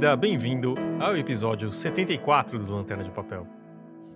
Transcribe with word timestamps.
Bem-vinda, 0.00 0.16
bem-vindo 0.16 0.74
ao 0.98 1.14
episódio 1.14 1.70
74 1.70 2.58
do 2.58 2.74
Lanterna 2.74 3.04
de 3.04 3.10
Papel, 3.10 3.46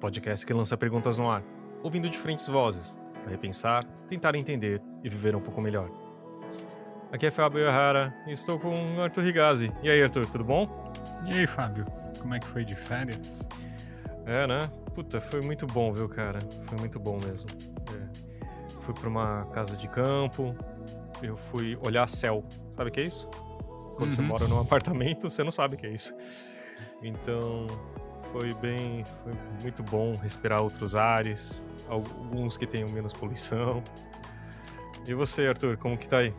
podcast 0.00 0.46
que 0.46 0.55
lança 0.55 0.79
perguntas 0.79 1.18
no 1.18 1.30
ar, 1.30 1.43
ouvindo 1.82 2.09
diferentes 2.09 2.46
vozes, 2.46 2.99
para 3.21 3.30
repensar, 3.30 3.85
tentar 4.09 4.35
entender 4.35 4.81
e 5.03 5.11
viver 5.11 5.36
um 5.36 5.43
pouco 5.43 5.61
melhor. 5.61 5.91
Aqui 7.13 7.27
é 7.27 7.31
Fábio 7.31 7.61
Errara 7.61 8.14
e 8.27 8.32
estou 8.32 8.58
com 8.58 8.72
Arthur 8.99 9.25
Rigazzi. 9.25 9.71
E 9.82 9.91
aí, 9.91 10.03
Arthur, 10.03 10.25
tudo 10.25 10.43
bom? 10.43 10.91
E 11.27 11.35
aí, 11.35 11.46
Fábio, 11.46 11.85
como 12.19 12.35
é 12.35 12.39
que 12.39 12.46
foi 12.46 12.64
de 12.64 12.75
férias? 12.75 13.46
É, 14.25 14.46
né? 14.46 14.71
Puta, 14.94 15.21
foi 15.21 15.43
muito 15.43 15.66
bom, 15.66 15.93
viu, 15.93 16.08
cara? 16.08 16.39
Foi 16.64 16.79
muito 16.79 16.99
bom 16.99 17.21
mesmo. 17.22 17.50
É. 17.93 18.80
Fui 18.80 18.94
para 18.94 19.08
uma 19.11 19.44
casa 19.53 19.77
de 19.77 19.86
campo, 19.89 20.57
eu 21.22 21.36
fui 21.36 21.77
olhar 21.82 22.08
céu. 22.08 22.43
Sabe 22.71 22.89
o 22.89 22.93
que 22.93 23.00
é 23.00 23.05
isso? 23.05 23.29
Quando 23.96 24.11
uhum. 24.11 24.16
você 24.16 24.22
mora 24.22 24.48
num 24.48 24.61
apartamento, 24.61 25.30
você 25.30 25.43
não 25.44 25.53
sabe 25.53 25.76
o 25.76 25.79
que 25.79 25.86
é 25.86 25.90
isso. 25.90 26.14
Então, 27.02 27.66
foi 28.32 28.52
bem, 28.54 29.04
foi 29.22 29.32
muito 29.62 29.82
bom 29.82 30.14
respirar 30.16 30.62
outros 30.62 30.96
ares, 30.96 31.66
alguns 31.89 32.56
que 32.56 32.66
tenham 32.66 32.88
menos 32.91 33.12
poluição. 33.12 33.83
E 35.06 35.14
você, 35.14 35.47
Arthur, 35.47 35.77
como 35.77 35.97
que 35.97 36.08
tá 36.08 36.19
aí? 36.19 36.34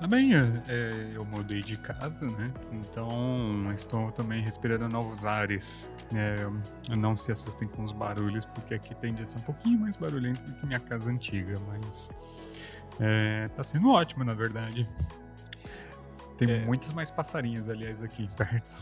Tá 0.00 0.06
bem, 0.06 0.34
é, 0.34 1.12
eu 1.14 1.24
mudei 1.24 1.62
de 1.62 1.76
casa, 1.78 2.26
né? 2.26 2.52
Então 2.72 3.72
estou 3.72 4.10
também 4.10 4.42
respirando 4.42 4.88
novos 4.88 5.24
ares. 5.24 5.90
É, 6.14 6.46
não 6.94 7.16
se 7.16 7.32
assustem 7.32 7.66
com 7.66 7.82
os 7.82 7.92
barulhos, 7.92 8.44
porque 8.44 8.74
aqui 8.74 8.94
tende 8.94 9.22
a 9.22 9.26
ser 9.26 9.38
um 9.38 9.42
pouquinho 9.42 9.78
mais 9.78 9.96
barulhento 9.96 10.44
do 10.44 10.54
que 10.54 10.66
minha 10.66 10.80
casa 10.80 11.10
antiga, 11.10 11.54
mas 11.68 12.10
é, 13.00 13.48
tá 13.48 13.62
sendo 13.62 13.88
ótimo, 13.90 14.22
na 14.22 14.34
verdade. 14.34 14.86
Tem 16.36 16.50
é. 16.50 16.64
muitos 16.64 16.92
mais 16.92 17.10
passarinhos, 17.10 17.68
aliás, 17.68 18.02
aqui 18.02 18.28
perto. 18.36 18.76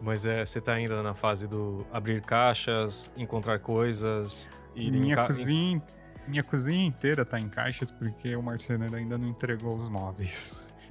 Mas 0.00 0.26
é, 0.26 0.44
você 0.44 0.60
tá 0.60 0.74
ainda 0.74 1.02
na 1.02 1.14
fase 1.14 1.48
do 1.48 1.86
abrir 1.90 2.20
caixas, 2.20 3.10
encontrar 3.16 3.58
coisas. 3.58 4.48
Ir 4.74 4.90
minha 4.90 5.16
ca... 5.16 5.26
cozinha, 5.26 5.82
minha 6.28 6.44
cozinha 6.44 6.86
inteira 6.86 7.24
tá 7.24 7.40
em 7.40 7.48
caixas 7.48 7.90
porque 7.90 8.36
o 8.36 8.42
marceneiro 8.42 8.94
ainda 8.94 9.16
não 9.16 9.28
entregou 9.28 9.74
os 9.74 9.88
móveis. 9.88 10.54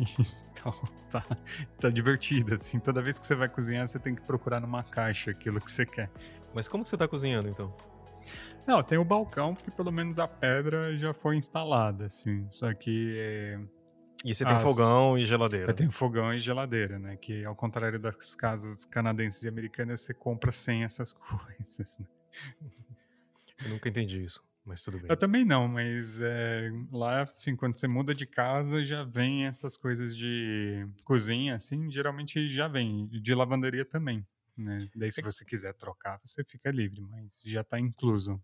então 0.51 0.73
tá, 1.09 1.23
tá 1.79 1.89
divertido, 1.89 2.55
assim. 2.55 2.79
Toda 2.79 3.01
vez 3.01 3.19
que 3.19 3.25
você 3.25 3.35
vai 3.35 3.47
cozinhar, 3.47 3.87
você 3.87 3.99
tem 3.99 4.15
que 4.15 4.21
procurar 4.23 4.59
numa 4.59 4.83
caixa 4.83 5.31
aquilo 5.31 5.61
que 5.61 5.69
você 5.69 5.85
quer. 5.85 6.09
Mas 6.53 6.67
como 6.67 6.83
que 6.83 6.89
você 6.89 6.97
tá 6.97 7.07
cozinhando, 7.07 7.49
então? 7.49 7.73
Não, 8.67 8.81
tem 8.81 8.97
o 8.97 9.05
balcão, 9.05 9.53
porque 9.53 9.69
pelo 9.69 9.91
menos 9.91 10.17
a 10.17 10.27
pedra 10.27 10.97
já 10.97 11.13
foi 11.13 11.35
instalada, 11.35 12.05
assim. 12.05 12.45
Só 12.49 12.73
que 12.73 13.15
é, 13.19 13.59
e 14.25 14.33
você 14.33 14.43
tem 14.43 14.55
ah, 14.55 14.59
fogão 14.59 15.15
e 15.15 15.23
geladeira. 15.23 15.69
Eu 15.69 15.75
tenho 15.75 15.91
fogão 15.91 16.33
e 16.33 16.39
geladeira, 16.39 16.97
né? 16.97 17.15
Que 17.15 17.45
ao 17.45 17.55
contrário 17.55 17.99
das 17.99 18.33
casas 18.33 18.83
canadenses 18.83 19.43
e 19.43 19.47
americanas, 19.47 20.01
você 20.01 20.15
compra 20.15 20.51
sem 20.51 20.83
essas 20.83 21.13
coisas. 21.13 21.99
Né? 21.99 22.07
Eu 23.63 23.69
nunca 23.69 23.87
entendi 23.87 24.23
isso, 24.23 24.43
mas 24.65 24.81
tudo 24.81 24.97
bem. 24.97 25.05
Eu 25.11 25.15
também 25.15 25.45
não, 25.45 25.67
mas 25.67 26.21
é, 26.21 26.71
lá, 26.91 27.21
assim, 27.21 27.55
quando 27.55 27.75
você 27.75 27.87
muda 27.87 28.15
de 28.15 28.25
casa, 28.25 28.83
já 28.83 29.03
vem 29.03 29.45
essas 29.45 29.77
coisas 29.77 30.17
de 30.17 30.87
cozinha, 31.03 31.53
assim, 31.53 31.91
geralmente 31.91 32.47
já 32.47 32.67
vem. 32.67 33.07
De 33.07 33.35
lavanderia 33.35 33.85
também. 33.85 34.25
Né? 34.57 34.89
Daí, 34.95 35.11
se 35.11 35.21
você 35.21 35.45
quiser 35.45 35.75
trocar, 35.75 36.19
você 36.23 36.43
fica 36.43 36.71
livre, 36.71 36.99
mas 36.99 37.43
já 37.45 37.61
está 37.61 37.79
incluso. 37.79 38.41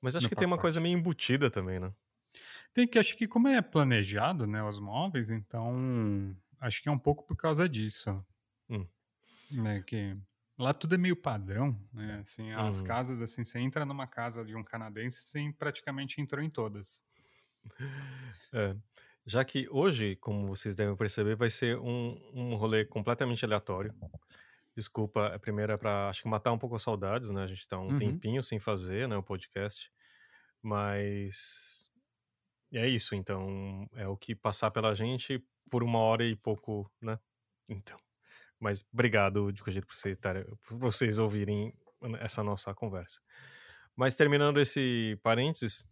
Mas 0.00 0.16
acho 0.16 0.26
que 0.26 0.34
pacote. 0.34 0.38
tem 0.38 0.46
uma 0.46 0.58
coisa 0.58 0.80
meio 0.80 0.96
embutida 0.96 1.50
também, 1.50 1.78
né? 1.78 1.92
Tem 2.78 2.86
que, 2.86 2.96
acho 2.96 3.16
que 3.16 3.26
como 3.26 3.48
é 3.48 3.60
planejado, 3.60 4.46
né, 4.46 4.62
os 4.62 4.78
móveis, 4.78 5.30
então 5.30 5.74
acho 6.60 6.80
que 6.80 6.88
é 6.88 6.92
um 6.92 6.98
pouco 6.98 7.26
por 7.26 7.36
causa 7.36 7.68
disso. 7.68 8.24
Hum. 8.70 8.86
Né, 9.50 9.82
que 9.84 10.16
lá 10.56 10.72
tudo 10.72 10.94
é 10.94 10.98
meio 10.98 11.16
padrão, 11.16 11.76
né, 11.92 12.20
assim, 12.20 12.52
as 12.52 12.80
hum. 12.80 12.84
casas, 12.84 13.20
assim, 13.20 13.42
você 13.42 13.58
entra 13.58 13.84
numa 13.84 14.06
casa 14.06 14.44
de 14.44 14.54
um 14.54 14.62
canadense, 14.62 15.20
você 15.20 15.52
praticamente 15.58 16.20
entrou 16.20 16.40
em 16.40 16.48
todas. 16.48 17.04
É. 18.54 18.76
Já 19.26 19.44
que 19.44 19.68
hoje, 19.72 20.14
como 20.14 20.46
vocês 20.46 20.76
devem 20.76 20.94
perceber, 20.94 21.34
vai 21.34 21.50
ser 21.50 21.76
um, 21.80 22.16
um 22.32 22.54
rolê 22.54 22.84
completamente 22.84 23.44
aleatório. 23.44 23.92
Desculpa, 24.76 25.34
a 25.34 25.38
primeira 25.40 25.72
é 25.72 25.76
para 25.76 26.10
acho 26.10 26.22
que 26.22 26.28
matar 26.28 26.52
um 26.52 26.58
pouco 26.58 26.76
as 26.76 26.82
saudades, 26.82 27.32
né? 27.32 27.42
A 27.42 27.48
gente 27.48 27.66
tá 27.66 27.76
um 27.76 27.88
uhum. 27.88 27.98
tempinho 27.98 28.40
sem 28.40 28.60
fazer, 28.60 29.08
né, 29.08 29.16
o 29.16 29.22
podcast. 29.22 29.90
Mas 30.62 31.87
é 32.72 32.86
isso, 32.86 33.14
então 33.14 33.88
é 33.94 34.06
o 34.06 34.16
que 34.16 34.34
passar 34.34 34.70
pela 34.70 34.94
gente 34.94 35.42
por 35.70 35.82
uma 35.82 35.98
hora 35.98 36.24
e 36.24 36.36
pouco, 36.36 36.90
né? 37.00 37.18
Então, 37.68 37.98
mas 38.58 38.84
obrigado 38.92 39.52
de 39.52 39.60
qualquer 39.60 39.72
jeito 39.72 39.86
por, 39.86 39.94
você 39.94 40.10
estar, 40.10 40.44
por 40.62 40.78
vocês 40.78 41.18
ouvirem 41.18 41.72
essa 42.20 42.42
nossa 42.42 42.74
conversa. 42.74 43.20
Mas 43.96 44.14
terminando 44.14 44.60
esse 44.60 45.18
parênteses, 45.22 45.86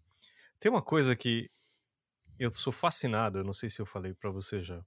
tem 0.60 0.70
uma 0.70 0.82
coisa 0.82 1.16
que 1.16 1.50
eu 2.38 2.52
sou 2.52 2.72
fascinado, 2.72 3.42
não 3.42 3.54
sei 3.54 3.70
se 3.70 3.80
eu 3.80 3.86
falei 3.86 4.14
para 4.14 4.30
você 4.30 4.62
já. 4.62 4.84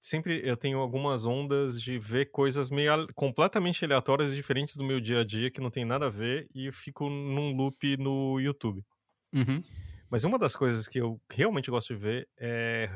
Sempre 0.00 0.42
eu 0.44 0.56
tenho 0.56 0.78
algumas 0.78 1.24
ondas 1.24 1.80
de 1.80 1.98
ver 1.98 2.30
coisas 2.30 2.70
meio 2.70 3.08
completamente 3.14 3.84
aleatórias 3.84 4.32
e 4.32 4.36
diferentes 4.36 4.76
do 4.76 4.84
meu 4.84 5.00
dia 5.00 5.20
a 5.20 5.24
dia 5.24 5.50
que 5.50 5.60
não 5.60 5.70
tem 5.70 5.84
nada 5.84 6.06
a 6.06 6.10
ver 6.10 6.46
e 6.54 6.66
eu 6.66 6.72
fico 6.72 7.08
num 7.08 7.56
loop 7.56 7.96
no 7.96 8.38
YouTube. 8.38 8.84
Uhum. 9.32 9.62
Mas 10.10 10.24
uma 10.24 10.38
das 10.38 10.54
coisas 10.54 10.86
que 10.86 10.98
eu 10.98 11.20
realmente 11.30 11.70
gosto 11.70 11.94
de 11.94 12.00
ver 12.00 12.28
é, 12.36 12.90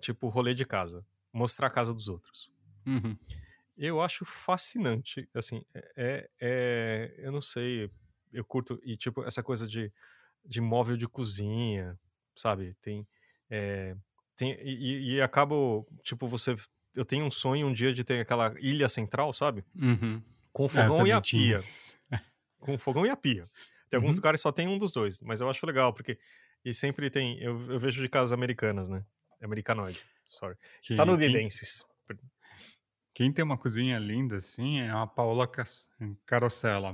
tipo, 0.00 0.28
rolê 0.28 0.54
de 0.54 0.64
casa. 0.64 1.04
Mostrar 1.32 1.68
a 1.68 1.70
casa 1.70 1.94
dos 1.94 2.08
outros. 2.08 2.50
Uhum. 2.86 3.16
Eu 3.76 4.00
acho 4.02 4.24
fascinante, 4.24 5.28
assim, 5.34 5.64
é, 5.74 5.92
é, 5.96 6.30
é, 6.40 7.14
Eu 7.18 7.32
não 7.32 7.40
sei, 7.40 7.90
eu 8.32 8.44
curto, 8.44 8.78
e 8.84 8.96
tipo, 8.96 9.24
essa 9.24 9.42
coisa 9.42 9.66
de, 9.66 9.92
de 10.44 10.60
móvel 10.60 10.96
de 10.96 11.08
cozinha, 11.08 11.98
sabe? 12.36 12.76
Tem... 12.80 13.06
É, 13.48 13.96
tem 14.36 14.52
e, 14.62 15.14
e 15.14 15.22
acabo, 15.22 15.86
tipo, 16.02 16.26
você... 16.26 16.54
Eu 16.94 17.04
tenho 17.04 17.24
um 17.24 17.30
sonho 17.30 17.68
um 17.68 17.72
dia 17.72 17.92
de 17.94 18.02
ter 18.02 18.20
aquela 18.20 18.54
ilha 18.58 18.88
central, 18.88 19.32
sabe? 19.32 19.64
Uhum. 19.74 20.20
Com 20.52 20.64
é, 20.64 20.68
fogão 20.68 21.06
e 21.06 21.12
a 21.12 21.20
pia. 21.20 21.56
Com 22.58 22.78
fogão 22.78 23.06
e 23.06 23.10
a 23.10 23.16
pia. 23.16 23.44
Tem 23.90 23.98
alguns 23.98 24.14
uhum. 24.14 24.18
lugares 24.18 24.40
que 24.40 24.42
só 24.42 24.52
tem 24.52 24.68
um 24.68 24.78
dos 24.78 24.92
dois, 24.92 25.20
mas 25.20 25.40
eu 25.40 25.50
acho 25.50 25.66
legal, 25.66 25.92
porque. 25.92 26.18
E 26.64 26.72
sempre 26.72 27.10
tem. 27.10 27.38
Eu, 27.42 27.72
eu 27.72 27.78
vejo 27.78 28.00
de 28.00 28.08
casas 28.08 28.32
americanas, 28.32 28.88
né? 28.88 29.04
Americanoide. 29.42 30.00
Sorry. 30.28 30.56
Que, 30.80 30.92
Estadunidenses. 30.92 31.84
Quem, 32.06 32.18
quem 33.12 33.32
tem 33.32 33.44
uma 33.44 33.58
cozinha 33.58 33.98
linda, 33.98 34.36
assim, 34.36 34.78
é 34.78 34.90
a 34.90 35.06
Paola 35.06 35.50
Carosella. 36.24 36.92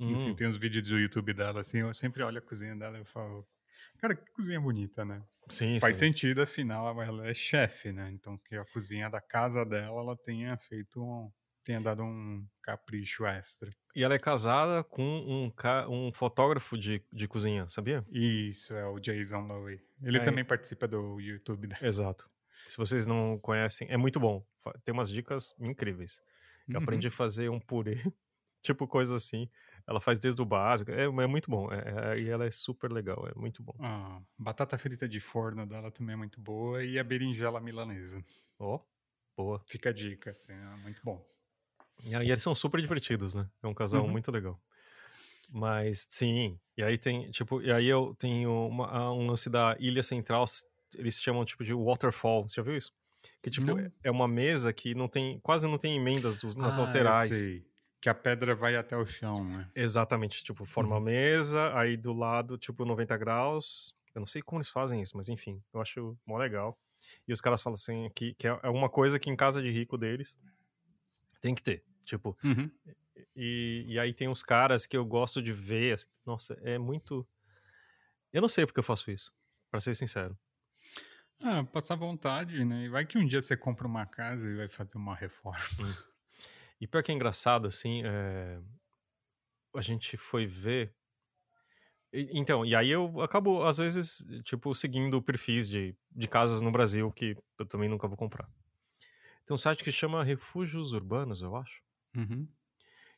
Hum. 0.00 0.12
Assim, 0.12 0.34
tem 0.34 0.46
uns 0.46 0.56
vídeos 0.56 0.88
do 0.88 0.98
YouTube 0.98 1.34
dela, 1.34 1.60
assim, 1.60 1.78
eu 1.78 1.92
sempre 1.92 2.22
olho 2.22 2.38
a 2.38 2.42
cozinha 2.42 2.74
dela 2.74 2.98
e 2.98 3.04
falo. 3.04 3.46
Cara, 3.98 4.14
que 4.14 4.30
cozinha 4.32 4.60
bonita, 4.60 5.04
né? 5.04 5.22
Sim, 5.48 5.78
Faz 5.80 5.96
sim. 5.96 6.06
sentido, 6.06 6.42
afinal, 6.42 7.00
ela 7.02 7.26
é 7.26 7.34
chefe, 7.34 7.92
né? 7.92 8.10
Então, 8.12 8.38
que 8.38 8.56
a 8.56 8.64
cozinha 8.66 9.08
da 9.10 9.20
casa 9.20 9.64
dela, 9.64 10.00
ela 10.00 10.16
tenha 10.16 10.56
feito 10.56 11.02
um, 11.02 11.30
tenha 11.68 11.82
dado 11.82 12.02
um 12.02 12.46
capricho 12.62 13.26
extra. 13.26 13.70
E 13.94 14.02
ela 14.02 14.14
é 14.14 14.18
casada 14.18 14.82
com 14.82 15.02
um, 15.02 15.52
um 15.90 16.10
fotógrafo 16.14 16.78
de, 16.78 17.04
de 17.12 17.28
cozinha, 17.28 17.68
sabia? 17.68 18.02
Isso, 18.10 18.74
é 18.74 18.86
o 18.86 18.98
Jason 18.98 19.46
Lowe. 19.46 19.78
Ele 20.02 20.16
é. 20.16 20.20
também 20.22 20.42
participa 20.46 20.88
do 20.88 21.20
YouTube 21.20 21.66
dela. 21.66 21.86
Exato. 21.86 22.30
Se 22.66 22.78
vocês 22.78 23.06
não 23.06 23.38
conhecem, 23.38 23.86
é 23.90 23.98
muito 23.98 24.18
bom. 24.18 24.42
Tem 24.82 24.94
umas 24.94 25.10
dicas 25.12 25.54
incríveis. 25.60 26.22
Eu 26.66 26.76
uhum. 26.76 26.82
aprendi 26.84 27.08
a 27.08 27.10
fazer 27.10 27.50
um 27.50 27.60
purê, 27.60 27.98
tipo 28.62 28.88
coisa 28.88 29.16
assim. 29.16 29.46
Ela 29.86 30.00
faz 30.00 30.18
desde 30.18 30.40
o 30.40 30.46
básico. 30.46 30.90
É, 30.90 31.04
é 31.04 31.26
muito 31.26 31.50
bom. 31.50 31.70
É, 31.70 32.14
é, 32.14 32.18
e 32.18 32.30
ela 32.30 32.46
é 32.46 32.50
super 32.50 32.90
legal. 32.90 33.28
É 33.28 33.38
muito 33.38 33.62
bom. 33.62 33.74
Ah, 33.78 34.22
batata 34.38 34.78
frita 34.78 35.06
de 35.06 35.20
forno 35.20 35.66
dela 35.66 35.90
também 35.90 36.14
é 36.14 36.16
muito 36.16 36.40
boa. 36.40 36.82
E 36.82 36.98
a 36.98 37.04
berinjela 37.04 37.60
milanesa. 37.60 38.24
Ó, 38.58 38.76
oh, 38.76 38.86
boa. 39.36 39.60
Fica 39.66 39.90
a 39.90 39.92
dica, 39.92 40.30
assim, 40.30 40.54
é 40.54 40.76
muito 40.82 41.02
bom. 41.04 41.22
E 42.04 42.14
aí 42.14 42.30
eles 42.30 42.42
são 42.42 42.54
super 42.54 42.80
divertidos, 42.80 43.34
né? 43.34 43.48
É 43.62 43.66
um 43.66 43.74
casal 43.74 44.02
uhum. 44.02 44.08
muito 44.08 44.30
legal. 44.30 44.60
Mas 45.52 46.06
sim, 46.10 46.58
e 46.76 46.82
aí 46.82 46.98
tem, 46.98 47.30
tipo, 47.30 47.62
e 47.62 47.72
aí 47.72 47.88
eu 47.88 48.14
tenho 48.18 48.68
uma, 48.68 49.10
um 49.12 49.26
lance 49.26 49.48
da 49.48 49.76
Ilha 49.78 50.02
Central, 50.02 50.44
eles 50.94 51.18
chamam 51.20 51.44
tipo 51.44 51.64
de 51.64 51.72
waterfall, 51.72 52.48
você 52.48 52.56
já 52.56 52.62
viu 52.62 52.76
isso? 52.76 52.92
Que 53.42 53.50
tipo, 53.50 53.66
não. 53.66 53.92
é 54.02 54.10
uma 54.10 54.28
mesa 54.28 54.72
que 54.72 54.94
não 54.94 55.08
tem, 55.08 55.40
quase 55.40 55.66
não 55.66 55.78
tem 55.78 55.96
emendas 55.96 56.36
dos, 56.36 56.56
nas 56.56 56.78
ah, 56.78 56.82
laterais. 56.82 57.34
sei. 57.34 57.66
Que 58.00 58.08
a 58.08 58.14
pedra 58.14 58.54
vai 58.54 58.76
até 58.76 58.96
o 58.96 59.04
chão, 59.04 59.42
né? 59.44 59.68
Exatamente, 59.74 60.44
tipo, 60.44 60.64
forma 60.64 60.92
uhum. 60.92 61.02
a 61.02 61.04
mesa, 61.04 61.76
aí 61.76 61.96
do 61.96 62.12
lado, 62.12 62.56
tipo, 62.56 62.84
90 62.84 63.16
graus. 63.16 63.92
Eu 64.14 64.20
não 64.20 64.26
sei 64.26 64.40
como 64.40 64.58
eles 64.58 64.68
fazem 64.68 65.02
isso, 65.02 65.16
mas 65.16 65.28
enfim, 65.28 65.60
eu 65.72 65.80
acho 65.80 66.16
mó 66.24 66.38
legal. 66.38 66.78
E 67.26 67.32
os 67.32 67.40
caras 67.40 67.62
falam 67.62 67.74
assim 67.74 68.08
que, 68.14 68.34
que 68.34 68.46
é 68.46 68.68
uma 68.68 68.88
coisa 68.88 69.18
que 69.18 69.30
em 69.30 69.36
casa 69.36 69.62
de 69.62 69.70
rico 69.70 69.96
deles 69.96 70.36
tem 71.40 71.54
que 71.54 71.62
ter. 71.62 71.84
Tipo, 72.04 72.36
uhum. 72.42 72.70
e, 73.36 73.84
e 73.88 73.98
aí 73.98 74.14
tem 74.14 74.28
uns 74.28 74.42
caras 74.42 74.86
que 74.86 74.96
eu 74.96 75.04
gosto 75.04 75.42
de 75.42 75.52
ver. 75.52 75.94
Assim, 75.94 76.06
nossa, 76.24 76.54
é 76.62 76.78
muito. 76.78 77.26
Eu 78.32 78.40
não 78.42 78.48
sei 78.48 78.64
porque 78.66 78.78
eu 78.78 78.84
faço 78.84 79.10
isso, 79.10 79.32
para 79.70 79.80
ser 79.80 79.94
sincero. 79.94 80.38
Ah, 81.40 81.62
passar 81.64 81.94
vontade, 81.96 82.64
né? 82.64 82.84
E 82.84 82.88
vai 82.88 83.06
que 83.06 83.16
um 83.16 83.26
dia 83.26 83.40
você 83.40 83.56
compra 83.56 83.86
uma 83.86 84.06
casa 84.06 84.48
e 84.50 84.56
vai 84.56 84.68
fazer 84.68 84.96
uma 84.96 85.14
reforma. 85.14 85.58
E 86.80 86.86
pior 86.86 87.02
que 87.02 87.10
é 87.12 87.14
engraçado, 87.14 87.66
assim, 87.66 88.02
é... 88.04 88.60
a 89.74 89.80
gente 89.80 90.16
foi 90.16 90.46
ver. 90.46 90.94
E- 92.12 92.30
Então, 92.32 92.64
e 92.64 92.74
aí 92.74 92.90
eu 92.90 93.20
acabo, 93.20 93.64
às 93.64 93.78
vezes, 93.78 94.24
tipo, 94.44 94.74
seguindo 94.74 95.22
perfis 95.22 95.68
de, 95.68 95.96
de 96.10 96.28
casas 96.28 96.60
no 96.60 96.72
Brasil 96.72 97.10
que 97.12 97.36
eu 97.58 97.66
também 97.66 97.88
nunca 97.88 98.08
vou 98.08 98.16
comprar. 98.16 98.48
Tem 99.48 99.54
um 99.54 99.58
site 99.58 99.82
que 99.82 99.90
chama 99.90 100.22
Refúgios 100.22 100.92
Urbanos, 100.92 101.40
eu 101.40 101.56
acho. 101.56 101.82
Uhum. 102.14 102.46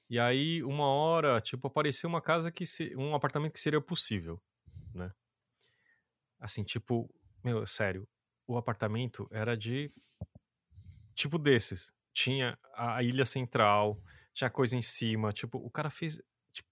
E 0.09 0.17
aí, 0.17 0.63
uma 0.63 0.87
hora, 0.87 1.41
tipo, 1.41 1.67
apareceu 1.67 2.09
uma 2.09 2.21
casa 2.21 2.53
que 2.53 2.65
se... 2.65 2.95
um 2.95 3.17
apartamento 3.17 3.53
que 3.53 3.59
seria 3.59 3.81
possível, 3.81 4.41
né? 4.95 5.13
Assim, 6.39 6.63
tipo, 6.63 7.13
meu, 7.43 7.67
sério, 7.67 8.07
o 8.47 8.57
apartamento 8.57 9.29
era 9.33 9.57
de 9.57 9.93
tipo 11.17 11.37
desses. 11.37 11.93
Tinha 12.13 12.57
a 12.75 13.03
ilha 13.03 13.27
central, 13.27 14.01
tinha 14.33 14.49
coisa 14.49 14.77
em 14.77 14.83
cima, 14.83 15.33
tipo, 15.33 15.59
o 15.59 15.69
cara 15.69 15.91
fez 15.91 16.23
tipo, 16.53 16.69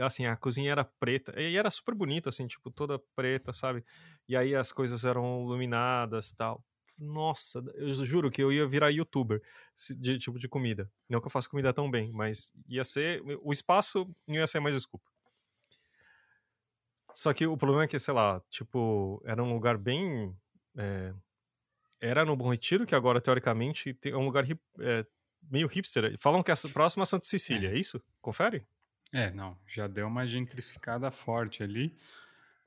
assim, 0.00 0.26
a 0.26 0.36
cozinha 0.36 0.72
era 0.72 0.84
preta 0.84 1.40
e 1.40 1.56
era 1.56 1.70
super 1.70 1.94
bonita 1.94 2.28
assim, 2.28 2.46
tipo, 2.46 2.70
toda 2.70 2.98
preta, 3.16 3.50
sabe? 3.54 3.82
E 4.28 4.36
aí 4.36 4.54
as 4.54 4.72
coisas 4.72 5.06
eram 5.06 5.42
iluminadas, 5.44 6.32
tal. 6.32 6.62
Nossa, 6.98 7.62
eu 7.76 7.94
juro 8.04 8.30
que 8.30 8.42
eu 8.42 8.52
ia 8.52 8.66
virar 8.66 8.90
youtuber 8.90 9.40
de 9.98 10.18
tipo 10.18 10.38
de 10.38 10.48
comida. 10.48 10.90
Não 11.08 11.20
que 11.20 11.26
eu 11.26 11.30
faça 11.30 11.48
comida 11.48 11.72
tão 11.72 11.90
bem, 11.90 12.10
mas 12.12 12.52
ia 12.66 12.82
ser 12.84 13.22
o 13.42 13.52
espaço 13.52 14.12
não 14.26 14.36
ia 14.36 14.46
ser 14.46 14.60
mais 14.60 14.74
desculpa. 14.74 15.08
Só 17.14 17.32
que 17.32 17.46
o 17.46 17.56
problema 17.56 17.84
é 17.84 17.88
que, 17.88 17.98
sei 17.98 18.14
lá, 18.14 18.40
tipo, 18.50 19.20
era 19.24 19.42
um 19.42 19.52
lugar 19.52 19.76
bem. 19.78 20.36
é, 20.76 21.12
era 22.00 22.24
no 22.24 22.36
Bom 22.36 22.50
Retiro, 22.50 22.86
que 22.86 22.94
agora, 22.94 23.20
teoricamente, 23.20 23.94
tem- 23.94 24.12
é 24.12 24.16
um 24.16 24.24
lugar 24.24 24.44
hip- 24.44 24.62
é, 24.80 25.06
meio 25.50 25.68
hipster. 25.68 26.16
Falam 26.20 26.42
que 26.42 26.50
é 26.52 26.54
próximo 26.72 27.02
a 27.02 27.06
Santa 27.06 27.26
Cecília, 27.26 27.70
é, 27.70 27.78
isso? 27.78 28.02
Confere? 28.20 28.66
É, 29.12 29.30
não, 29.30 29.58
já 29.66 29.86
deu 29.86 30.06
uma 30.06 30.26
gentrificada 30.26 31.10
forte 31.10 31.62
ali, 31.62 31.96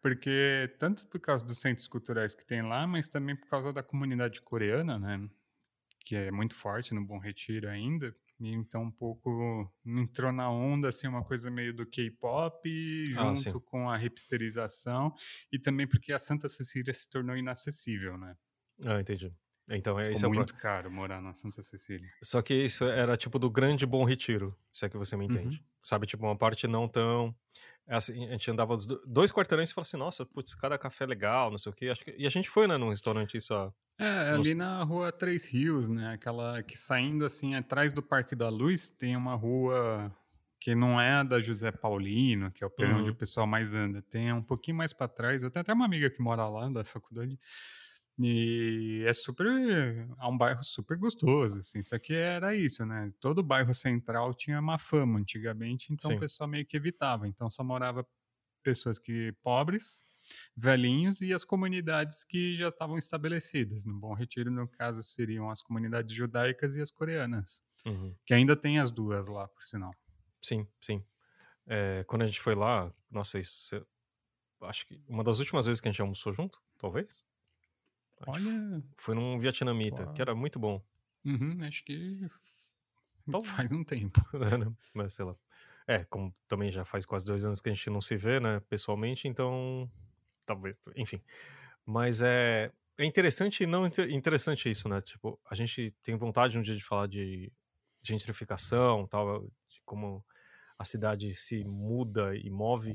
porque 0.01 0.73
tanto 0.79 1.07
por 1.07 1.19
causa 1.19 1.45
dos 1.45 1.59
centros 1.59 1.87
culturais 1.87 2.35
que 2.35 2.45
tem 2.45 2.61
lá, 2.61 2.87
mas 2.87 3.09
também 3.09 3.35
por 3.35 3.47
causa 3.49 3.71
da 3.73 3.83
comunidade 3.83 4.41
coreana, 4.41 4.99
né? 4.99 5.29
Que 6.05 6.15
é 6.15 6.31
muito 6.31 6.55
forte 6.55 6.93
no 6.93 7.05
Bom 7.05 7.19
Retiro 7.19 7.69
ainda. 7.69 8.13
E 8.39 8.49
então 8.53 8.83
um 8.83 8.91
pouco 8.91 9.71
entrou 9.85 10.31
na 10.31 10.49
onda, 10.51 10.89
assim, 10.89 11.07
uma 11.07 11.23
coisa 11.23 11.51
meio 11.51 11.73
do 11.75 11.85
K-pop, 11.85 13.05
Ah, 13.15 13.33
junto 13.33 13.61
com 13.61 13.89
a 13.89 14.03
hipsterização, 14.03 15.13
e 15.51 15.59
também 15.59 15.87
porque 15.87 16.11
a 16.13 16.19
Santa 16.19 16.49
Cecília 16.49 16.93
se 16.93 17.09
tornou 17.09 17.37
inacessível, 17.37 18.17
né? 18.17 18.35
Ah, 18.85 18.99
entendi. 18.99 19.29
Então, 19.69 19.99
é, 19.99 20.13
Ficou 20.13 20.21
é 20.23 20.27
o 20.27 20.31
pro- 20.31 20.35
muito 20.35 20.55
caro 20.55 20.91
morar 20.91 21.21
na 21.21 21.33
Santa 21.33 21.61
Cecília. 21.63 22.11
Só 22.23 22.41
que 22.41 22.53
isso 22.53 22.85
era 22.85 23.17
tipo 23.17 23.39
do 23.39 23.49
grande 23.49 23.85
Bom 23.85 24.03
Retiro, 24.03 24.57
se 24.71 24.85
é 24.85 24.89
que 24.89 24.97
você 24.97 25.17
me 25.17 25.25
entende. 25.25 25.63
Sabe, 25.83 26.05
tipo, 26.05 26.23
uma 26.25 26.37
parte 26.37 26.67
não 26.67 26.87
tão. 26.87 27.35
É 27.87 27.95
Assim, 27.95 28.25
a 28.27 28.31
gente 28.31 28.49
andava 28.51 28.75
dois 29.07 29.31
quarteirões 29.31 29.69
e 29.69 29.73
falava 29.73 29.87
assim, 29.87 29.97
nossa, 29.97 30.25
putz, 30.25 30.55
cada 30.55 30.77
café 30.77 31.05
legal, 31.05 31.49
não 31.51 31.57
sei 31.57 31.71
o 31.71 31.75
quê. 31.75 31.89
Acho 31.89 32.03
que... 32.03 32.15
E 32.17 32.25
a 32.25 32.29
gente 32.29 32.49
foi, 32.49 32.67
né, 32.67 32.77
num 32.77 32.89
restaurante 32.89 33.37
isso 33.37 33.53
há. 33.53 33.71
É, 33.99 34.31
Nos- 34.37 34.47
ali 34.47 34.55
na 34.55 34.81
rua 34.83 35.11
Três 35.11 35.45
Rios, 35.45 35.87
né? 35.87 36.13
Aquela 36.13 36.63
que 36.63 36.77
saindo 36.77 37.23
assim 37.25 37.53
atrás 37.55 37.93
do 37.93 38.01
Parque 38.01 38.35
da 38.35 38.49
Luz 38.49 38.89
tem 38.91 39.15
uma 39.15 39.35
rua 39.35 40.11
que 40.59 40.73
não 40.75 40.99
é 41.01 41.13
a 41.15 41.23
da 41.23 41.41
José 41.41 41.71
Paulino, 41.71 42.51
que 42.51 42.63
é 42.63 42.67
o 42.67 42.69
pé 42.69 42.85
onde 42.87 43.03
Uhum. 43.03 43.09
o 43.09 43.15
pessoal 43.15 43.45
mais 43.47 43.73
anda. 43.75 44.01
Tem 44.03 44.31
um 44.31 44.41
pouquinho 44.43 44.77
mais 44.77 44.93
para 44.93 45.07
trás. 45.07 45.43
Eu 45.43 45.51
tenho 45.51 45.61
até 45.61 45.73
uma 45.73 45.85
amiga 45.85 46.09
que 46.09 46.21
mora 46.21 46.47
lá 46.47 46.69
da 46.69 46.83
faculdade. 46.83 47.37
E 48.23 49.03
é 49.07 49.13
super. 49.13 49.47
É 49.47 50.25
um 50.27 50.37
bairro 50.37 50.63
super 50.63 50.97
gostoso, 50.97 51.59
assim. 51.59 51.81
Só 51.81 51.97
que 51.99 52.13
era 52.13 52.55
isso, 52.55 52.85
né? 52.85 53.11
Todo 53.19 53.41
bairro 53.43 53.73
central 53.73 54.33
tinha 54.33 54.59
uma 54.59 54.77
fama 54.77 55.19
antigamente, 55.19 55.91
então 55.93 56.11
Sim. 56.11 56.17
o 56.17 56.19
pessoal 56.19 56.47
meio 56.49 56.65
que 56.65 56.77
evitava. 56.77 57.27
Então 57.27 57.49
só 57.49 57.63
morava 57.63 58.05
pessoas 58.63 58.99
que 58.99 59.33
pobres, 59.41 60.03
velhinhos 60.55 61.21
e 61.21 61.33
as 61.33 61.43
comunidades 61.43 62.23
que 62.23 62.55
já 62.55 62.69
estavam 62.69 62.97
estabelecidas. 62.97 63.85
No 63.85 63.99
Bom 63.99 64.13
Retiro, 64.13 64.51
no 64.51 64.67
caso, 64.67 65.01
seriam 65.03 65.49
as 65.49 65.61
comunidades 65.63 66.13
judaicas 66.15 66.75
e 66.75 66.81
as 66.81 66.91
coreanas, 66.91 67.63
Uhum. 67.85 68.15
que 68.25 68.33
ainda 68.33 68.55
tem 68.55 68.79
as 68.79 68.91
duas 68.91 69.27
lá, 69.27 69.47
por 69.47 69.63
sinal. 69.63 69.91
Sim, 70.41 70.67
sim. 70.81 71.03
É, 71.67 72.03
quando 72.05 72.23
a 72.23 72.25
gente 72.25 72.41
foi 72.41 72.55
lá, 72.55 72.93
nossa, 73.09 73.39
isso. 73.39 73.85
Acho 74.61 74.85
que 74.87 75.01
uma 75.07 75.23
das 75.23 75.39
últimas 75.39 75.65
vezes 75.65 75.81
que 75.81 75.87
a 75.87 75.91
gente 75.91 76.01
almoçou 76.01 76.33
junto, 76.33 76.61
talvez. 76.77 77.23
Olha, 78.27 78.83
Foi 78.97 79.15
num 79.15 79.37
vietnamita, 79.39 80.03
Uau. 80.03 80.13
que 80.13 80.21
era 80.21 80.33
muito 80.35 80.59
bom. 80.59 80.81
uhum, 81.25 81.57
acho 81.63 81.83
que 81.83 82.27
Então- 83.27 83.41
faz 83.67 83.71
um 83.71 83.83
tempo. 83.83 84.19
né? 84.65 84.71
Mas 84.93 85.13
sei 85.13 85.25
lá. 85.25 85.35
É, 85.87 86.03
como 86.05 86.31
também 86.47 86.71
já 86.71 86.85
faz 86.85 87.05
quase 87.05 87.25
dois 87.25 87.43
anos 87.43 87.59
que 87.59 87.69
a 87.69 87.73
gente 87.73 87.89
não 87.89 88.01
se 88.01 88.15
vê, 88.15 88.39
né, 88.39 88.59
pessoalmente, 88.69 89.27
então. 89.27 89.89
Talvez. 90.45 90.75
Enfim. 90.95 91.21
Mas 91.85 92.21
é. 92.21 92.71
É 92.97 93.05
interessante 93.05 93.63
e 93.63 93.65
não 93.67 93.87
inter- 93.87 94.11
interessante 94.11 94.69
isso, 94.69 94.87
né? 94.87 95.01
Tipo, 95.01 95.39
a 95.49 95.55
gente 95.55 95.91
tem 96.03 96.15
vontade 96.15 96.57
um 96.57 96.61
dia 96.61 96.75
de 96.75 96.83
falar 96.83 97.07
de 97.07 97.51
gentrificação, 98.03 99.07
tal, 99.07 99.41
de 99.67 99.81
como 99.85 100.23
a 100.77 100.83
cidade 100.85 101.33
se 101.33 101.63
muda 101.63 102.35
e 102.35 102.49
move. 102.49 102.93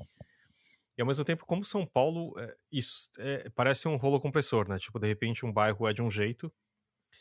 E 0.96 1.02
ao 1.02 1.06
mesmo 1.06 1.24
tempo, 1.24 1.44
como 1.46 1.64
São 1.64 1.86
Paulo, 1.86 2.32
é, 2.38 2.56
isso 2.72 3.10
é, 3.18 3.48
parece 3.50 3.86
um 3.88 3.96
rolo 3.96 4.20
compressor, 4.20 4.68
né? 4.68 4.78
Tipo, 4.78 4.98
de 4.98 5.06
repente 5.06 5.44
um 5.44 5.52
bairro 5.52 5.86
é 5.88 5.92
de 5.92 6.02
um 6.02 6.10
jeito. 6.10 6.52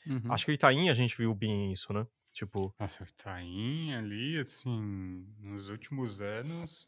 Uhum. 0.08 0.32
Acho 0.32 0.46
que 0.46 0.52
o 0.52 0.54
Itaim 0.54 0.90
a 0.90 0.94
gente 0.94 1.18
viu 1.18 1.34
bem 1.34 1.72
isso, 1.74 1.92
né? 1.94 2.06
Tipo, 2.32 2.74
Nossa, 2.80 3.04
o 3.04 3.08
Itaim 3.08 3.94
ali, 3.96 4.38
assim, 4.38 5.26
nos 5.40 5.70
últimos 5.70 6.22
anos. 6.22 6.88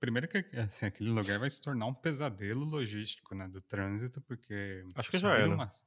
Primeiro 0.00 0.28
que 0.28 0.38
assim, 0.56 0.86
aquele 0.86 1.10
lugar 1.10 1.38
vai 1.40 1.50
se 1.50 1.60
tornar 1.60 1.86
um 1.86 1.94
pesadelo 1.94 2.64
logístico, 2.64 3.34
né, 3.34 3.48
do 3.48 3.60
trânsito, 3.60 4.20
porque 4.20 4.82
Acho 4.94 5.10
que 5.10 5.18
já 5.18 5.34
era. 5.34 5.54
umas- 5.54 5.84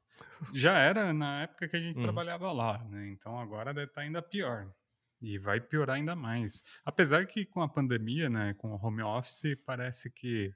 Já 0.53 0.77
era 0.77 1.13
na 1.13 1.43
época 1.43 1.67
que 1.69 1.75
a 1.77 1.79
gente 1.79 1.95
Uhum. 1.97 2.03
trabalhava 2.03 2.51
lá, 2.51 2.83
né? 2.85 3.09
Então 3.09 3.39
agora 3.39 3.73
deve 3.73 3.87
estar 3.87 4.01
ainda 4.01 4.21
pior. 4.21 4.71
E 5.21 5.37
vai 5.37 5.61
piorar 5.61 5.97
ainda 5.97 6.15
mais. 6.15 6.63
Apesar 6.83 7.27
que 7.27 7.45
com 7.45 7.61
a 7.61 7.69
pandemia, 7.69 8.29
né, 8.29 8.53
com 8.55 8.71
o 8.71 8.75
home 8.85 9.03
office, 9.03 9.55
parece 9.65 10.09
que 10.09 10.53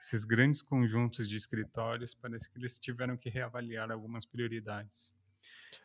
esses 0.00 0.24
grandes 0.24 0.60
conjuntos 0.62 1.28
de 1.28 1.36
escritórios, 1.36 2.14
parece 2.14 2.50
que 2.50 2.58
eles 2.58 2.78
tiveram 2.78 3.16
que 3.16 3.30
reavaliar 3.30 3.90
algumas 3.92 4.26
prioridades. 4.26 5.14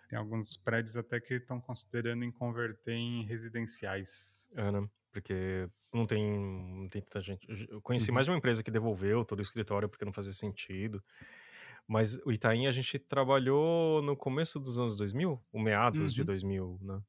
Tem 0.07 0.17
alguns 0.19 0.57
prédios 0.57 0.97
até 0.97 1.19
que 1.19 1.35
estão 1.35 1.59
considerando 1.61 2.23
em 2.23 2.31
converter 2.31 2.93
em 2.93 3.25
residenciais. 3.25 4.49
Né? 4.53 4.87
Porque 5.11 5.69
não 5.93 6.05
tem, 6.07 6.23
não 6.79 6.87
tem 6.89 7.01
tanta 7.01 7.21
gente. 7.21 7.47
Eu 7.69 7.81
conheci 7.81 8.11
Uhum. 8.11 8.15
mais 8.15 8.25
de 8.25 8.31
uma 8.31 8.37
empresa 8.37 8.63
que 8.63 8.71
devolveu 8.71 9.23
todo 9.25 9.39
o 9.39 9.43
escritório 9.43 9.89
porque 9.89 10.05
não 10.05 10.13
fazia 10.13 10.33
sentido. 10.33 11.03
Mas 11.87 12.17
o 12.25 12.31
Itaim 12.31 12.67
a 12.67 12.71
gente 12.71 12.97
trabalhou 12.99 14.01
no 14.01 14.15
começo 14.17 14.59
dos 14.59 14.79
anos 14.79 14.95
2000, 14.95 15.43
o 15.51 15.59
meados 15.61 16.13
de 16.13 16.21
Uhum. 16.21 16.25
2000, 16.25 16.79
né? 16.81 17.01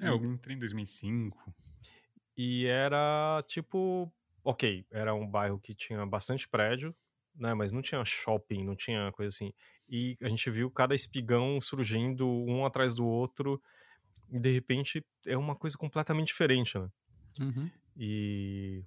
É, 0.00 0.08
eu 0.08 0.24
entrei 0.24 0.56
em 0.56 0.58
2005. 0.58 1.54
E 2.36 2.66
era 2.66 3.42
tipo, 3.46 4.12
ok, 4.44 4.86
era 4.90 5.14
um 5.14 5.26
bairro 5.26 5.58
que 5.58 5.74
tinha 5.74 6.04
bastante 6.04 6.48
prédio, 6.48 6.94
né? 7.34 7.54
Mas 7.54 7.72
não 7.72 7.82
tinha 7.82 8.04
shopping, 8.04 8.64
não 8.64 8.76
tinha 8.76 9.10
coisa 9.12 9.34
assim. 9.34 9.52
E 9.88 10.16
a 10.20 10.28
gente 10.28 10.50
viu 10.50 10.70
cada 10.70 10.94
espigão 10.94 11.60
surgindo 11.60 12.26
um 12.28 12.66
atrás 12.66 12.94
do 12.94 13.06
outro. 13.06 13.60
E 14.30 14.38
de 14.38 14.52
repente 14.52 15.04
é 15.26 15.36
uma 15.36 15.54
coisa 15.54 15.76
completamente 15.78 16.28
diferente, 16.28 16.78
né? 16.78 16.88
Uhum. 17.40 17.70
E, 17.96 18.84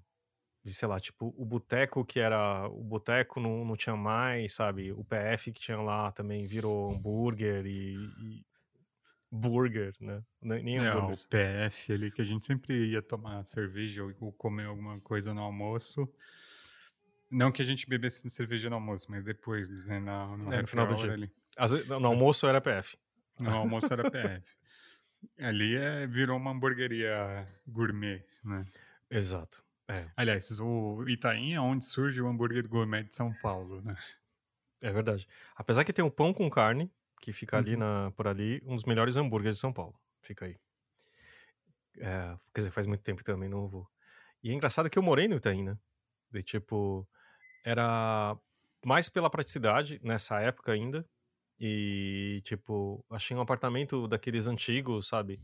e, 0.64 0.72
sei 0.72 0.88
lá, 0.88 1.00
tipo, 1.00 1.34
o 1.38 1.46
boteco 1.46 2.06
que 2.06 2.20
era. 2.20 2.68
O 2.68 2.84
boteco 2.84 3.40
não, 3.40 3.66
não 3.66 3.76
tinha 3.76 3.96
mais, 3.96 4.54
sabe? 4.54 4.92
O 4.92 5.04
PF 5.04 5.52
que 5.52 5.60
tinha 5.60 5.82
lá 5.82 6.12
também 6.12 6.46
virou 6.46 6.92
hambúrguer 6.92 7.66
e. 7.66 7.96
e 7.96 8.49
burger, 9.32 9.94
né? 10.00 10.24
Nem 10.42 10.64
nem 10.64 10.78
É, 10.78 10.96
o. 10.96 11.12
PF 11.30 11.94
ali, 11.94 12.12
que 12.12 12.22
a 12.22 12.26
gente 12.26 12.46
sempre 12.46 12.92
ia 12.92 13.02
tomar 13.02 13.46
cerveja 13.46 14.04
ou, 14.20 14.32
comer 14.34 14.66
alguma 14.66 15.00
coisa 15.02 15.34
no 15.34 15.42
almoço. 15.42 16.12
Não 17.30 17.52
que 17.52 17.62
a 17.62 17.66
gente 17.66 17.88
bebesse 17.88 18.28
cerveja 18.30 18.70
no 18.70 18.76
almoço, 18.76 19.06
mas 19.10 19.24
depois, 19.24 19.70
né, 19.88 20.00
na, 20.00 20.36
no, 20.36 20.52
É, 20.54 20.62
no 20.62 20.68
final 20.68 20.88
do 20.88 20.96
dia. 20.96 21.14
ali. 21.14 21.32
Às 21.58 21.72
vezes, 21.72 21.88
no 21.88 22.08
almoço 22.08 22.48
era 22.48 22.60
PF. 22.60 22.98
No 23.40 23.52
almoço 23.52 23.92
era 23.94 24.10
PF. 24.10 24.52
Ali 25.38 25.76
é, 25.76 26.08
virou 26.08 26.38
uma 26.38 26.52
hamburgueria 26.52 27.46
gourmet, 27.68 28.26
né? 28.44 28.66
Exato. 29.12 29.64
É, 29.88 30.08
Aliás, 30.16 30.60
o 30.60 31.04
Itaim 31.08 31.54
é 31.54 31.62
onde 31.62 31.84
surge 31.84 32.22
o 32.22 32.28
hambúrguer 32.28 32.68
gourmet 32.68 33.04
de 33.04 33.16
São 33.16 33.34
Paulo, 33.42 33.82
né? 33.82 33.96
é 34.84 34.92
verdade. 34.92 35.28
Apesar 35.56 35.84
que 35.84 35.92
tem 35.92 36.06
o 36.06 36.12
pão 36.12 36.32
com 36.34 36.50
carne, 36.50 36.92
que 37.22 37.34
fica 37.34 37.58
ali 37.58 37.74
Uhum. 37.74 37.80
na, 37.80 38.12
por 38.12 38.28
ali, 38.28 38.62
um 38.66 38.76
dos 38.76 38.86
melhores 38.86 39.18
hambúrgueres 39.18 39.56
de 39.56 39.62
São 39.62 39.74
Paulo. 39.74 40.00
Fica 40.20 40.46
aí. 40.46 40.58
É, 41.98 42.38
quer 42.54 42.62
dizer, 42.62 42.72
faz 42.72 42.88
muito 42.88 43.04
tempo 43.04 43.24
também 43.24 43.50
não 43.50 43.68
vou. 43.68 43.88
E 44.44 44.52
é 44.52 44.54
engraçado 44.54 44.90
que 44.90 44.98
eu 44.98 45.04
morei 45.04 45.28
no 45.28 45.36
Itaim, 45.38 45.64
né? 45.64 45.78
De 46.32 46.44
tipo, 46.44 47.08
era. 47.66 48.38
mais 48.86 49.10
pela 49.10 49.30
praticidade 49.30 50.00
nessa 50.04 50.40
época 50.42 50.72
ainda. 50.74 51.06
E, 51.60 52.42
tipo, 52.46 53.06
achei 53.10 53.36
um 53.38 53.42
apartamento 53.42 54.08
daqueles 54.08 54.48
antigos, 54.48 55.08
sabe? 55.08 55.42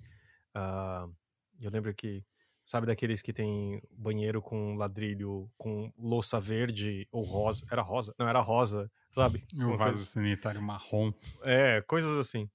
Uh, 0.55 1.13
eu 1.61 1.71
lembro 1.71 1.93
que, 1.93 2.25
sabe, 2.65 2.87
daqueles 2.87 3.21
que 3.21 3.31
tem 3.31 3.81
banheiro 3.91 4.41
com 4.41 4.75
ladrilho, 4.75 5.49
com 5.57 5.93
louça 5.97 6.39
verde 6.39 7.07
ou 7.11 7.23
rosa. 7.23 7.65
Era 7.71 7.83
rosa? 7.83 8.13
Não, 8.17 8.27
era 8.27 8.41
rosa, 8.41 8.91
sabe? 9.13 9.45
E 9.53 9.63
o 9.63 9.77
vaso 9.77 9.99
coisa... 9.99 10.05
sanitário 10.05 10.61
marrom. 10.61 11.13
É, 11.43 11.81
coisas 11.81 12.17
assim. 12.17 12.49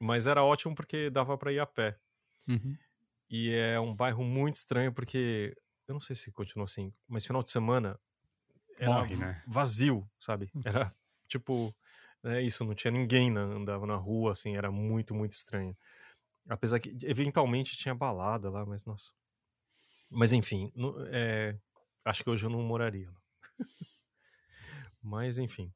Mas 0.00 0.28
era 0.28 0.44
ótimo 0.44 0.74
porque 0.74 1.10
dava 1.10 1.36
para 1.36 1.52
ir 1.52 1.58
a 1.58 1.66
pé. 1.66 1.98
Uhum. 2.46 2.76
E 3.28 3.50
é 3.50 3.78
um 3.80 3.94
bairro 3.94 4.22
muito 4.22 4.56
estranho 4.56 4.92
porque, 4.92 5.54
eu 5.88 5.92
não 5.92 6.00
sei 6.00 6.14
se 6.14 6.30
continua 6.30 6.64
assim, 6.64 6.94
mas 7.06 7.26
final 7.26 7.42
de 7.42 7.50
semana 7.50 7.98
era 8.78 8.92
Morre, 8.92 9.16
né? 9.16 9.42
vazio, 9.46 10.08
sabe? 10.18 10.50
Uhum. 10.54 10.62
Era 10.64 10.94
tipo, 11.26 11.74
é 12.22 12.40
isso, 12.40 12.64
não 12.64 12.74
tinha 12.74 12.92
ninguém 12.92 13.30
na, 13.30 13.40
andava 13.40 13.86
na 13.86 13.96
rua, 13.96 14.32
assim, 14.32 14.56
era 14.56 14.70
muito, 14.70 15.14
muito 15.14 15.32
estranho. 15.32 15.76
Apesar 16.48 16.78
que 16.78 16.96
eventualmente 17.02 17.76
tinha 17.76 17.94
balada 17.94 18.48
lá, 18.48 18.64
mas 18.64 18.84
nossa. 18.84 19.12
Mas 20.10 20.32
enfim, 20.32 20.72
é, 21.10 21.56
acho 22.04 22.22
que 22.22 22.30
hoje 22.30 22.44
eu 22.44 22.50
não 22.50 22.62
moraria 22.62 23.10
lá. 23.10 23.20
mas 25.02 25.38
enfim. 25.38 25.72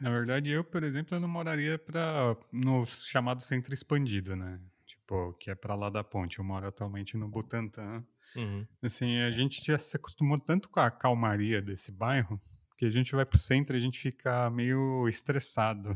Na 0.00 0.10
verdade, 0.10 0.50
eu, 0.50 0.64
por 0.64 0.82
exemplo, 0.82 1.16
eu 1.16 1.20
não 1.20 1.28
moraria 1.28 1.78
pra, 1.78 2.36
no 2.50 2.86
chamado 2.86 3.42
centro 3.42 3.74
expandido, 3.74 4.34
né? 4.34 4.58
Tipo, 4.86 5.34
que 5.34 5.50
é 5.50 5.54
para 5.54 5.74
lá 5.74 5.90
da 5.90 6.02
ponte. 6.02 6.38
Eu 6.38 6.44
moro 6.44 6.66
atualmente 6.66 7.16
no 7.16 7.28
Butantã. 7.28 8.02
Uhum. 8.34 8.66
Assim, 8.82 9.18
a 9.18 9.30
gente 9.30 9.62
já 9.62 9.78
se 9.78 9.96
acostumou 9.96 10.38
tanto 10.38 10.68
com 10.68 10.80
a 10.80 10.90
calmaria 10.90 11.60
desse 11.60 11.92
bairro 11.92 12.40
que 12.78 12.86
a 12.86 12.90
gente 12.90 13.14
vai 13.14 13.26
pro 13.26 13.36
centro 13.36 13.76
e 13.76 13.78
a 13.78 13.80
gente 13.80 13.98
fica 13.98 14.48
meio 14.48 15.06
estressado. 15.06 15.94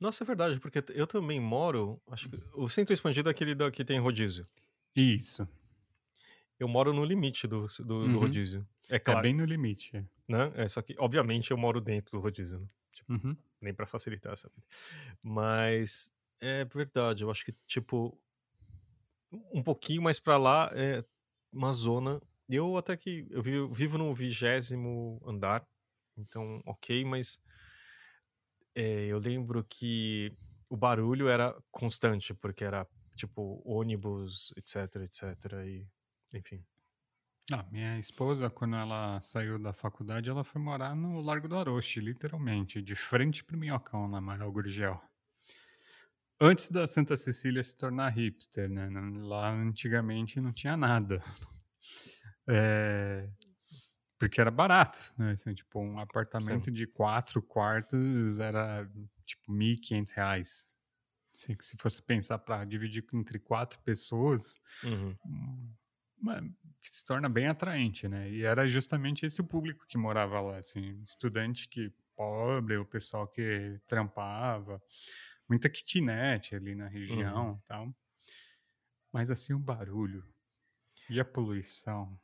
Nossa, 0.00 0.24
é 0.24 0.26
verdade, 0.26 0.58
porque 0.58 0.82
eu 0.92 1.06
também 1.06 1.38
moro. 1.38 2.02
Acho 2.10 2.28
que 2.28 2.42
o 2.54 2.68
centro 2.68 2.92
expandido 2.92 3.28
é 3.28 3.32
aquele 3.32 3.54
da, 3.54 3.70
que 3.70 3.84
tem 3.84 4.00
rodízio. 4.00 4.44
Isso. 4.96 5.48
Eu 6.58 6.68
moro 6.68 6.92
no 6.92 7.04
limite 7.04 7.46
do, 7.46 7.66
do, 7.84 7.94
uhum. 7.94 8.12
do 8.12 8.18
rodízio. 8.18 8.66
É 8.88 8.98
claro. 8.98 9.20
É 9.20 9.22
bem 9.22 9.34
no 9.34 9.44
limite. 9.44 9.96
É. 9.96 10.04
Né? 10.28 10.52
É, 10.54 10.68
só 10.68 10.82
que, 10.82 10.94
obviamente, 10.98 11.50
eu 11.50 11.56
moro 11.56 11.80
dentro 11.80 12.12
do 12.12 12.22
rodízio. 12.22 12.60
Né? 12.60 12.66
Tipo, 12.92 13.12
uhum. 13.12 13.36
Nem 13.60 13.74
para 13.74 13.86
facilitar 13.86 14.32
essa 14.32 14.48
vida. 14.48 14.66
Mas 15.22 16.12
é 16.40 16.64
verdade, 16.64 17.22
eu 17.22 17.30
acho 17.30 17.44
que, 17.44 17.52
tipo, 17.66 18.18
um 19.52 19.62
pouquinho 19.62 20.02
mais 20.02 20.18
para 20.18 20.36
lá 20.36 20.70
é 20.72 21.04
uma 21.52 21.72
zona. 21.72 22.20
Eu 22.48 22.76
até 22.76 22.96
que. 22.96 23.26
Eu 23.30 23.42
vivo, 23.42 23.72
vivo 23.72 23.98
no 23.98 24.14
vigésimo 24.14 25.20
andar, 25.26 25.66
então, 26.16 26.62
ok, 26.64 27.04
mas. 27.04 27.40
É, 28.74 29.06
eu 29.06 29.18
lembro 29.18 29.64
que 29.64 30.36
o 30.68 30.76
barulho 30.76 31.28
era 31.28 31.56
constante, 31.70 32.34
porque 32.34 32.62
era, 32.62 32.86
tipo, 33.14 33.62
ônibus, 33.64 34.52
etc, 34.56 34.96
etc, 34.96 35.52
e. 35.64 35.86
Enfim. 36.36 36.64
Ah, 37.52 37.64
minha 37.70 37.96
esposa, 37.98 38.50
quando 38.50 38.74
ela 38.74 39.20
saiu 39.20 39.56
da 39.58 39.72
faculdade, 39.72 40.28
ela 40.28 40.42
foi 40.42 40.60
morar 40.60 40.96
no 40.96 41.20
Largo 41.20 41.46
do 41.46 41.56
Aroche, 41.56 42.00
literalmente, 42.00 42.82
de 42.82 42.96
frente 42.96 43.44
pro 43.44 43.56
Minhocão, 43.56 44.08
na 44.08 44.18
Amaral 44.18 44.50
Gurgel. 44.50 45.00
Antes 46.40 46.70
da 46.70 46.86
Santa 46.86 47.16
Cecília 47.16 47.62
se 47.62 47.76
tornar 47.76 48.10
hipster, 48.10 48.68
né? 48.68 48.88
Lá 49.22 49.50
antigamente 49.50 50.40
não 50.40 50.52
tinha 50.52 50.76
nada. 50.76 51.22
É, 52.48 53.28
porque 54.20 54.40
era 54.40 54.52
barato, 54.52 55.12
né? 55.18 55.32
Assim, 55.32 55.52
tipo, 55.52 55.80
um 55.80 55.98
apartamento 55.98 56.66
Sim. 56.66 56.72
de 56.72 56.86
quatro 56.86 57.42
quartos 57.42 58.38
era 58.38 58.88
tipo 59.26 59.52
R$ 59.52 59.58
1.500. 59.58 60.70
Assim, 61.34 61.56
se 61.60 61.76
fosse 61.76 62.00
pensar 62.00 62.38
para 62.38 62.64
dividir 62.64 63.04
entre 63.12 63.40
quatro 63.40 63.80
pessoas, 63.80 64.60
uhum. 64.84 65.16
Se 66.80 67.04
torna 67.04 67.28
bem 67.28 67.46
atraente, 67.46 68.08
né? 68.08 68.30
E 68.30 68.44
era 68.44 68.66
justamente 68.66 69.26
esse 69.26 69.42
público 69.42 69.86
que 69.86 69.98
morava 69.98 70.40
lá, 70.40 70.58
assim, 70.58 71.00
estudante 71.02 71.68
que 71.68 71.92
pobre, 72.16 72.76
o 72.76 72.86
pessoal 72.86 73.26
que 73.26 73.78
trampava 73.86 74.80
muita 75.48 75.68
kitnet 75.68 76.54
ali 76.54 76.74
na 76.74 76.88
região 76.88 77.50
uhum. 77.50 77.60
tal. 77.64 77.94
Mas 79.12 79.30
assim, 79.30 79.52
o 79.52 79.58
barulho 79.58 80.24
e 81.08 81.20
a 81.20 81.24
poluição, 81.24 82.18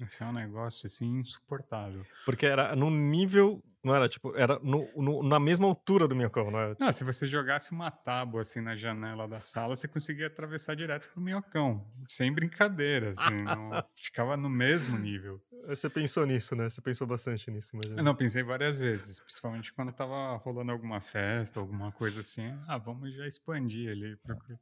esse 0.00 0.22
é 0.22 0.26
um 0.26 0.32
negócio 0.32 0.86
assim 0.86 1.18
insuportável. 1.18 2.04
Porque 2.24 2.46
era 2.46 2.74
no 2.74 2.90
nível 2.90 3.62
não 3.84 3.94
era 3.94 4.08
tipo, 4.08 4.34
era 4.34 4.58
no, 4.60 4.88
no, 4.96 5.22
na 5.22 5.38
mesma 5.38 5.66
altura 5.66 6.08
do 6.08 6.16
minhocão, 6.16 6.50
não 6.50 6.58
era? 6.58 6.76
Não, 6.80 6.90
se 6.90 7.04
você 7.04 7.26
jogasse 7.26 7.70
uma 7.70 7.90
tábua 7.90 8.40
assim 8.40 8.60
na 8.60 8.74
janela 8.74 9.28
da 9.28 9.40
sala, 9.40 9.76
você 9.76 9.86
conseguia 9.86 10.26
atravessar 10.26 10.74
direto 10.74 11.10
pro 11.10 11.20
minhocão. 11.20 11.86
Sem 12.08 12.32
brincadeira, 12.32 13.10
assim. 13.10 13.42
não, 13.42 13.70
ficava 13.94 14.36
no 14.36 14.48
mesmo 14.48 14.98
nível. 14.98 15.40
Você 15.66 15.90
pensou 15.90 16.26
nisso, 16.26 16.56
né? 16.56 16.70
Você 16.70 16.80
pensou 16.80 17.06
bastante 17.06 17.50
nisso, 17.50 17.70
imagina. 17.74 18.02
Não, 18.02 18.14
pensei 18.14 18.42
várias 18.42 18.78
vezes. 18.78 19.20
Principalmente 19.20 19.72
quando 19.72 19.92
tava 19.92 20.36
rolando 20.36 20.72
alguma 20.72 21.00
festa, 21.00 21.60
alguma 21.60 21.92
coisa 21.92 22.20
assim. 22.20 22.56
Ah, 22.66 22.78
vamos 22.78 23.14
já 23.14 23.26
expandir 23.26 23.90
ali. 23.90 24.18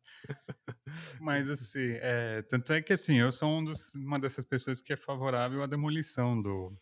Mas 1.20 1.48
assim, 1.48 1.92
é, 2.00 2.42
tanto 2.42 2.72
é 2.72 2.82
que 2.82 2.92
assim, 2.92 3.20
eu 3.20 3.30
sou 3.30 3.48
um 3.48 3.64
dos, 3.64 3.94
uma 3.94 4.18
dessas 4.18 4.44
pessoas 4.44 4.80
que 4.82 4.92
é 4.92 4.96
favorável 4.96 5.62
à 5.62 5.66
demolição 5.66 6.40
do 6.40 6.76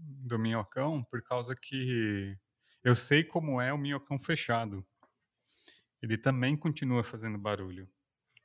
do 0.00 0.38
minhocão 0.38 1.02
por 1.04 1.22
causa 1.22 1.54
que 1.54 2.36
eu 2.82 2.94
sei 2.94 3.22
como 3.24 3.60
é 3.60 3.72
o 3.72 3.78
minhocão 3.78 4.18
fechado. 4.18 4.84
Ele 6.02 6.16
também 6.16 6.56
continua 6.56 7.02
fazendo 7.02 7.38
barulho. 7.38 7.88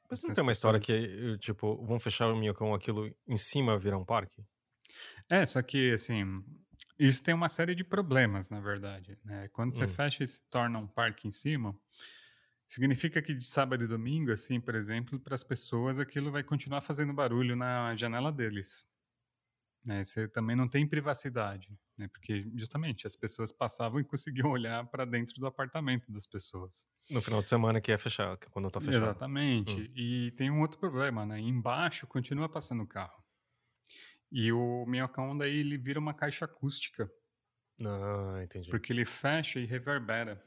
Mas 0.09 0.21
não 0.23 0.33
tem 0.33 0.41
uma 0.41 0.51
história 0.51 0.79
que, 0.79 1.37
tipo, 1.39 1.83
vão 1.85 1.99
fechar 1.99 2.27
o 2.27 2.35
minhocão, 2.35 2.73
aquilo 2.73 3.13
em 3.27 3.37
cima 3.37 3.77
virar 3.77 3.97
um 3.97 4.05
parque? 4.05 4.45
É, 5.29 5.45
só 5.45 5.61
que, 5.61 5.93
assim, 5.93 6.43
isso 6.99 7.23
tem 7.23 7.33
uma 7.33 7.49
série 7.49 7.73
de 7.73 7.83
problemas, 7.83 8.49
na 8.49 8.59
verdade. 8.59 9.17
Né? 9.23 9.47
Quando 9.49 9.75
você 9.75 9.85
hum. 9.85 9.93
fecha 9.93 10.23
e 10.23 10.27
se 10.27 10.43
torna 10.49 10.77
um 10.77 10.87
parque 10.87 11.27
em 11.27 11.31
cima, 11.31 11.75
significa 12.67 13.21
que 13.21 13.33
de 13.33 13.43
sábado 13.43 13.83
e 13.83 13.87
domingo, 13.87 14.31
assim, 14.31 14.59
por 14.59 14.75
exemplo, 14.75 15.19
para 15.19 15.33
as 15.33 15.43
pessoas, 15.43 15.97
aquilo 15.97 16.31
vai 16.31 16.43
continuar 16.43 16.81
fazendo 16.81 17.13
barulho 17.13 17.55
na 17.55 17.95
janela 17.95 18.31
deles. 18.31 18.85
Né, 19.85 20.03
você 20.03 20.27
também 20.27 20.55
não 20.55 20.67
tem 20.67 20.87
privacidade, 20.87 21.77
né, 21.95 22.07
porque 22.07 22.43
justamente 22.55 23.05
as 23.05 23.15
pessoas 23.15 23.51
passavam 23.51 23.99
e 23.99 24.03
conseguiam 24.03 24.49
olhar 24.51 24.83
para 24.87 25.05
dentro 25.05 25.35
do 25.35 25.45
apartamento 25.45 26.11
das 26.11 26.25
pessoas. 26.25 26.87
No 27.09 27.21
final 27.21 27.43
de 27.43 27.49
semana 27.49 27.79
que 27.79 27.91
é 27.91 27.97
fechado, 27.97 28.35
que 28.37 28.47
é 28.47 28.49
quando 28.49 28.67
está 28.67 28.81
fechado. 28.81 29.03
Exatamente. 29.03 29.79
Hum. 29.79 29.91
E 29.95 30.31
tem 30.31 30.49
um 30.49 30.61
outro 30.61 30.79
problema, 30.79 31.23
né? 31.23 31.39
Embaixo 31.39 32.07
continua 32.07 32.49
passando 32.49 32.87
carro. 32.87 33.23
E 34.31 34.51
o 34.51 34.85
minhocão 34.87 35.37
daí 35.37 35.59
ele 35.59 35.77
vira 35.77 35.99
uma 35.99 36.15
caixa 36.15 36.45
acústica. 36.45 37.09
Ah, 37.85 38.41
entendi. 38.43 38.69
Porque 38.71 38.91
ele 38.91 39.05
fecha 39.05 39.59
e 39.59 39.65
reverbera. 39.65 40.43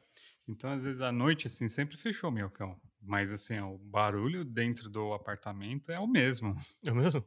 Então, 0.49 0.73
às 0.73 0.85
vezes, 0.85 1.00
à 1.00 1.12
noite, 1.12 1.47
assim, 1.47 1.68
sempre 1.68 1.97
fechou 1.97 2.30
o 2.30 2.33
minhocão. 2.33 2.80
Mas, 3.00 3.33
assim, 3.33 3.59
ó, 3.59 3.71
o 3.71 3.78
barulho 3.78 4.45
dentro 4.45 4.88
do 4.88 5.12
apartamento 5.12 5.92
é 5.92 6.00
o 6.00 6.07
mesmo. 6.07 6.57
É 6.87 6.90
o 6.90 6.95
mesmo? 6.97 7.25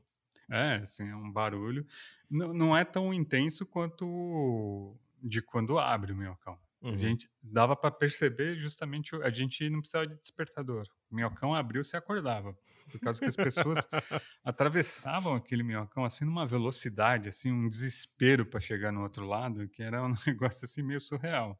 É, 0.51 0.75
assim, 0.75 1.09
é 1.09 1.15
um 1.15 1.31
barulho. 1.31 1.87
Não, 2.29 2.53
não 2.53 2.77
é 2.77 2.83
tão 2.83 3.13
intenso 3.13 3.65
quanto 3.65 4.97
de 5.23 5.41
quando 5.41 5.79
abre 5.79 6.11
o 6.11 6.15
minhocão. 6.15 6.59
Uhum. 6.81 6.91
A 6.91 6.95
gente 6.95 7.29
dava 7.41 7.75
para 7.75 7.91
perceber 7.91 8.57
justamente, 8.57 9.15
a 9.15 9.29
gente 9.29 9.69
não 9.69 9.79
precisava 9.79 10.07
de 10.07 10.15
despertador. 10.15 10.85
O 11.09 11.15
minhocão 11.15 11.53
abriu, 11.53 11.83
se 11.83 11.95
acordava. 11.95 12.57
Por 12.91 12.99
causa 12.99 13.19
que 13.19 13.25
as 13.25 13.35
pessoas 13.35 13.87
atravessavam 14.43 15.35
aquele 15.35 15.63
minhocão 15.63 16.03
assim 16.03 16.25
numa 16.25 16.45
velocidade, 16.45 17.29
assim, 17.29 17.51
um 17.51 17.67
desespero 17.67 18.45
para 18.45 18.59
chegar 18.59 18.91
no 18.91 19.03
outro 19.03 19.25
lado, 19.25 19.69
que 19.69 19.81
era 19.81 20.03
um 20.03 20.13
negócio 20.27 20.65
assim 20.65 20.81
meio 20.81 20.99
surreal. 20.99 21.57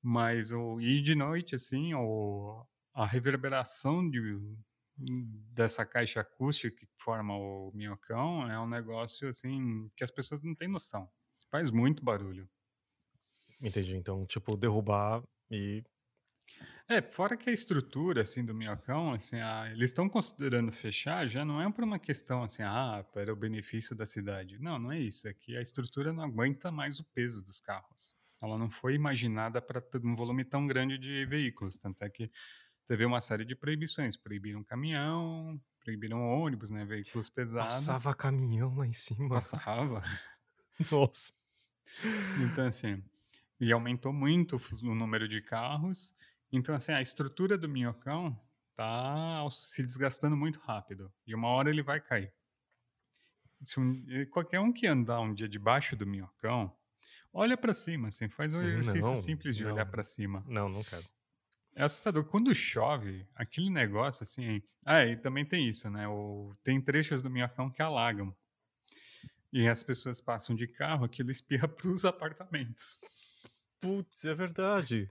Mas 0.00 0.52
o 0.52 0.80
e 0.80 1.00
de 1.02 1.14
noite 1.14 1.56
assim, 1.56 1.92
o, 1.92 2.64
a 2.94 3.04
reverberação 3.04 4.08
de, 4.08 4.20
dessa 5.52 5.84
caixa 5.84 6.20
acústica 6.20 6.76
que 6.76 6.86
forma 6.96 7.36
o 7.36 7.70
minhocão 7.74 8.50
é 8.50 8.58
um 8.60 8.68
negócio 8.68 9.28
assim 9.28 9.90
que 9.96 10.04
as 10.04 10.10
pessoas 10.10 10.40
não 10.42 10.54
têm 10.54 10.68
noção. 10.68 11.08
Faz 11.50 11.70
muito 11.70 12.02
barulho. 12.02 12.48
Entendi. 13.60 13.96
Então, 13.96 14.26
tipo, 14.26 14.56
derrubar 14.56 15.22
e 15.50 15.84
é, 16.88 17.00
fora 17.00 17.36
que 17.36 17.48
a 17.48 17.52
estrutura 17.52 18.22
assim 18.22 18.44
do 18.44 18.54
minhocão, 18.54 19.12
assim, 19.12 19.40
a, 19.40 19.70
eles 19.70 19.90
estão 19.90 20.08
considerando 20.08 20.70
fechar, 20.72 21.26
já 21.26 21.44
não 21.44 21.62
é 21.62 21.70
por 21.70 21.84
uma 21.84 21.98
questão 21.98 22.42
assim, 22.42 22.62
ah, 22.62 23.04
para 23.12 23.32
o 23.32 23.36
benefício 23.36 23.94
da 23.94 24.04
cidade. 24.04 24.58
Não, 24.58 24.78
não 24.78 24.92
é 24.92 24.98
isso. 24.98 25.28
É 25.28 25.32
que 25.32 25.56
a 25.56 25.60
estrutura 25.60 26.12
não 26.12 26.24
aguenta 26.24 26.70
mais 26.70 26.98
o 26.98 27.04
peso 27.04 27.42
dos 27.42 27.60
carros. 27.60 28.14
Ela 28.42 28.58
não 28.58 28.68
foi 28.68 28.94
imaginada 28.94 29.62
para 29.62 29.82
um 30.04 30.14
volume 30.14 30.44
tão 30.44 30.66
grande 30.66 30.98
de 30.98 31.24
veículos, 31.26 31.78
tanto 31.78 32.02
é 32.02 32.10
que 32.10 32.30
teve 32.86 33.04
uma 33.04 33.20
série 33.20 33.44
de 33.44 33.54
proibições. 33.54 34.16
Proibiram 34.16 34.62
caminhão, 34.64 35.60
proibiram 35.80 36.22
ônibus, 36.22 36.70
né? 36.70 36.84
Veículos 36.84 37.28
pesados. 37.28 37.74
Passava 37.74 38.14
caminhão 38.14 38.74
lá 38.76 38.86
em 38.86 38.92
cima. 38.92 39.28
Passava. 39.28 40.02
Nossa. 40.90 41.32
Então, 42.40 42.66
assim, 42.66 43.02
e 43.60 43.72
aumentou 43.72 44.12
muito 44.12 44.60
o 44.82 44.94
número 44.94 45.28
de 45.28 45.40
carros. 45.40 46.14
Então, 46.50 46.74
assim, 46.74 46.92
a 46.92 47.00
estrutura 47.00 47.56
do 47.56 47.68
minhocão 47.68 48.38
tá 48.74 49.46
se 49.50 49.82
desgastando 49.82 50.36
muito 50.36 50.58
rápido. 50.60 51.12
E 51.26 51.34
uma 51.34 51.48
hora 51.48 51.70
ele 51.70 51.82
vai 51.82 52.00
cair. 52.00 52.32
Um, 53.78 54.26
qualquer 54.30 54.58
um 54.58 54.72
que 54.72 54.86
andar 54.86 55.20
um 55.20 55.32
dia 55.32 55.48
debaixo 55.48 55.94
do 55.94 56.04
minhocão, 56.04 56.74
olha 57.32 57.56
para 57.56 57.72
cima, 57.72 58.08
assim, 58.08 58.28
faz 58.28 58.52
um 58.52 58.60
exercício 58.60 59.00
não, 59.00 59.14
simples 59.14 59.56
de 59.56 59.62
não, 59.62 59.72
olhar 59.72 59.86
para 59.86 60.02
cima. 60.02 60.44
Não, 60.48 60.68
não 60.68 60.82
quero. 60.82 61.04
É 61.74 61.82
assustador. 61.84 62.24
Quando 62.24 62.54
chove, 62.54 63.26
aquele 63.34 63.70
negócio 63.70 64.24
assim. 64.24 64.62
Ah, 64.84 65.04
e 65.04 65.16
também 65.16 65.44
tem 65.44 65.68
isso, 65.68 65.88
né? 65.90 66.06
O... 66.06 66.54
Tem 66.62 66.80
trechos 66.80 67.22
do 67.22 67.30
minhocão 67.30 67.70
que 67.70 67.80
alagam. 67.80 68.34
E 69.52 69.68
as 69.68 69.82
pessoas 69.82 70.20
passam 70.20 70.54
de 70.56 70.66
carro, 70.66 71.04
aquilo 71.04 71.30
espirra 71.30 71.68
para 71.68 71.88
os 71.88 72.04
apartamentos. 72.04 72.98
Putz, 73.80 74.24
é 74.24 74.34
verdade. 74.34 75.10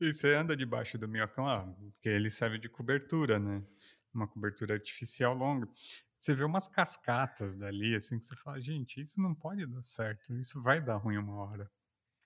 E 0.00 0.12
você 0.12 0.34
anda 0.34 0.56
debaixo 0.56 0.98
do 0.98 1.08
minhocão, 1.08 1.48
ah, 1.48 1.66
porque 1.92 2.08
ele 2.08 2.30
serve 2.30 2.58
de 2.58 2.68
cobertura, 2.68 3.38
né? 3.38 3.62
Uma 4.12 4.26
cobertura 4.26 4.74
artificial 4.74 5.34
longa. 5.34 5.68
Você 6.18 6.34
vê 6.34 6.44
umas 6.44 6.66
cascatas 6.66 7.54
dali, 7.54 7.94
assim, 7.94 8.18
que 8.18 8.24
você 8.24 8.34
fala, 8.36 8.60
gente, 8.60 9.00
isso 9.00 9.20
não 9.20 9.34
pode 9.34 9.66
dar 9.66 9.82
certo, 9.82 10.34
isso 10.34 10.62
vai 10.62 10.80
dar 10.80 10.96
ruim 10.96 11.18
uma 11.18 11.36
hora. 11.36 11.70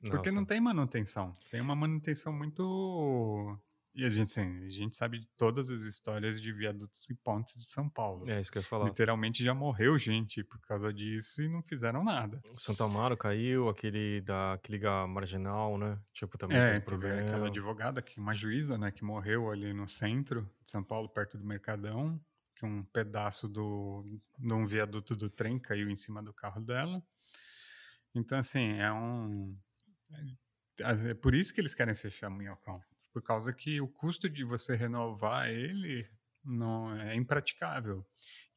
Porque 0.08 0.30
não 0.30 0.44
tem 0.44 0.60
manutenção. 0.60 1.32
Tem 1.50 1.60
uma 1.60 1.74
manutenção 1.74 2.32
muito. 2.32 3.58
E 3.92 4.04
a 4.04 4.08
gente, 4.08 4.22
assim, 4.22 4.64
a 4.64 4.68
gente 4.68 4.96
sabe 4.96 5.18
de 5.18 5.26
todas 5.36 5.68
as 5.68 5.80
histórias 5.80 6.40
de 6.40 6.52
viadutos 6.52 7.10
e 7.10 7.14
pontes 7.14 7.58
de 7.58 7.66
São 7.66 7.88
Paulo. 7.88 8.30
É 8.30 8.38
isso 8.38 8.50
que 8.50 8.58
eu 8.58 8.62
ia 8.62 8.68
falar. 8.68 8.86
Literalmente 8.86 9.42
já 9.42 9.52
morreu 9.52 9.98
gente 9.98 10.44
por 10.44 10.60
causa 10.60 10.92
disso 10.92 11.42
e 11.42 11.48
não 11.48 11.60
fizeram 11.60 12.04
nada. 12.04 12.40
O 12.54 12.58
Santo 12.58 12.84
Amaro 12.84 13.16
caiu, 13.16 13.68
aquele 13.68 14.20
da 14.20 14.58
que 14.62 14.70
liga 14.70 15.06
marginal, 15.08 15.76
né? 15.76 15.98
Tipo, 16.14 16.38
também 16.38 16.56
é, 16.56 16.72
tem 16.74 16.80
problema. 16.80 17.20
aquela 17.20 17.48
advogada, 17.48 18.00
que, 18.00 18.18
uma 18.20 18.32
juíza, 18.32 18.78
né, 18.78 18.92
que 18.92 19.04
morreu 19.04 19.50
ali 19.50 19.72
no 19.72 19.88
centro 19.88 20.48
de 20.62 20.70
São 20.70 20.84
Paulo, 20.84 21.08
perto 21.08 21.36
do 21.36 21.44
Mercadão, 21.44 22.18
que 22.54 22.64
um 22.64 22.84
pedaço 22.84 23.48
do, 23.48 24.04
de 24.38 24.52
um 24.52 24.64
viaduto 24.64 25.16
do 25.16 25.28
trem 25.28 25.58
caiu 25.58 25.90
em 25.90 25.96
cima 25.96 26.22
do 26.22 26.32
carro 26.32 26.60
dela. 26.60 27.02
Então, 28.14 28.38
assim, 28.38 28.78
é 28.78 28.92
um 28.92 29.56
é, 30.80 31.10
é 31.10 31.14
por 31.14 31.34
isso 31.34 31.52
que 31.52 31.60
eles 31.60 31.74
querem 31.74 31.94
fechar 31.94 32.28
o 32.28 32.34
Minhocão. 32.34 32.80
Por 33.12 33.22
causa 33.22 33.52
que 33.52 33.80
o 33.80 33.88
custo 33.88 34.28
de 34.28 34.44
você 34.44 34.76
renovar 34.76 35.48
ele 35.48 36.08
não 36.44 36.94
é 36.94 37.14
impraticável. 37.14 38.06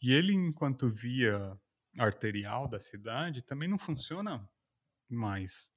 E 0.02 0.12
ele, 0.12 0.34
enquanto 0.34 0.90
via 0.90 1.58
arterial 2.00 2.68
da 2.68 2.80
cidade, 2.80 3.44
também 3.44 3.68
não 3.68 3.78
funciona 3.78 4.48
mais. 5.10 5.72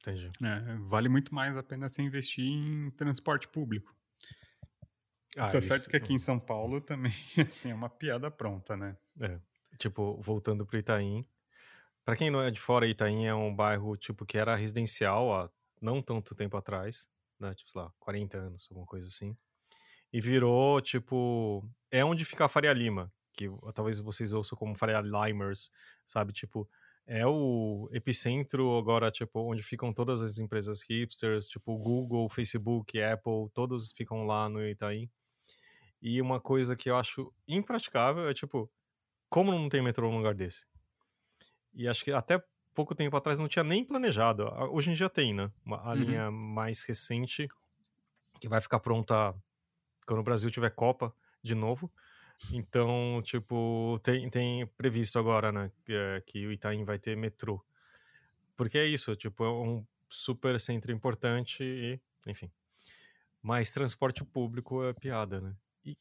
Entendi. 0.00 0.28
É, 0.42 0.76
vale 0.80 1.08
muito 1.08 1.34
mais 1.34 1.56
a 1.56 1.62
pena 1.62 1.88
você 1.88 2.02
investir 2.02 2.44
em 2.44 2.90
transporte 2.92 3.48
público. 3.48 3.94
Ah, 5.36 5.50
tá 5.50 5.60
certo 5.60 5.90
que 5.90 5.96
aqui 5.96 6.12
em 6.12 6.18
São 6.18 6.38
Paulo 6.38 6.80
também 6.80 7.12
assim, 7.38 7.70
é 7.70 7.74
uma 7.74 7.90
piada 7.90 8.30
pronta, 8.30 8.76
né? 8.76 8.96
É. 9.20 9.40
Tipo, 9.76 10.20
voltando 10.20 10.66
pro 10.66 10.78
Itaim, 10.78 11.24
para 12.08 12.16
quem 12.16 12.30
não 12.30 12.40
é 12.40 12.50
de 12.50 12.58
fora, 12.58 12.86
Itaim 12.86 13.26
é 13.26 13.34
um 13.34 13.54
bairro 13.54 13.94
tipo 13.94 14.24
que 14.24 14.38
era 14.38 14.56
residencial 14.56 15.30
há 15.30 15.50
não 15.78 16.00
tanto 16.00 16.34
tempo 16.34 16.56
atrás, 16.56 17.06
né? 17.38 17.54
Tipo, 17.54 17.70
sei 17.70 17.82
lá, 17.82 17.92
40 17.98 18.38
anos, 18.38 18.66
alguma 18.70 18.86
coisa 18.86 19.06
assim. 19.06 19.36
E 20.10 20.18
virou, 20.18 20.80
tipo, 20.80 21.62
é 21.90 22.02
onde 22.02 22.24
fica 22.24 22.46
a 22.46 22.48
Faria 22.48 22.72
Lima, 22.72 23.12
que 23.34 23.44
talvez 23.74 24.00
vocês 24.00 24.32
ouçam 24.32 24.56
como 24.56 24.74
Faria 24.74 25.02
Limers, 25.02 25.70
sabe? 26.06 26.32
Tipo, 26.32 26.66
é 27.06 27.26
o 27.26 27.90
epicentro 27.92 28.78
agora, 28.78 29.10
tipo, 29.10 29.40
onde 29.40 29.62
ficam 29.62 29.92
todas 29.92 30.22
as 30.22 30.38
empresas 30.38 30.80
hipsters, 30.80 31.46
tipo 31.46 31.76
Google, 31.76 32.30
Facebook, 32.30 32.98
Apple, 33.02 33.50
todos 33.52 33.92
ficam 33.92 34.24
lá 34.24 34.48
no 34.48 34.66
Itaim. 34.66 35.10
E 36.00 36.22
uma 36.22 36.40
coisa 36.40 36.74
que 36.74 36.88
eu 36.88 36.96
acho 36.96 37.30
impraticável 37.46 38.30
é, 38.30 38.32
tipo, 38.32 38.72
como 39.28 39.52
não 39.52 39.68
tem 39.68 39.82
metrô 39.82 40.10
num 40.10 40.16
lugar 40.16 40.34
desse? 40.34 40.64
E 41.78 41.86
acho 41.86 42.04
que 42.04 42.10
até 42.10 42.42
pouco 42.74 42.92
tempo 42.92 43.16
atrás 43.16 43.38
não 43.38 43.46
tinha 43.46 43.62
nem 43.62 43.84
planejado. 43.84 44.42
Hoje 44.72 44.90
em 44.90 44.94
dia 44.94 45.08
tem, 45.08 45.32
né? 45.32 45.48
Uma, 45.64 45.78
a 45.78 45.90
uhum. 45.90 45.94
linha 45.94 46.30
mais 46.30 46.82
recente, 46.82 47.48
que 48.40 48.48
vai 48.48 48.60
ficar 48.60 48.80
pronta 48.80 49.32
quando 50.04 50.18
o 50.18 50.24
Brasil 50.24 50.50
tiver 50.50 50.70
Copa 50.70 51.14
de 51.40 51.54
novo. 51.54 51.88
Então, 52.52 53.20
tipo, 53.22 53.98
tem, 54.02 54.28
tem 54.28 54.66
previsto 54.76 55.20
agora, 55.20 55.52
né? 55.52 55.70
Que, 55.84 55.92
é, 55.92 56.20
que 56.26 56.46
o 56.48 56.52
Itaim 56.52 56.84
vai 56.84 56.98
ter 56.98 57.16
metrô. 57.16 57.64
Porque 58.56 58.76
é 58.76 58.86
isso, 58.86 59.14
tipo, 59.14 59.44
é 59.44 59.48
um 59.48 59.86
super 60.08 60.58
centro 60.58 60.90
importante 60.90 61.62
e, 61.62 62.00
enfim. 62.26 62.50
Mas 63.40 63.72
transporte 63.72 64.24
público 64.24 64.82
é 64.82 64.92
piada, 64.92 65.40
né? 65.40 65.54
E, 65.84 65.96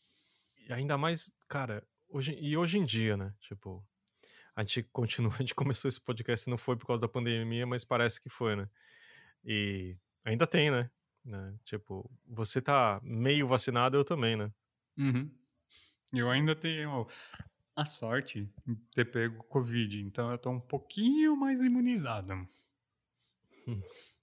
e 0.67 0.73
ainda 0.73 0.97
mais, 0.97 1.31
cara, 1.47 1.83
hoje, 2.09 2.35
e 2.39 2.57
hoje 2.57 2.79
em 2.79 2.85
dia, 2.85 3.15
né? 3.15 3.31
Tipo, 3.39 3.85
a 4.57 4.63
gente 4.63 4.83
continua, 4.91 5.31
a 5.33 5.37
gente 5.37 5.53
começou 5.53 5.87
esse 5.87 6.01
podcast 6.01 6.49
não 6.49 6.57
foi 6.57 6.75
por 6.75 6.87
causa 6.87 7.01
da 7.01 7.07
pandemia, 7.07 7.65
mas 7.67 7.85
parece 7.85 8.19
que 8.19 8.27
foi, 8.27 8.55
né? 8.55 8.67
E 9.45 9.95
ainda 10.25 10.47
tem, 10.47 10.71
né? 10.71 10.89
né? 11.23 11.53
Tipo, 11.63 12.09
você 12.27 12.59
tá 12.59 12.99
meio 13.03 13.47
vacinado, 13.47 13.95
eu 13.95 14.03
também, 14.03 14.35
né? 14.35 14.51
Uhum. 14.97 15.31
Eu 16.11 16.29
ainda 16.31 16.55
tenho 16.55 17.05
a 17.75 17.85
sorte 17.85 18.49
de 18.65 18.75
ter 18.95 19.05
pego 19.05 19.43
Covid, 19.43 20.01
então 20.01 20.31
eu 20.31 20.37
tô 20.39 20.49
um 20.49 20.59
pouquinho 20.59 21.37
mais 21.37 21.61
imunizado. 21.61 22.33
Hum. 23.67 23.81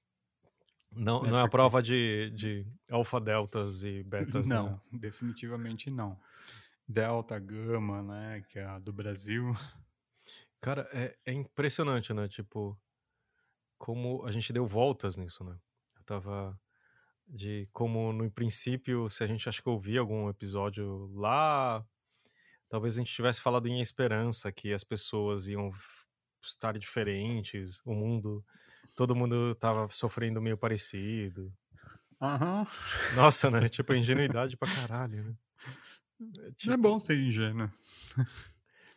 Não, 0.96 1.26
é 1.26 1.28
não 1.28 1.38
é 1.38 1.42
a 1.42 1.48
prova 1.48 1.82
de, 1.82 2.30
de 2.36 2.64
alfa, 2.88 3.20
deltas 3.20 3.82
e 3.82 4.04
betas, 4.04 4.48
Não, 4.48 4.70
né? 4.70 4.80
definitivamente 4.92 5.90
não. 5.90 6.16
Delta, 6.86 7.36
gama, 7.36 8.00
né, 8.00 8.44
que 8.48 8.60
é 8.60 8.64
a 8.64 8.78
do 8.78 8.92
Brasil. 8.92 9.52
Cara, 10.64 10.88
é, 10.94 11.14
é 11.26 11.32
impressionante, 11.34 12.14
né? 12.14 12.26
Tipo, 12.26 12.74
como 13.76 14.24
a 14.24 14.30
gente 14.30 14.50
deu 14.50 14.64
voltas 14.64 15.14
nisso, 15.14 15.44
né? 15.44 15.58
Eu 15.94 16.02
tava 16.04 16.58
de 17.28 17.68
como 17.70 18.14
no 18.14 18.30
princípio, 18.30 19.10
se 19.10 19.22
a 19.22 19.26
gente 19.26 19.46
acha 19.46 19.60
que 19.60 19.68
ouvia 19.68 20.00
algum 20.00 20.26
episódio 20.26 21.10
lá, 21.14 21.84
talvez 22.66 22.94
a 22.94 23.02
gente 23.02 23.12
tivesse 23.12 23.42
falado 23.42 23.68
em 23.68 23.82
esperança 23.82 24.50
que 24.50 24.72
as 24.72 24.82
pessoas 24.82 25.48
iam 25.48 25.68
estar 26.42 26.78
diferentes, 26.78 27.82
o 27.84 27.92
mundo, 27.92 28.42
todo 28.96 29.14
mundo 29.14 29.54
tava 29.56 29.86
sofrendo 29.88 30.40
meio 30.40 30.56
parecido. 30.56 31.52
Uhum. 32.18 32.64
Nossa, 33.16 33.50
né? 33.50 33.68
Tipo, 33.68 33.92
ingenuidade 33.94 34.56
pra 34.56 34.74
caralho, 34.74 35.24
né? 35.24 35.34
É, 36.38 36.52
tipo... 36.52 36.72
é 36.72 36.76
bom 36.78 36.98
ser 36.98 37.18
ingênuo. 37.18 37.70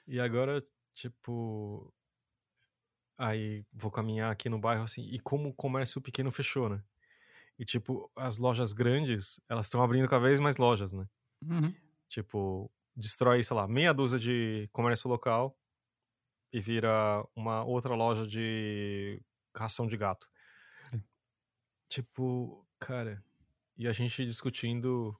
e 0.07 0.17
agora, 0.17 0.63
Tipo. 0.97 1.93
Aí 3.19 3.65
vou 3.71 3.91
caminhar 3.91 4.31
aqui 4.31 4.49
no 4.49 4.59
bairro 4.59 4.83
assim, 4.83 5.03
e 5.11 5.19
como 5.19 5.49
o 5.49 5.53
comércio 5.53 6.01
pequeno 6.01 6.31
fechou, 6.31 6.69
né? 6.69 6.83
E 7.57 7.65
tipo, 7.65 8.11
as 8.15 8.37
lojas 8.37 8.73
grandes, 8.73 9.39
elas 9.47 9.67
estão 9.67 9.81
abrindo 9.81 10.07
cada 10.07 10.23
vez 10.23 10.39
mais 10.39 10.57
lojas, 10.57 10.93
né? 10.93 11.07
Uhum. 11.43 11.73
Tipo, 12.07 12.71
destrói, 12.95 13.43
sei 13.43 13.55
lá, 13.55 13.67
meia 13.67 13.93
dúzia 13.93 14.19
de 14.19 14.69
comércio 14.71 15.09
local 15.09 15.55
e 16.51 16.59
vira 16.59 17.23
uma 17.35 17.63
outra 17.63 17.93
loja 17.95 18.25
de 18.25 19.21
ração 19.55 19.87
de 19.87 19.97
gato. 19.97 20.29
É. 20.93 20.99
Tipo, 21.89 22.65
cara, 22.79 23.23
e 23.75 23.87
a 23.87 23.91
gente 23.93 24.25
discutindo. 24.25 25.15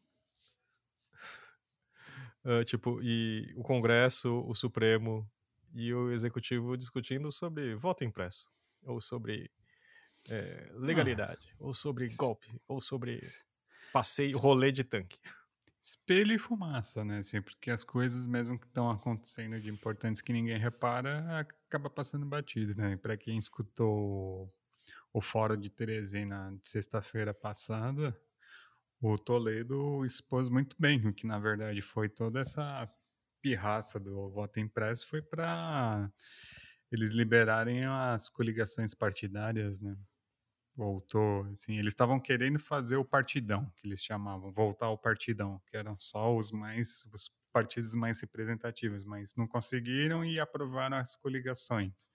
uh, 2.45 2.63
tipo, 2.65 2.99
e 3.01 3.53
o 3.55 3.63
Congresso, 3.63 4.43
o 4.47 4.55
Supremo, 4.55 5.27
e 5.77 5.93
o 5.93 6.11
executivo 6.11 6.75
discutindo 6.75 7.31
sobre 7.31 7.75
voto 7.75 8.03
impresso, 8.03 8.49
ou 8.83 8.99
sobre 8.99 9.51
é, 10.29 10.71
legalidade, 10.73 11.49
ah, 11.53 11.55
ou 11.59 11.73
sobre 11.73 12.07
golpe, 12.17 12.59
ou 12.67 12.81
sobre 12.81 13.19
passeio, 13.93 14.37
rolê 14.37 14.71
de 14.71 14.83
tanque. 14.83 15.19
Espelho 15.81 16.33
e 16.33 16.39
fumaça, 16.39 17.05
né? 17.05 17.19
Assim, 17.19 17.41
porque 17.41 17.71
as 17.71 17.83
coisas 17.83 18.25
mesmo 18.25 18.59
que 18.59 18.65
estão 18.65 18.89
acontecendo 18.89 19.59
de 19.59 19.69
importantes 19.69 20.19
que 20.19 20.33
ninguém 20.33 20.57
repara, 20.57 21.39
acaba 21.39 21.89
passando 21.89 22.25
batido, 22.25 22.75
né? 22.75 22.97
Para 22.97 23.15
quem 23.15 23.37
escutou 23.37 24.49
o 25.13 25.21
fórum 25.21 25.55
de 25.55 25.69
Teresina 25.69 26.53
de 26.59 26.67
sexta-feira 26.67 27.33
passada, 27.33 28.19
o 28.99 29.17
Toledo 29.17 30.03
expôs 30.03 30.49
muito 30.49 30.75
bem 30.79 31.05
o 31.07 31.13
que 31.13 31.27
na 31.27 31.39
verdade 31.39 31.81
foi 31.81 32.09
toda 32.09 32.39
essa 32.39 32.91
pirraça 33.41 33.99
do 33.99 34.29
voto 34.29 34.59
impresso 34.59 35.07
foi 35.07 35.21
para 35.21 36.11
eles 36.91 37.13
liberarem 37.13 37.85
as 37.85 38.29
coligações 38.29 38.93
partidárias, 38.93 39.81
né? 39.81 39.97
Voltou, 40.75 41.43
assim, 41.53 41.75
eles 41.77 41.93
estavam 41.93 42.19
querendo 42.19 42.59
fazer 42.59 42.97
o 42.97 43.05
partidão, 43.05 43.71
que 43.77 43.87
eles 43.87 44.03
chamavam, 44.03 44.51
voltar 44.51 44.87
ao 44.87 44.97
partidão, 44.97 45.61
que 45.67 45.75
eram 45.77 45.97
só 45.99 46.35
os 46.35 46.51
mais 46.51 47.03
os 47.13 47.31
partidos 47.51 47.95
mais 47.95 48.21
representativos, 48.21 49.03
mas 49.03 49.35
não 49.35 49.47
conseguiram 49.47 50.23
e 50.23 50.39
aprovaram 50.39 50.97
as 50.97 51.15
coligações, 51.15 52.09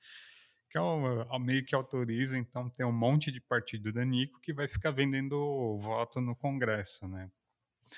que 0.70 0.78
é 0.78 0.80
o, 0.80 1.38
meio 1.40 1.64
que 1.64 1.74
autoriza, 1.74 2.38
então, 2.38 2.70
ter 2.70 2.84
um 2.84 2.92
monte 2.92 3.32
de 3.32 3.40
partido 3.40 3.92
danico 3.92 4.40
que 4.40 4.52
vai 4.52 4.68
ficar 4.68 4.92
vendendo 4.92 5.76
voto 5.78 6.20
no 6.20 6.36
Congresso, 6.36 7.08
né? 7.08 7.30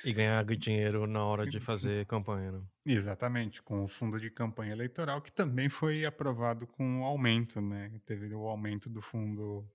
E 0.05 0.13
ganhar 0.13 0.45
dinheiro 0.45 1.07
na 1.07 1.25
hora 1.25 1.47
de 1.47 1.61
fazer 1.61 2.07
campanha, 2.07 2.53
né? 2.53 2.63
Exatamente, 2.87 3.63
com 3.63 3.85
o 3.85 3.89
fundo 3.89 4.19
de 4.19 4.31
campanha 4.31 4.73
eleitoral, 4.73 5.21
que 5.23 5.31
também 5.31 5.69
foi 5.69 6.05
aprovado 6.05 6.67
com 6.67 6.85
um 6.85 7.05
aumento, 7.05 7.61
né? 7.61 7.91
Teve 8.05 8.35
o 8.35 8.47
aumento 8.47 8.89
do 8.91 9.01
fundo 9.01 9.69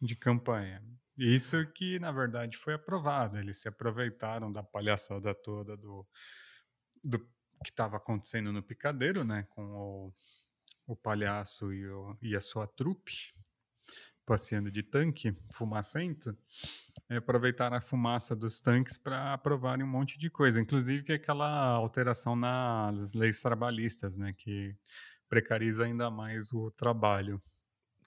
de 0.00 0.16
campanha. 0.16 0.82
Isso 1.18 1.64
que, 1.72 1.98
na 1.98 2.12
verdade, 2.12 2.56
foi 2.56 2.74
aprovado. 2.74 3.38
Eles 3.38 3.58
se 3.58 3.68
aproveitaram 3.68 4.52
da 4.52 4.62
palhaçada 4.62 5.34
toda 5.34 5.76
do, 5.76 6.06
do 7.02 7.18
que 7.18 7.70
estava 7.70 7.96
acontecendo 7.96 8.52
no 8.52 8.62
picadeiro, 8.62 9.24
né? 9.24 9.46
Com 9.50 9.64
o, 9.64 10.12
o 10.86 10.96
palhaço 10.96 11.72
e, 11.72 11.88
o, 11.88 12.16
e 12.20 12.36
a 12.36 12.40
sua 12.40 12.66
trupe 12.66 13.34
passeando 14.26 14.70
de 14.70 14.82
tanque 14.82 15.32
fumacento, 15.52 16.36
é, 17.08 17.16
aproveitaram 17.16 17.76
a 17.76 17.80
fumaça 17.80 18.34
dos 18.34 18.60
tanques 18.60 18.98
para 18.98 19.32
aprovarem 19.32 19.84
um 19.84 19.88
monte 19.88 20.18
de 20.18 20.28
coisa, 20.28 20.60
inclusive 20.60 21.12
aquela 21.12 21.70
alteração 21.70 22.34
nas 22.34 23.14
leis 23.14 23.40
trabalhistas, 23.40 24.18
né, 24.18 24.34
que 24.36 24.70
precariza 25.28 25.84
ainda 25.84 26.10
mais 26.10 26.52
o 26.52 26.70
trabalho. 26.72 27.40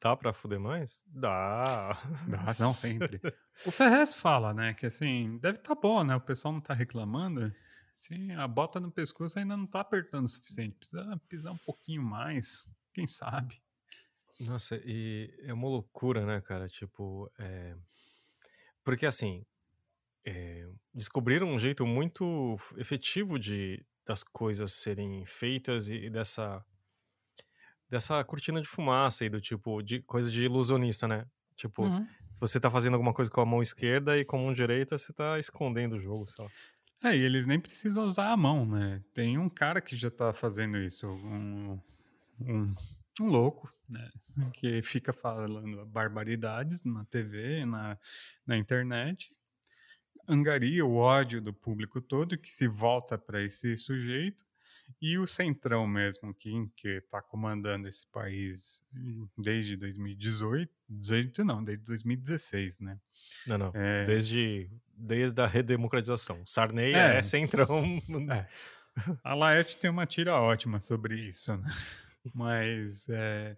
Dá 0.01 0.15
para 0.15 0.31
fuder 0.31 0.59
mais? 0.59 1.01
Dá. 1.07 1.97
Dá, 2.27 2.45
não, 2.59 2.73
sempre. 2.73 3.19
o 3.65 3.71
Ferrez 3.71 4.13
fala, 4.13 4.53
né, 4.53 4.73
que 4.73 4.85
assim, 4.85 5.37
deve 5.41 5.57
estar 5.57 5.75
tá 5.75 5.81
bom, 5.81 6.03
né, 6.03 6.15
o 6.15 6.21
pessoal 6.21 6.51
não 6.51 6.59
está 6.59 6.73
reclamando, 6.73 7.51
Sim, 7.99 8.31
a 8.31 8.47
bota 8.47 8.79
no 8.79 8.89
pescoço 8.89 9.37
ainda 9.37 9.57
não 9.57 9.65
está 9.65 9.81
apertando 9.81 10.23
o 10.23 10.29
suficiente, 10.29 10.77
precisa 10.77 11.21
pisar 11.27 11.51
um 11.51 11.57
pouquinho 11.57 12.01
mais, 12.01 12.65
quem 12.93 13.05
sabe. 13.05 13.61
Nossa, 14.39 14.79
e 14.85 15.33
é 15.43 15.53
uma 15.53 15.67
loucura, 15.67 16.25
né, 16.25 16.41
cara? 16.41 16.67
Tipo, 16.67 17.31
é... 17.37 17.75
porque 18.83 19.05
assim, 19.05 19.45
é... 20.25 20.67
descobriram 20.93 21.47
um 21.47 21.59
jeito 21.59 21.85
muito 21.85 22.57
efetivo 22.77 23.37
de 23.37 23.83
das 24.05 24.23
coisas 24.23 24.73
serem 24.73 25.23
feitas 25.23 25.87
e 25.87 26.09
dessa 26.09 26.65
dessa 27.87 28.23
cortina 28.23 28.59
de 28.59 28.67
fumaça 28.67 29.23
e 29.23 29.29
do 29.29 29.39
tipo 29.39 29.83
de 29.83 30.01
coisa 30.01 30.31
de 30.31 30.43
ilusionista, 30.43 31.07
né? 31.07 31.25
Tipo, 31.55 31.83
uhum. 31.83 32.07
você 32.39 32.59
tá 32.59 32.71
fazendo 32.71 32.93
alguma 32.93 33.13
coisa 33.13 33.29
com 33.29 33.41
a 33.41 33.45
mão 33.45 33.61
esquerda 33.61 34.17
e 34.17 34.23
com 34.23 34.37
a 34.37 34.39
mão 34.39 34.53
direita 34.53 34.97
você 34.97 35.11
tá 35.11 35.37
escondendo 35.37 35.97
o 35.97 35.99
jogo, 35.99 36.25
sei 36.27 36.45
lá. 36.45 36.51
É, 37.03 37.15
e 37.15 37.21
eles 37.21 37.45
nem 37.45 37.59
precisam 37.59 38.05
usar 38.05 38.31
a 38.31 38.37
mão, 38.37 38.65
né? 38.65 39.01
Tem 39.13 39.37
um 39.37 39.49
cara 39.49 39.81
que 39.81 39.95
já 39.95 40.09
tá 40.11 40.33
fazendo 40.33 40.77
isso, 40.77 41.07
um, 41.07 41.79
um 42.41 42.73
um 43.21 43.29
louco, 43.29 43.71
né? 43.89 44.09
Que 44.53 44.81
fica 44.81 45.11
falando 45.11 45.85
barbaridades 45.85 46.83
na 46.83 47.03
TV, 47.05 47.65
na, 47.65 47.97
na 48.45 48.57
internet, 48.57 49.29
angaria 50.27 50.85
o 50.85 50.95
ódio 50.95 51.41
do 51.41 51.53
público 51.53 51.99
todo 52.01 52.37
que 52.37 52.49
se 52.49 52.67
volta 52.67 53.17
para 53.17 53.43
esse 53.43 53.75
sujeito 53.77 54.45
e 55.01 55.17
o 55.17 55.27
centrão 55.27 55.87
mesmo 55.87 56.33
que 56.33 56.51
que 56.75 56.87
está 56.97 57.21
comandando 57.21 57.87
esse 57.87 58.07
país 58.07 58.83
desde 59.37 59.75
2018, 59.75 60.71
18 60.89 61.43
não, 61.43 61.63
desde 61.63 61.83
2016, 61.83 62.79
né? 62.79 62.99
Não, 63.47 63.57
não, 63.57 63.71
é... 63.73 64.05
desde 64.05 64.69
desde 64.95 65.41
a 65.41 65.47
redemocratização. 65.47 66.45
Sarney 66.45 66.93
é, 66.93 67.17
é 67.17 67.23
centrão. 67.23 67.69
É. 68.29 68.47
A 69.23 69.33
Laerte 69.33 69.77
tem 69.77 69.89
uma 69.89 70.05
tira 70.05 70.35
ótima 70.35 70.79
sobre 70.81 71.15
isso, 71.15 71.55
né? 71.55 71.69
Mas 72.33 73.07
é, 73.09 73.57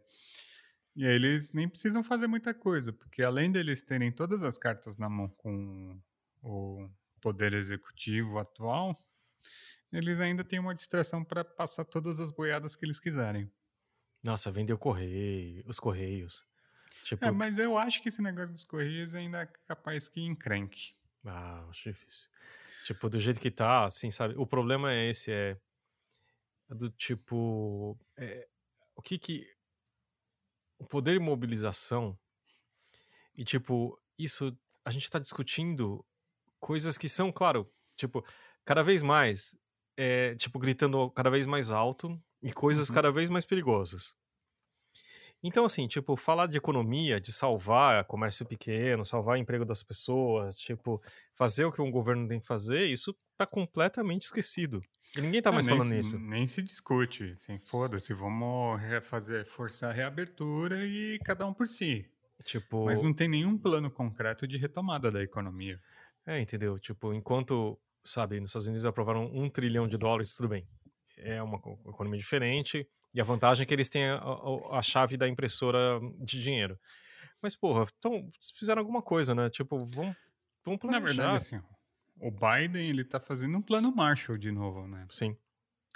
eles 0.96 1.54
nem 1.54 1.68
precisam 1.68 2.04
fazer 2.04 2.28
muita 2.28 2.54
coisa, 2.54 2.94
porque 2.94 3.24
além 3.24 3.52
deles 3.52 3.84
terem 3.84 4.12
todas 4.12 4.44
as 4.44 4.58
cartas 4.58 4.98
na 4.98 5.10
mão 5.10 5.30
com 5.30 6.00
o 6.42 6.90
poder 7.20 7.54
executivo 7.54 8.38
atual, 8.40 8.96
eles 9.92 10.20
ainda 10.20 10.44
têm 10.44 10.60
uma 10.60 10.76
distração 10.76 11.24
para 11.24 11.44
passar 11.44 11.86
todas 11.86 12.20
as 12.20 12.32
boiadas 12.32 12.76
que 12.76 12.86
eles 12.86 13.00
quiserem. 13.00 13.52
Nossa, 14.24 14.52
vendeu 14.52 14.78
correio, 14.78 15.64
os 15.66 15.80
correios. 15.80 16.46
Tipo... 17.04 17.26
É, 17.26 17.32
mas 17.32 17.58
eu 17.58 17.78
acho 17.78 18.02
que 18.02 18.10
esse 18.10 18.22
negócio 18.22 18.54
dos 18.54 18.64
correios 18.64 19.16
ainda 19.16 19.42
é 19.42 19.46
capaz 19.68 20.08
que 20.08 20.22
encrenque. 20.22 20.94
Ah, 21.26 21.66
acho 21.70 21.90
difícil. 21.90 22.30
Tipo, 22.86 23.10
do 23.10 23.20
jeito 23.20 23.40
que 23.40 23.52
tá, 23.52 23.86
assim, 23.86 24.12
sabe? 24.12 24.36
O 24.38 24.46
problema 24.46 24.92
é 24.92 25.10
esse, 25.10 25.32
é 25.32 25.58
do 26.70 26.90
tipo. 26.90 27.98
É, 28.18 28.48
o 28.96 29.02
que 29.02 29.18
que. 29.18 29.48
O 30.80 30.86
poder 30.86 31.14
de 31.14 31.20
mobilização. 31.20 32.18
E, 33.36 33.44
tipo, 33.44 34.00
isso. 34.18 34.56
A 34.84 34.92
gente 34.92 35.10
tá 35.10 35.20
discutindo 35.20 36.04
coisas 36.60 36.98
que 36.98 37.08
são, 37.08 37.32
claro, 37.32 37.72
tipo, 37.96 38.26
cada 38.66 38.82
vez 38.84 39.02
mais. 39.02 39.56
É, 39.98 40.36
tipo, 40.36 40.58
gritando 40.58 41.12
cada 41.12 41.30
vez 41.30 41.46
mais 41.46 41.72
alto 41.72 42.20
e 42.42 42.52
coisas 42.52 42.90
uhum. 42.90 42.96
cada 42.96 43.12
vez 43.12 43.30
mais 43.30 43.46
perigosas. 43.46 44.16
Então, 45.44 45.66
assim, 45.66 45.88
tipo, 45.88 46.16
falar 46.16 46.46
de 46.48 46.58
economia, 46.58 47.20
de 47.20 47.32
salvar 47.32 48.06
comércio 48.06 48.46
pequeno, 48.46 49.04
salvar 49.04 49.40
emprego 49.40 49.66
das 49.66 49.82
pessoas, 49.82 50.60
tipo, 50.60 51.02
fazer 51.34 51.66
o 51.66 51.72
que 51.72 51.82
um 51.82 51.90
governo 51.90 52.28
tem 52.28 52.40
que 52.40 52.46
fazer, 52.46 52.86
isso 52.86 53.16
tá 53.46 53.48
completamente 53.48 54.24
esquecido. 54.24 54.82
E 55.18 55.22
ninguém 55.22 55.42
tá 55.42 55.50
ah, 55.50 55.54
mais 55.54 55.68
falando 55.68 55.88
se, 55.88 55.96
nisso. 55.96 56.20
Nem 56.20 56.46
se 56.48 56.62
discute, 56.62 57.32
assim, 57.32 57.58
foda-se, 57.58 58.14
vamos 58.14 58.80
fazer, 59.04 59.46
forçar 59.46 59.90
a 59.90 59.94
reabertura 59.94 60.86
e 60.86 61.20
cada 61.26 61.46
um 61.46 61.54
por 61.54 61.68
si. 61.68 62.06
Tipo... 62.44 62.86
Mas 62.86 63.02
não 63.02 63.14
tem 63.14 63.28
nenhum 63.28 63.58
plano 63.58 63.90
concreto 63.90 64.48
de 64.48 64.58
retomada 64.58 65.10
da 65.10 65.22
economia. 65.22 65.80
É, 66.26 66.40
entendeu? 66.40 66.80
Tipo, 66.80 67.14
enquanto, 67.14 67.80
sabe, 68.04 68.40
nos 68.40 68.52
Estados 68.52 68.68
Unidos 68.68 68.86
aprovaram 68.86 69.26
um 69.34 69.50
trilhão 69.50 69.88
de 69.88 69.98
dólares, 69.98 70.34
tudo 70.34 70.50
bem. 70.50 70.68
É 71.18 71.42
uma 71.42 71.58
economia 71.58 72.20
diferente, 72.20 72.88
e 73.14 73.22
a 73.22 73.24
vantagem 73.24 73.64
é 73.64 73.66
que 73.66 73.74
eles 73.74 73.90
têm 73.90 74.06
a, 74.06 74.16
a, 74.16 74.80
a 74.80 74.82
chave 74.82 75.18
da 75.18 75.28
impressora 75.28 76.00
de 76.20 76.42
dinheiro. 76.42 76.80
Mas, 77.42 77.56
porra, 77.56 77.86
então, 77.98 78.28
fizeram 78.56 78.80
alguma 78.80 79.02
coisa, 79.02 79.36
né? 79.36 79.50
Tipo, 79.50 79.88
vamos, 79.94 80.16
vamos 80.64 80.80
planejar. 80.80 81.00
Na 81.00 81.06
verdade, 81.06 81.36
assim, 81.36 81.62
o 82.22 82.32
Biden, 82.32 82.88
ele 82.88 83.04
tá 83.04 83.20
fazendo 83.20 83.58
um 83.58 83.62
plano 83.62 83.94
Marshall 83.94 84.38
de 84.38 84.52
novo, 84.52 84.88
né? 84.88 85.08
Sim. 85.10 85.36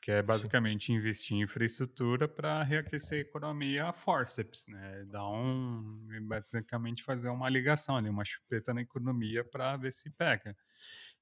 Que 0.02 0.12
é 0.12 0.22
basicamente 0.22 0.88
Sim. 0.88 0.96
investir 0.96 1.38
em 1.38 1.42
infraestrutura 1.42 2.28
para 2.28 2.62
reaquecer 2.64 3.20
a 3.20 3.22
economia 3.22 3.88
a 3.88 3.94
forceps, 3.94 4.68
né? 4.68 5.06
Dar 5.06 5.28
um. 5.28 6.08
basicamente 6.24 7.04
fazer 7.04 7.30
uma 7.30 7.50
ligação 7.50 7.98
ali, 7.98 8.10
uma 8.10 8.26
chupeta 8.26 8.74
na 8.74 8.82
economia 8.82 9.44
para 9.44 9.78
ver 9.78 9.92
se 9.92 10.10
pega. 10.10 10.56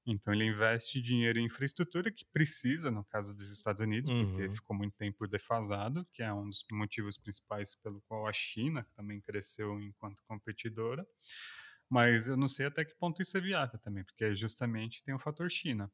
Então 0.06 0.34
ele 0.34 0.44
investe 0.44 1.00
dinheiro 1.00 1.38
em 1.38 1.46
infraestrutura 1.46 2.10
que 2.10 2.26
precisa, 2.26 2.90
no 2.90 3.04
caso 3.04 3.34
dos 3.34 3.50
Estados 3.50 3.80
Unidos, 3.80 4.10
uhum. 4.10 4.26
porque 4.26 4.50
ficou 4.50 4.76
muito 4.76 4.94
tempo 4.96 5.26
defasado, 5.26 6.06
que 6.12 6.22
é 6.22 6.32
um 6.32 6.48
dos 6.48 6.64
motivos 6.70 7.16
principais 7.16 7.74
pelo 7.76 8.02
qual 8.02 8.26
a 8.26 8.32
China 8.32 8.86
também 8.94 9.20
cresceu 9.20 9.80
enquanto 9.80 10.22
competidora. 10.24 11.06
Mas 11.88 12.28
eu 12.28 12.36
não 12.36 12.48
sei 12.48 12.66
até 12.66 12.84
que 12.84 12.94
ponto 12.94 13.20
isso 13.20 13.36
é 13.36 13.40
viável 13.40 13.78
também, 13.78 14.04
porque 14.04 14.34
justamente 14.34 15.02
tem 15.02 15.14
o 15.14 15.18
fator 15.18 15.50
China. 15.50 15.90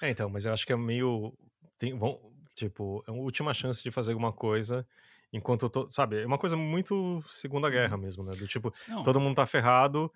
É, 0.00 0.10
então, 0.10 0.28
mas 0.28 0.46
eu 0.46 0.52
acho 0.52 0.66
que 0.66 0.72
é 0.72 0.76
meio. 0.76 1.36
Tem, 1.78 1.96
vão, 1.96 2.32
tipo, 2.54 3.02
é 3.08 3.10
a 3.10 3.14
última 3.14 3.52
chance 3.52 3.82
de 3.82 3.90
fazer 3.90 4.12
alguma 4.12 4.32
coisa 4.32 4.86
enquanto 5.32 5.66
eu 5.66 5.70
tô. 5.70 5.88
Sabe, 5.88 6.22
é 6.22 6.26
uma 6.26 6.38
coisa 6.38 6.56
muito 6.56 7.24
Segunda 7.28 7.68
Guerra 7.70 7.96
uhum. 7.96 8.02
mesmo, 8.02 8.22
né? 8.24 8.36
Do 8.36 8.46
tipo, 8.46 8.72
não. 8.88 9.02
todo 9.02 9.20
mundo 9.20 9.36
tá 9.36 9.46
ferrado 9.46 10.12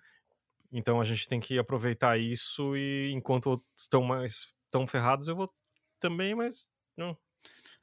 então 0.71 1.01
a 1.01 1.03
gente 1.03 1.27
tem 1.27 1.39
que 1.39 1.57
aproveitar 1.57 2.19
isso 2.19 2.75
e 2.75 3.11
enquanto 3.11 3.63
estão 3.75 4.03
mais 4.03 4.53
tão 4.69 4.85
ferrados, 4.85 5.27
eu 5.27 5.35
vou 5.35 5.51
também, 5.99 6.35
mas 6.35 6.67
não. 6.95 7.17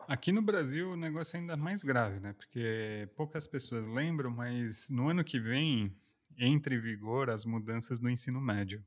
Aqui 0.06 0.30
no 0.30 0.40
Brasil 0.40 0.92
o 0.92 0.96
negócio 0.96 1.36
é 1.36 1.40
ainda 1.40 1.56
mais 1.56 1.82
grave, 1.82 2.20
né? 2.20 2.32
Porque 2.32 3.08
poucas 3.16 3.46
pessoas 3.46 3.88
lembram, 3.88 4.30
mas 4.30 4.88
no 4.88 5.08
ano 5.08 5.24
que 5.24 5.40
vem 5.40 5.96
entra 6.38 6.75
em 6.75 6.79
vigor 6.79 7.31
as 7.31 7.44
mudanças 7.44 8.01
no 8.01 8.11
ensino 8.11 8.40
médio. 8.40 8.85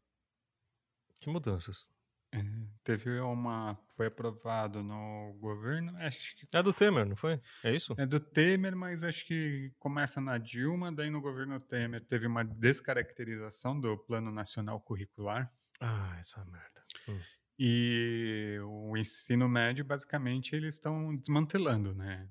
Que 1.19 1.29
mudanças? 1.29 1.89
É, 2.31 2.43
teve 2.83 3.19
uma. 3.19 3.77
Foi 3.95 4.05
aprovado 4.07 4.83
no 4.83 5.35
governo. 5.39 5.95
Acho 5.97 6.35
que, 6.35 6.45
é 6.55 6.61
do 6.61 6.71
Temer, 6.71 7.05
não 7.05 7.15
foi? 7.15 7.41
É 7.63 7.75
isso? 7.75 7.95
É 7.97 8.05
do 8.05 8.19
Temer, 8.19 8.75
mas 8.75 9.03
acho 9.03 9.25
que 9.25 9.73
começa 9.79 10.21
na 10.21 10.37
Dilma, 10.37 10.91
daí 10.91 11.09
no 11.09 11.21
governo 11.21 11.59
Temer 11.59 12.05
teve 12.05 12.27
uma 12.27 12.43
descaracterização 12.43 13.79
do 13.79 13.97
Plano 13.97 14.31
Nacional 14.31 14.79
Curricular. 14.79 15.51
Ah, 15.79 16.15
essa 16.19 16.43
merda. 16.45 16.81
Hum. 17.07 17.19
E 17.57 18.57
o 18.63 18.95
ensino 18.95 19.49
médio, 19.49 19.83
basicamente, 19.83 20.55
eles 20.55 20.75
estão 20.75 21.15
desmantelando, 21.15 21.93
né? 21.93 22.29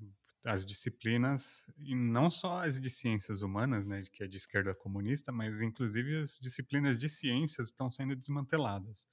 As 0.48 0.64
disciplinas, 0.64 1.70
e 1.78 1.94
não 1.94 2.30
só 2.30 2.64
as 2.64 2.80
de 2.80 2.88
ciências 2.88 3.42
humanas, 3.42 3.84
né, 3.84 4.02
que 4.10 4.24
é 4.24 4.26
de 4.26 4.38
esquerda 4.38 4.74
comunista, 4.74 5.30
mas 5.30 5.60
inclusive 5.60 6.20
as 6.20 6.38
disciplinas 6.40 6.98
de 6.98 7.06
ciências 7.06 7.66
estão 7.66 7.90
sendo 7.90 8.16
desmanteladas. 8.16 9.06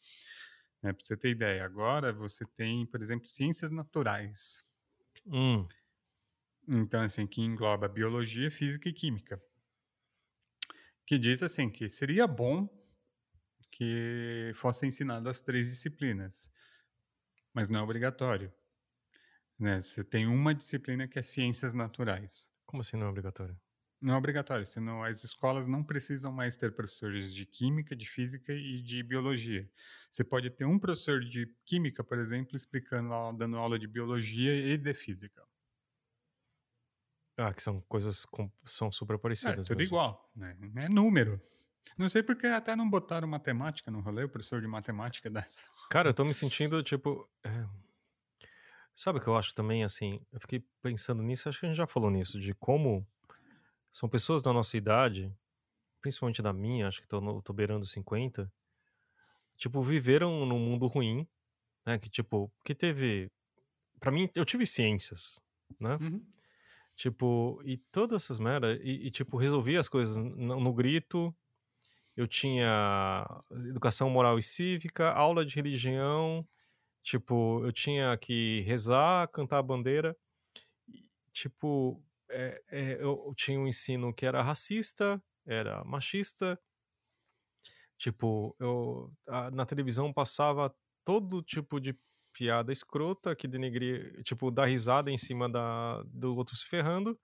Né? 0.81 0.93
Para 0.93 1.03
você 1.03 1.17
ter 1.17 1.31
ideia, 1.31 1.65
agora 1.65 2.13
você 2.13 2.45
tem, 2.55 2.85
por 2.85 3.01
exemplo, 3.01 3.27
ciências 3.27 3.69
naturais. 3.69 4.63
Hum. 5.27 5.67
Então, 6.69 7.01
assim, 7.01 7.27
que 7.27 7.41
engloba 7.41 7.89
biologia, 7.89 8.49
física 8.49 8.87
e 8.87 8.93
química. 8.93 9.41
Que 11.05 11.19
diz 11.19 11.43
assim 11.43 11.69
que 11.69 11.89
seria 11.89 12.25
bom 12.25 12.69
que 13.71 14.53
fossem 14.55 14.87
ensinadas 14.87 15.37
as 15.37 15.41
três 15.41 15.67
disciplinas, 15.67 16.49
mas 17.53 17.69
não 17.69 17.81
é 17.81 17.83
obrigatório. 17.83 18.53
Né? 19.57 19.79
Você 19.79 20.03
tem 20.03 20.27
uma 20.27 20.53
disciplina 20.53 21.07
que 21.07 21.17
é 21.17 21.21
ciências 21.21 21.73
naturais. 21.73 22.49
Como 22.65 22.81
assim 22.81 22.97
não 22.97 23.07
é 23.07 23.09
obrigatório? 23.09 23.57
Não 24.01 24.13
é 24.13 24.17
obrigatório, 24.17 24.65
senão 24.65 25.03
as 25.03 25.23
escolas 25.23 25.67
não 25.67 25.83
precisam 25.83 26.31
mais 26.31 26.57
ter 26.57 26.75
professores 26.75 27.33
de 27.33 27.45
química, 27.45 27.95
de 27.95 28.07
física 28.07 28.53
e 28.53 28.81
de 28.81 29.01
biologia. 29.01 29.67
Você 30.11 30.23
pode 30.23 30.49
ter 30.49 30.65
um 30.65 30.77
professor 30.77 31.21
de 31.21 31.47
química, 31.65 32.03
por 32.03 32.19
exemplo, 32.19 32.55
explicando, 32.55 33.09
dando 33.37 33.57
aula 33.57 33.79
de 33.79 33.87
biologia 33.87 34.53
e 34.53 34.77
de 34.77 34.93
física. 34.93 35.41
Ah, 37.37 37.53
que 37.53 37.61
são 37.61 37.81
coisas 37.81 38.25
com, 38.25 38.51
são 38.65 38.91
super 38.91 39.17
parecidas. 39.17 39.65
É, 39.65 39.69
tudo 39.69 39.77
mesmo. 39.77 39.89
igual, 39.89 40.31
né? 40.35 40.57
É 40.77 40.89
número. 40.89 41.41
Não 41.97 42.07
sei 42.07 42.23
porque 42.23 42.47
até 42.47 42.75
não 42.75 42.89
botaram 42.89 43.27
matemática 43.27 43.91
no 43.91 43.99
rolê, 43.99 44.23
o 44.23 44.29
professor 44.29 44.61
de 44.61 44.67
matemática 44.67 45.29
dessa. 45.31 45.67
Cara, 45.89 46.09
eu 46.09 46.13
tô 46.13 46.23
me 46.23 46.33
sentindo, 46.33 46.81
tipo. 46.83 47.29
É... 47.43 47.84
Sabe 48.95 49.19
o 49.19 49.21
que 49.21 49.27
eu 49.27 49.35
acho 49.35 49.53
também, 49.53 49.83
assim? 49.83 50.21
Eu 50.31 50.39
fiquei 50.39 50.63
pensando 50.81 51.21
nisso, 51.21 51.49
acho 51.49 51.59
que 51.59 51.65
a 51.65 51.69
gente 51.69 51.77
já 51.77 51.85
falou 51.85 52.09
nisso, 52.09 52.39
de 52.39 52.53
como 52.53 53.05
são 53.91 54.07
pessoas 54.07 54.41
da 54.41 54.53
nossa 54.53 54.77
idade, 54.77 55.35
principalmente 56.01 56.41
da 56.41 56.53
minha, 56.53 56.87
acho 56.87 57.01
que 57.01 57.07
tô, 57.07 57.19
no, 57.19 57.41
tô 57.41 57.51
beirando 57.51 57.85
50, 57.85 58.49
tipo, 59.57 59.81
viveram 59.81 60.45
num 60.45 60.57
mundo 60.57 60.87
ruim, 60.87 61.27
né? 61.85 61.99
Que, 61.99 62.09
tipo, 62.09 62.49
que 62.63 62.73
teve. 62.73 63.29
Pra 63.99 64.11
mim, 64.11 64.29
eu 64.33 64.45
tive 64.45 64.65
ciências, 64.65 65.41
né? 65.77 65.97
Uhum. 65.99 66.25
Tipo, 66.95 67.61
e 67.65 67.77
todas 67.77 68.23
essas 68.23 68.39
merdas, 68.39 68.79
e, 68.81 69.07
e, 69.07 69.11
tipo, 69.11 69.35
resolvia 69.35 69.81
as 69.81 69.89
coisas 69.89 70.15
no, 70.15 70.57
no 70.57 70.73
grito, 70.73 71.35
eu 72.15 72.25
tinha 72.27 73.27
educação 73.67 74.09
moral 74.09 74.39
e 74.39 74.43
cívica, 74.43 75.11
aula 75.11 75.45
de 75.45 75.53
religião, 75.53 76.47
tipo, 77.05 77.63
eu 77.63 77.71
tinha 77.71 78.17
que 78.17 78.61
rezar, 78.61 79.27
cantar 79.27 79.59
a 79.59 79.63
bandeira, 79.63 80.17
tipo, 81.31 82.03
é, 82.29 82.63
é, 82.69 83.03
eu 83.03 83.31
tinha 83.37 83.59
um 83.59 83.67
ensino 83.67 84.11
que 84.11 84.25
era 84.25 84.41
racista, 84.41 85.23
era 85.45 85.83
machista, 85.85 86.59
tipo, 87.95 88.55
eu 88.59 89.13
a, 89.27 89.51
na 89.51 89.65
televisão 89.67 90.11
passava 90.11 90.75
todo 91.05 91.43
tipo 91.43 91.79
de 91.79 91.95
piada 92.33 92.71
escrota 92.71 93.35
que 93.35 93.47
denegria, 93.47 94.23
tipo, 94.23 94.49
dar 94.49 94.65
risada 94.65 95.11
em 95.11 95.17
cima 95.17 95.47
da, 95.47 96.01
do 96.07 96.35
outro 96.35 96.55
se 96.55 96.65
ferrando. 96.65 97.17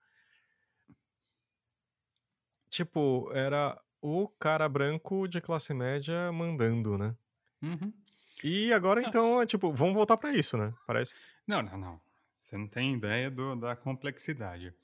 Tipo, 2.70 3.30
era 3.34 3.82
o 4.00 4.28
cara 4.28 4.68
branco 4.68 5.26
de 5.26 5.40
classe 5.40 5.74
média 5.74 6.30
mandando, 6.32 6.96
né? 6.96 7.16
Uhum. 7.60 7.92
E 8.42 8.72
agora, 8.72 9.00
ah. 9.00 9.04
então, 9.06 9.40
é 9.40 9.46
tipo, 9.46 9.72
vamos 9.72 9.94
voltar 9.94 10.16
para 10.16 10.32
isso, 10.34 10.56
né? 10.56 10.74
Parece. 10.86 11.14
Não, 11.46 11.62
não, 11.62 11.76
não. 11.78 12.00
Você 12.34 12.56
não 12.56 12.66
tem 12.66 12.94
ideia 12.94 13.30
do, 13.30 13.54
da 13.56 13.76
complexidade. 13.76 14.74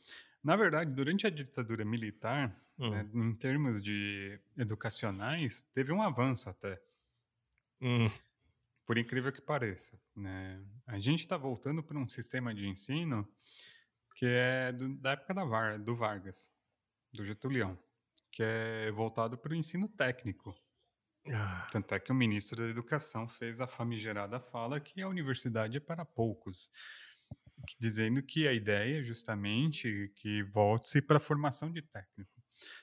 Na 0.42 0.54
verdade, 0.56 0.92
durante 0.92 1.26
a 1.26 1.30
ditadura 1.30 1.84
militar, 1.84 2.54
hum. 2.78 2.88
né, 2.88 3.08
em 3.12 3.34
termos 3.34 3.82
de 3.82 4.38
educacionais, 4.56 5.62
teve 5.74 5.92
um 5.92 6.02
avanço 6.02 6.48
até. 6.48 6.80
Hum. 7.80 8.10
Por 8.86 8.96
incrível 8.96 9.32
que 9.32 9.40
pareça. 9.40 10.00
Né? 10.16 10.62
A 10.86 10.98
gente 10.98 11.20
está 11.20 11.36
voltando 11.36 11.82
para 11.82 11.98
um 11.98 12.08
sistema 12.08 12.54
de 12.54 12.66
ensino 12.66 13.28
que 14.14 14.26
é 14.26 14.72
do, 14.72 14.96
da 14.96 15.12
época 15.12 15.34
da 15.34 15.44
Var, 15.44 15.78
do 15.78 15.94
Vargas, 15.94 16.50
do 17.12 17.24
Getulião 17.24 17.78
que 18.38 18.42
é 18.44 18.90
voltado 18.92 19.36
para 19.36 19.52
o 19.52 19.56
ensino 19.56 19.88
técnico. 19.88 20.54
Ah. 21.32 21.68
Tanto 21.70 21.94
é 21.94 22.00
que 22.00 22.12
o 22.12 22.14
ministro 22.14 22.56
da 22.56 22.68
Educação 22.68 23.28
fez 23.28 23.60
a 23.60 23.66
famigerada 23.66 24.40
fala 24.40 24.80
que 24.80 25.02
a 25.02 25.08
universidade 25.08 25.76
é 25.76 25.80
para 25.80 26.04
poucos, 26.04 26.70
dizendo 27.78 28.22
que 28.22 28.46
a 28.46 28.52
ideia 28.52 29.00
é 29.00 29.02
justamente 29.02 30.12
que 30.16 30.42
volte-se 30.44 31.00
para 31.02 31.16
a 31.16 31.20
formação 31.20 31.72
de 31.72 31.82
técnico. 31.82 32.30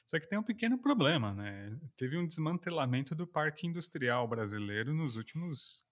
Só 0.06 0.20
que 0.20 0.28
tem 0.28 0.38
um 0.38 0.44
pequeno 0.44 0.78
problema, 0.78 1.34
né? 1.34 1.78
Teve 1.98 2.18
um 2.18 2.26
desmantelamento 2.26 3.16
do 3.16 3.28
parque 3.28 3.68
industrial 3.68 4.28
brasileiro 4.28 4.94
nos 4.94 5.18
últimos 5.18 5.86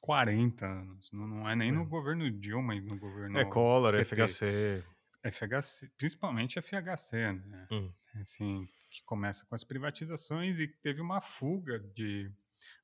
40 0.00 0.66
anos. 0.66 1.12
Não, 1.12 1.26
não 1.26 1.48
é 1.48 1.54
nem 1.54 1.68
é. 1.68 1.72
no 1.72 1.86
governo 1.86 2.30
Dilma 2.30 2.74
e 2.74 2.80
no 2.80 2.98
governo. 2.98 3.38
É 3.38 3.44
Collor, 3.44 3.92
PT. 3.92 4.04
FHC. 4.04 4.84
FHC, 5.22 5.90
principalmente 5.98 6.60
FHC, 6.60 7.32
né? 7.32 7.66
Hum. 7.70 7.92
Assim, 8.16 8.68
que 8.90 9.02
começa 9.04 9.46
com 9.46 9.54
as 9.54 9.64
privatizações 9.64 10.58
e 10.58 10.66
teve 10.66 11.00
uma 11.00 11.20
fuga 11.20 11.78
de, 11.78 12.30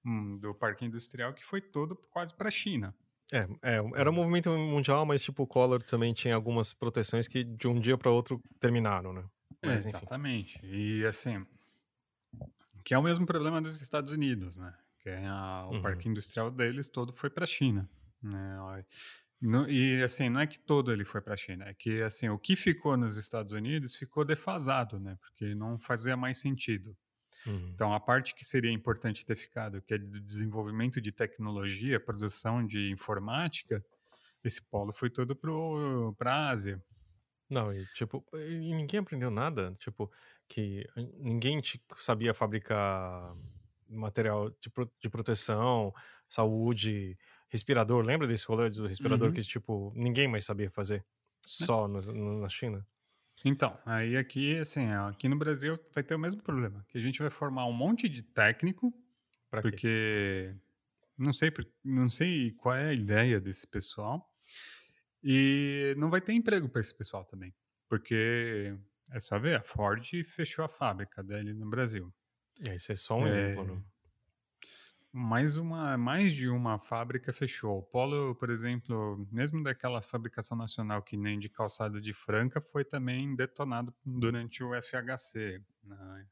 um, 0.05 0.39
do 0.39 0.55
parque 0.55 0.85
industrial 0.85 1.35
que 1.35 1.45
foi 1.45 1.61
todo 1.61 1.97
quase 2.11 2.35
para 2.35 2.49
a 2.49 2.53
China. 2.53 2.95
É, 3.33 3.49
é, 3.61 3.77
era 3.97 4.09
um 4.09 4.15
movimento 4.15 4.51
mundial, 4.51 5.05
mas 5.05 5.21
tipo 5.21 5.43
o 5.43 5.47
Collor 5.47 5.83
também 5.83 6.15
tinha 6.15 6.35
algumas 6.35 6.73
proteções 6.73 7.27
que 7.27 7.43
de 7.43 7.67
um 7.67 7.81
dia 7.81 7.99
para 7.99 8.11
outro 8.11 8.41
terminaram, 8.61 9.13
né? 9.13 9.25
Mas, 9.65 9.85
é, 9.85 9.89
exatamente. 9.89 10.61
E 10.63 11.05
assim, 11.05 11.45
que 12.85 12.95
é 12.95 12.99
o 12.99 13.03
mesmo 13.03 13.27
problema 13.27 13.61
dos 13.61 13.81
Estados 13.81 14.13
Unidos, 14.13 14.57
né? 14.57 14.73
Que 15.01 15.11
é 15.11 15.27
a, 15.27 15.67
o 15.69 15.75
uhum. 15.75 15.81
parque 15.81 16.09
industrial 16.09 16.53
deles 16.53 16.89
todo 16.89 17.13
foi 17.13 17.29
para 17.29 17.43
a 17.43 17.49
China, 17.49 17.91
né? 18.23 18.85
No, 19.41 19.69
e 19.69 20.03
assim, 20.03 20.29
não 20.29 20.41
é 20.41 20.47
que 20.47 20.59
todo 20.59 20.93
ele 20.93 21.05
foi 21.05 21.21
para 21.21 21.35
a 21.35 21.37
China, 21.37 21.65
é 21.67 21.75
que 21.75 22.03
assim, 22.03 22.29
o 22.29 22.39
que 22.39 22.57
ficou 22.57 22.97
nos 22.97 23.19
Estados 23.19 23.53
Unidos 23.53 23.95
ficou 23.95 24.25
defasado, 24.25 24.99
né? 24.99 25.19
Porque 25.21 25.55
não 25.55 25.79
fazia 25.79 26.17
mais 26.17 26.39
sentido. 26.39 26.97
Uhum. 27.47 27.71
Então, 27.75 27.93
a 27.95 28.01
parte 28.01 28.35
que 28.35 28.45
seria 28.45 28.73
importante 28.73 29.25
ter 29.25 29.37
ficado, 29.37 29.83
que 29.83 29.95
é 29.95 29.99
de 29.99 30.21
desenvolvimento 30.21 31.01
de 31.01 31.13
tecnologia, 31.13 32.01
produção 32.01 32.67
de 32.67 32.91
informática, 32.91 33.85
esse 34.43 34.63
polo 34.63 34.93
foi 34.93 35.11
todo 35.11 35.37
para 36.17 36.35
a 36.35 36.51
Ásia. 36.51 36.83
Não, 37.49 37.73
e 37.73 37.85
tipo, 37.95 38.25
e 38.35 38.75
ninguém 38.75 39.01
aprendeu 39.01 39.31
nada, 39.31 39.77
tipo, 39.79 40.11
que 40.49 40.85
ninguém 41.19 41.61
sabia 41.97 42.35
fabricar 42.35 43.35
material 43.89 44.51
de, 44.51 44.71
de 45.01 45.09
proteção, 45.09 45.95
saúde, 46.29 47.17
respirador. 47.57 48.05
Lembra 48.05 48.27
desse 48.27 48.47
rolê 48.47 48.69
do 48.71 48.87
respirador 48.87 49.29
uhum. 49.29 49.35
que, 49.35 49.43
tipo, 49.43 49.93
ninguém 49.97 50.29
mais 50.29 50.45
sabia 50.45 50.71
fazer? 50.71 50.99
Né. 50.99 51.05
Só 51.45 51.89
no, 51.89 52.01
no, 52.01 52.41
na 52.41 52.49
China? 52.49 52.87
Então, 53.45 53.79
aí 53.85 54.17
aqui, 54.17 54.57
assim, 54.59 54.87
aqui 54.87 55.29
no 55.29 55.37
Brasil 55.37 55.79
vai 55.95 56.03
ter 56.03 56.15
o 56.15 56.19
mesmo 56.19 56.43
problema. 56.43 56.85
Que 56.89 56.99
a 56.99 57.01
gente 57.01 57.21
vai 57.21 57.31
formar 57.31 57.67
um 57.67 57.73
monte 57.73 58.09
de 58.09 58.23
técnico, 58.23 58.93
pra 59.51 59.63
porque 59.63 60.55
não 61.19 61.33
sei, 61.33 61.53
não 61.85 62.09
sei 62.09 62.53
qual 62.53 62.75
é 62.75 62.91
a 62.91 62.95
ideia 62.95 63.41
desse 63.41 63.67
pessoal. 63.67 64.27
E 65.23 65.95
não 65.99 66.11
vai 66.11 66.21
ter 66.21 66.33
emprego 66.33 66.69
para 66.69 66.81
esse 66.81 66.95
pessoal 66.95 67.25
também. 67.25 67.55
Porque 67.89 68.75
é 69.13 69.21
só 69.21 69.39
ver, 69.39 69.57
a 69.57 69.63
Ford 69.63 70.05
fechou 70.25 70.65
a 70.65 70.69
fábrica 70.69 71.23
dele 71.23 71.53
no 71.53 71.69
Brasil. 71.69 72.13
Isso 72.75 72.93
é 72.93 72.97
só 72.97 73.19
um 73.19 73.27
é... 73.27 73.31
exemplo, 73.31 73.65
né? 73.65 73.83
Mais 75.17 75.57
uma, 75.57 75.97
mais 75.97 76.35
de 76.35 76.47
uma 76.47 76.79
fábrica 76.79 77.33
fechou. 77.33 77.79
O 77.79 77.83
Polo, 77.83 78.35
por 78.35 78.51
exemplo, 78.51 79.27
mesmo 79.33 79.63
daquela 79.63 80.03
fabricação 80.03 80.59
nacional 80.59 81.03
que 81.03 81.17
nem 81.17 81.39
de 81.39 81.49
calçada 81.49 82.03
de 82.03 82.13
Franca, 82.13 82.61
foi 82.61 82.85
também 82.85 83.35
detonado 83.35 83.95
durante 84.05 84.63
o 84.63 84.73
FHC. 84.75 85.63
Né? 85.83 86.27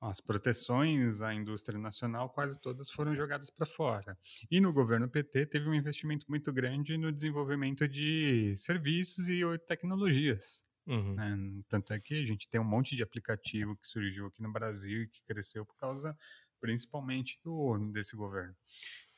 As 0.00 0.18
proteções 0.18 1.20
à 1.20 1.34
indústria 1.34 1.78
nacional 1.78 2.30
quase 2.30 2.58
todas 2.58 2.88
foram 2.88 3.14
jogadas 3.14 3.50
para 3.50 3.66
fora. 3.66 4.18
E 4.50 4.62
no 4.62 4.72
governo 4.72 5.06
PT 5.06 5.44
teve 5.44 5.68
um 5.68 5.74
investimento 5.74 6.24
muito 6.26 6.50
grande 6.54 6.96
no 6.96 7.12
desenvolvimento 7.12 7.86
de 7.86 8.56
serviços 8.56 9.28
e 9.28 9.42
tecnologias. 9.66 10.66
Uhum. 10.86 11.14
Né? 11.14 11.62
Tanto 11.68 11.92
é 11.92 12.00
que 12.00 12.22
a 12.22 12.26
gente 12.26 12.48
tem 12.48 12.60
um 12.60 12.64
monte 12.64 12.96
de 12.96 13.02
aplicativo 13.02 13.76
que 13.76 13.86
surgiu 13.86 14.26
aqui 14.26 14.42
no 14.42 14.52
Brasil 14.52 15.02
e 15.02 15.08
que 15.08 15.22
cresceu 15.24 15.66
por 15.66 15.76
causa 15.76 16.16
principalmente 16.64 17.38
do, 17.44 17.76
desse 17.92 18.16
governo. 18.16 18.56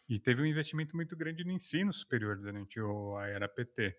E 0.09 0.19
teve 0.19 0.43
um 0.43 0.47
investimento 0.47 0.97
muito 0.97 1.17
grande 1.17 1.45
no 1.45 1.53
ensino 1.53 1.93
superior 1.93 2.37
durante 2.37 2.81
o, 2.81 3.17
a 3.17 3.29
era 3.29 3.49
PT, 3.49 3.97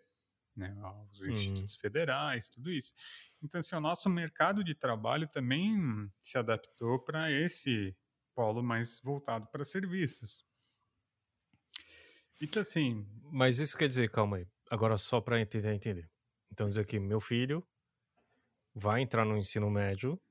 né, 0.53 0.75
os 1.09 1.21
uhum. 1.21 1.29
institutos 1.29 1.75
federais, 1.77 2.49
tudo 2.49 2.69
isso. 2.69 2.93
Então, 3.41 3.59
assim, 3.59 3.73
o 3.73 3.79
nosso 3.79 4.09
mercado 4.09 4.65
de 4.65 4.75
trabalho 4.75 5.29
também 5.29 6.11
se 6.19 6.37
adaptou 6.37 6.99
para 6.99 7.31
esse 7.31 7.95
polo 8.35 8.61
mais 8.61 8.99
voltado 9.01 9.47
para 9.47 9.63
serviços. 9.63 10.45
Então, 12.41 12.61
assim. 12.61 13.07
Mas 13.31 13.59
isso 13.59 13.77
quer 13.77 13.87
dizer, 13.87 14.11
calma 14.11 14.37
aí, 14.37 14.47
agora 14.69 14.97
só 14.97 15.21
para 15.21 15.39
entender, 15.39 15.73
entender. 15.73 16.11
Então, 16.51 16.67
dizer 16.67 16.85
que 16.85 16.99
meu 16.99 17.21
filho 17.21 17.65
vai 18.75 19.01
entrar 19.01 19.23
no 19.23 19.37
ensino 19.37 19.71
médio 19.71 20.21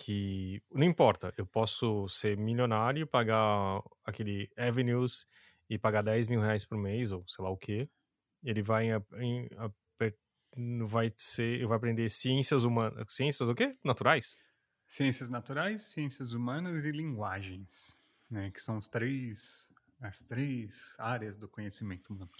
que 0.00 0.62
não 0.72 0.86
importa, 0.86 1.32
eu 1.36 1.44
posso 1.46 2.08
ser 2.08 2.36
milionário, 2.38 3.06
pagar 3.06 3.82
aquele 4.04 4.50
Avenues 4.56 5.26
e 5.68 5.78
pagar 5.78 6.02
10 6.02 6.26
mil 6.26 6.40
reais 6.40 6.64
por 6.64 6.78
mês, 6.78 7.12
ou 7.12 7.22
sei 7.28 7.44
lá 7.44 7.50
o 7.50 7.56
que. 7.56 7.88
Ele 8.42 8.62
vai 8.62 8.86
em, 8.86 8.92
em, 9.20 9.48
vai 10.86 11.12
ser, 11.18 11.66
vai 11.66 11.76
aprender 11.76 12.08
ciências 12.08 12.64
humanas, 12.64 13.04
ciências 13.08 13.48
o 13.48 13.54
quê? 13.54 13.76
Naturais? 13.84 14.38
Ciências 14.86 15.28
naturais, 15.28 15.82
ciências 15.82 16.32
humanas 16.32 16.86
e 16.86 16.90
linguagens, 16.90 18.00
né, 18.28 18.50
que 18.50 18.60
são 18.60 18.78
os 18.78 18.88
três 18.88 19.68
as 20.00 20.20
três 20.26 20.96
áreas 20.98 21.36
do 21.36 21.46
conhecimento 21.46 22.12
humano. 22.12 22.30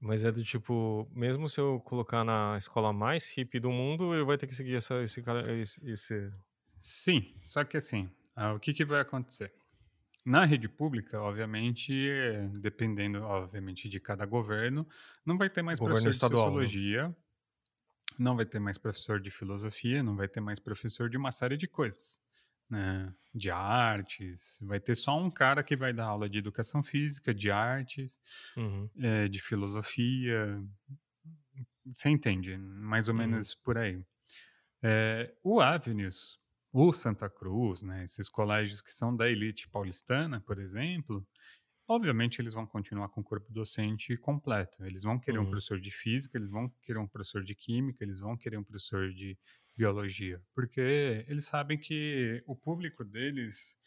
Mas 0.00 0.24
é 0.24 0.30
do 0.30 0.44
tipo, 0.44 1.10
mesmo 1.12 1.48
se 1.48 1.60
eu 1.60 1.80
colocar 1.80 2.24
na 2.24 2.56
escola 2.56 2.92
mais 2.92 3.28
hippie 3.36 3.58
do 3.58 3.72
mundo, 3.72 4.14
ele 4.14 4.24
vai 4.24 4.38
ter 4.38 4.46
que 4.46 4.54
seguir 4.54 4.76
essa, 4.76 5.02
esse, 5.02 5.20
esse, 5.60 5.90
esse... 5.90 6.30
Sim, 6.80 7.34
só 7.42 7.64
que 7.64 7.76
assim, 7.76 8.10
ah, 8.34 8.52
o 8.54 8.60
que, 8.60 8.72
que 8.72 8.84
vai 8.84 9.00
acontecer? 9.00 9.52
Na 10.24 10.44
rede 10.44 10.68
pública, 10.68 11.20
obviamente, 11.20 11.92
dependendo, 12.60 13.22
obviamente, 13.22 13.88
de 13.88 13.98
cada 13.98 14.26
governo, 14.26 14.86
não 15.24 15.38
vai 15.38 15.48
ter 15.48 15.62
mais 15.62 15.78
governo 15.78 16.02
professor 16.02 16.26
estadual, 16.26 16.50
de 16.50 16.56
né? 16.56 16.66
sociologia, 16.66 17.08
né? 17.08 17.14
não 18.18 18.36
vai 18.36 18.44
ter 18.44 18.58
mais 18.58 18.76
professor 18.76 19.20
de 19.20 19.30
filosofia, 19.30 20.02
não 20.02 20.16
vai 20.16 20.28
ter 20.28 20.40
mais 20.40 20.58
professor 20.58 21.08
de 21.08 21.16
uma 21.16 21.32
série 21.32 21.56
de 21.56 21.66
coisas 21.66 22.20
né, 22.68 23.12
de 23.34 23.50
artes, 23.50 24.58
vai 24.62 24.78
ter 24.78 24.94
só 24.94 25.18
um 25.18 25.30
cara 25.30 25.62
que 25.62 25.76
vai 25.76 25.92
dar 25.92 26.06
aula 26.06 26.28
de 26.28 26.38
educação 26.38 26.82
física, 26.82 27.32
de 27.34 27.50
artes, 27.50 28.20
uhum. 28.56 28.90
é, 29.00 29.28
de 29.28 29.40
filosofia. 29.40 30.62
Você 31.86 32.10
entende? 32.10 32.56
Mais 32.58 33.08
ou 33.08 33.14
uhum. 33.14 33.20
menos 33.20 33.54
por 33.54 33.78
aí. 33.78 34.04
É, 34.82 35.32
o 35.42 35.60
Avenues, 35.60 36.38
o 36.72 36.92
Santa 36.92 37.28
Cruz, 37.28 37.82
né, 37.82 38.04
esses 38.04 38.28
colégios 38.28 38.80
que 38.80 38.92
são 38.92 39.14
da 39.16 39.28
elite 39.28 39.68
paulistana, 39.68 40.40
por 40.40 40.58
exemplo, 40.58 41.26
obviamente 41.88 42.40
eles 42.40 42.52
vão 42.52 42.66
continuar 42.66 43.08
com 43.08 43.22
o 43.22 43.24
corpo 43.24 43.50
docente 43.50 44.16
completo. 44.18 44.84
Eles 44.84 45.02
vão 45.02 45.18
querer 45.18 45.38
uhum. 45.38 45.46
um 45.46 45.50
professor 45.50 45.80
de 45.80 45.90
física, 45.90 46.36
eles 46.36 46.50
vão 46.50 46.68
querer 46.82 46.98
um 46.98 47.08
professor 47.08 47.42
de 47.42 47.54
química, 47.54 48.04
eles 48.04 48.20
vão 48.20 48.36
querer 48.36 48.58
um 48.58 48.64
professor 48.64 49.10
de 49.10 49.38
biologia, 49.76 50.42
porque 50.54 51.24
eles 51.28 51.46
sabem 51.46 51.78
que 51.78 52.42
o 52.46 52.56
público 52.56 53.04
deles 53.04 53.78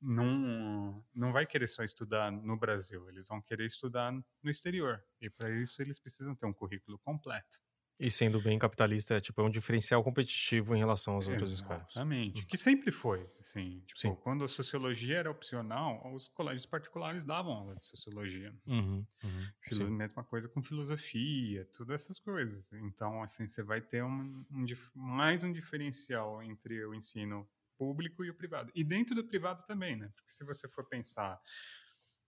não, 0.00 1.04
não 1.14 1.32
vai 1.32 1.44
querer 1.44 1.66
só 1.66 1.82
estudar 1.82 2.30
no 2.30 2.56
Brasil, 2.56 3.08
eles 3.08 3.26
vão 3.26 3.42
querer 3.42 3.66
estudar 3.66 4.12
no 4.12 4.50
exterior. 4.50 5.02
E 5.20 5.28
para 5.28 5.50
isso 5.50 5.82
eles 5.82 5.98
precisam 5.98 6.34
ter 6.34 6.46
um 6.46 6.52
currículo 6.52 6.98
completo. 7.00 7.58
E 8.00 8.10
sendo 8.10 8.40
bem 8.40 8.58
capitalista, 8.58 9.14
é, 9.14 9.20
tipo, 9.20 9.40
é 9.40 9.44
um 9.44 9.50
diferencial 9.50 10.02
competitivo 10.02 10.74
em 10.74 10.78
relação 10.78 11.16
às 11.16 11.28
outras 11.28 11.52
escolas. 11.52 11.84
Exatamente. 11.90 12.40
Uhum. 12.40 12.46
Que 12.46 12.56
sempre 12.56 12.90
foi, 12.90 13.30
assim. 13.38 13.80
Tipo, 13.86 14.00
Sim. 14.00 14.14
quando 14.16 14.44
a 14.44 14.48
sociologia 14.48 15.18
era 15.18 15.30
opcional, 15.30 16.02
os 16.12 16.26
colégios 16.26 16.66
particulares 16.66 17.24
davam 17.24 17.52
aula 17.52 17.76
de 17.76 17.86
sociologia. 17.86 18.52
Uhum, 18.66 19.06
uhum, 19.22 19.90
mesma 19.90 20.24
coisa 20.24 20.48
com 20.48 20.60
filosofia, 20.60 21.68
todas 21.76 22.02
essas 22.02 22.18
coisas. 22.18 22.72
Então, 22.72 23.22
assim, 23.22 23.46
você 23.46 23.62
vai 23.62 23.80
ter 23.80 24.02
um, 24.02 24.44
um, 24.50 24.66
mais 24.94 25.44
um 25.44 25.52
diferencial 25.52 26.42
entre 26.42 26.84
o 26.84 26.94
ensino 26.94 27.48
público 27.78 28.24
e 28.24 28.30
o 28.30 28.34
privado. 28.34 28.72
E 28.74 28.82
dentro 28.82 29.14
do 29.14 29.24
privado 29.24 29.64
também, 29.64 29.96
né? 29.96 30.10
Porque 30.14 30.30
se 30.30 30.44
você 30.44 30.68
for 30.68 30.84
pensar 30.84 31.40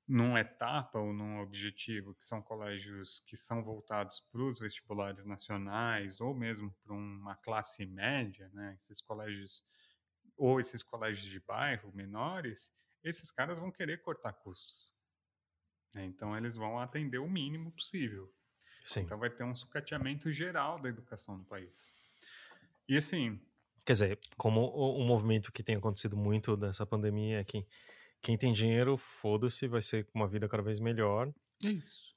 numa 0.09 0.41
etapa 0.41 0.99
ou 0.99 1.13
num 1.13 1.41
objetivo, 1.41 2.15
que 2.15 2.25
são 2.25 2.41
colégios 2.41 3.21
que 3.27 3.37
são 3.37 3.63
voltados 3.65 4.21
para 4.31 4.43
os 4.43 4.59
vestibulares 4.59 5.25
nacionais 5.25 6.21
ou 6.21 6.33
mesmo 6.33 6.73
para 6.85 6.95
uma 6.95 7.35
classe 7.37 7.85
média, 7.85 8.49
né? 8.53 8.75
Esses 8.79 9.01
colégios 9.01 9.65
ou 10.37 10.61
esses 10.61 10.83
colégios 10.83 11.29
de 11.29 11.41
bairro 11.41 11.91
menores, 11.95 12.73
esses 13.03 13.31
caras 13.31 13.59
vão 13.59 13.73
querer 13.73 14.03
cortar 14.03 14.33
custos. 14.35 14.93
Né? 15.93 16.05
Então 16.05 16.37
eles 16.37 16.57
vão 16.57 16.79
atender 16.79 17.19
o 17.19 17.29
mínimo 17.29 17.73
possível. 17.73 18.33
Sim. 18.85 19.01
Então 19.01 19.19
vai 19.19 19.31
ter 19.31 19.45
um 19.45 19.55
sucateamento 19.55 20.31
geral 20.31 20.79
da 20.79 20.89
educação 20.89 21.39
no 21.39 21.45
país. 21.45 21.93
E 22.89 22.97
assim, 22.97 23.41
quer 23.85 23.93
dizer, 23.93 24.21
como 24.37 24.61
o, 24.61 24.99
o 24.99 25.05
movimento 25.05 25.51
que 25.51 25.63
tem 25.63 25.77
acontecido 25.77 26.17
muito 26.17 26.57
nessa 26.57 26.87
pandemia 26.87 27.41
é 27.41 27.45
que 27.45 27.67
quem 28.27 28.37
tem 28.37 28.53
dinheiro, 28.53 28.97
foda-se, 28.97 29.69
vai 29.69 29.81
ser 29.81 30.05
uma 30.13 30.27
vida 30.27 30.49
cada 30.49 30.61
vez 30.61 30.81
melhor. 30.81 31.33
Isso. 31.63 32.13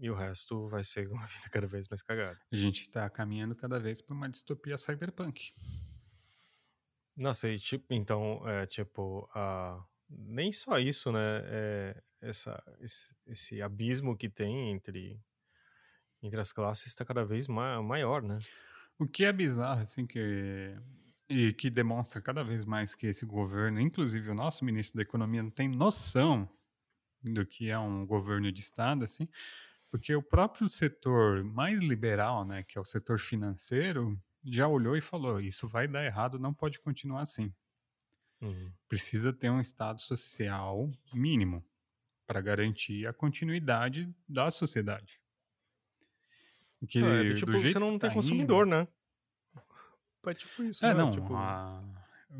E 0.00 0.10
o 0.10 0.14
resto 0.14 0.66
vai 0.66 0.82
ser 0.82 1.06
uma 1.06 1.24
vida 1.30 1.48
cada 1.48 1.64
vez 1.68 1.86
mais 1.88 2.02
cagada. 2.02 2.36
A 2.50 2.56
gente 2.56 2.80
está 2.80 3.08
caminhando 3.08 3.54
cada 3.54 3.78
vez 3.78 4.02
para 4.02 4.16
uma 4.16 4.28
distopia 4.28 4.76
cyberpunk. 4.76 5.52
Nossa, 7.16 7.48
e 7.48 7.60
tipo, 7.60 7.86
então, 7.94 8.42
é, 8.48 8.66
tipo, 8.66 9.30
uh, 9.30 9.80
nem 10.08 10.50
só 10.50 10.76
isso, 10.80 11.12
né? 11.12 11.42
É, 11.44 12.02
essa, 12.20 12.60
esse, 12.80 13.16
esse, 13.24 13.62
abismo 13.62 14.16
que 14.16 14.28
tem 14.28 14.72
entre, 14.72 15.22
entre 16.20 16.40
as 16.40 16.52
classes 16.52 16.86
está 16.86 17.04
cada 17.04 17.24
vez 17.24 17.46
ma 17.46 17.80
maior, 17.80 18.24
né? 18.24 18.40
O 18.98 19.06
que 19.06 19.24
é 19.24 19.32
bizarro, 19.32 19.82
assim, 19.82 20.04
que 20.04 20.76
e 21.28 21.52
que 21.52 21.70
demonstra 21.70 22.20
cada 22.20 22.42
vez 22.42 22.64
mais 22.64 22.94
que 22.94 23.06
esse 23.06 23.24
governo, 23.24 23.80
inclusive 23.80 24.30
o 24.30 24.34
nosso 24.34 24.64
ministro 24.64 24.96
da 24.96 25.02
Economia, 25.02 25.42
não 25.42 25.50
tem 25.50 25.68
noção 25.68 26.48
do 27.22 27.46
que 27.46 27.70
é 27.70 27.78
um 27.78 28.06
governo 28.06 28.52
de 28.52 28.60
Estado, 28.60 29.04
assim, 29.04 29.28
porque 29.90 30.14
o 30.14 30.22
próprio 30.22 30.68
setor 30.68 31.42
mais 31.44 31.80
liberal, 31.80 32.44
né, 32.44 32.62
que 32.62 32.76
é 32.76 32.80
o 32.80 32.84
setor 32.84 33.18
financeiro, 33.18 34.20
já 34.44 34.68
olhou 34.68 34.96
e 34.96 35.00
falou: 35.00 35.40
isso 35.40 35.68
vai 35.68 35.88
dar 35.88 36.04
errado, 36.04 36.38
não 36.38 36.52
pode 36.52 36.78
continuar 36.80 37.22
assim. 37.22 37.52
Uhum. 38.40 38.70
Precisa 38.88 39.32
ter 39.32 39.50
um 39.50 39.60
Estado 39.60 40.00
social 40.00 40.90
mínimo 41.12 41.64
para 42.26 42.40
garantir 42.40 43.06
a 43.06 43.12
continuidade 43.12 44.12
da 44.28 44.50
sociedade. 44.50 45.20
Que, 46.88 46.98
é, 46.98 47.34
tipo, 47.34 47.52
você 47.52 47.78
não 47.78 47.90
tem 47.90 48.10
tá 48.10 48.10
consumidor, 48.10 48.66
indo, 48.66 48.76
né? 48.76 48.88
É 50.30 50.34
tipo 50.34 50.62
isso, 50.62 50.84
é, 50.84 50.94
né? 50.94 50.94
não. 50.94 51.10
Tipo... 51.12 51.34
A... 51.34 51.82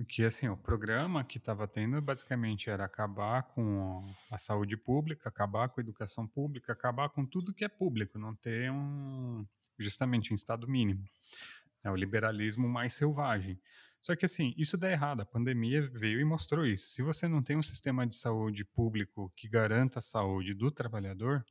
Que 0.09 0.25
assim, 0.25 0.49
o 0.49 0.57
programa 0.57 1.23
que 1.23 1.39
estava 1.39 1.69
tendo 1.69 2.01
basicamente 2.03 2.69
era 2.69 2.85
acabar 2.85 3.45
com 3.45 4.05
a 4.29 4.39
saúde 4.39 4.77
pública, 4.77 5.29
acabar 5.29 5.69
com 5.69 5.81
a 5.81 5.83
educação 5.83 6.27
pública, 6.27 6.73
acabar 6.73 7.09
com 7.11 7.25
tudo 7.25 7.55
que 7.55 7.65
é 7.65 7.69
público, 7.69 8.19
não 8.19 8.35
ter 8.35 8.73
um 8.73 9.47
justamente 9.79 10.33
um 10.33 10.35
estado 10.35 10.67
mínimo. 10.67 11.05
É 11.83 11.91
o 11.91 11.97
liberalismo 11.97 12.69
mais 12.69 12.95
selvagem. 12.95 13.61
Só 14.01 14.15
que 14.17 14.25
assim, 14.25 14.53
isso 14.57 14.77
dá 14.77 14.91
errado. 14.91 15.21
A 15.21 15.25
pandemia 15.25 15.89
veio 15.93 16.21
e 16.21 16.25
mostrou 16.25 16.67
isso. 16.67 16.89
Se 16.89 17.01
você 17.01 17.29
não 17.29 17.43
tem 17.43 17.57
um 17.57 17.63
sistema 17.63 18.07
de 18.07 18.17
saúde 18.17 18.65
público 18.65 19.33
que 19.37 19.49
garanta 19.49 19.99
a 19.99 20.03
saúde 20.03 20.55
do 20.55 20.71
trabalhador, 20.71 21.45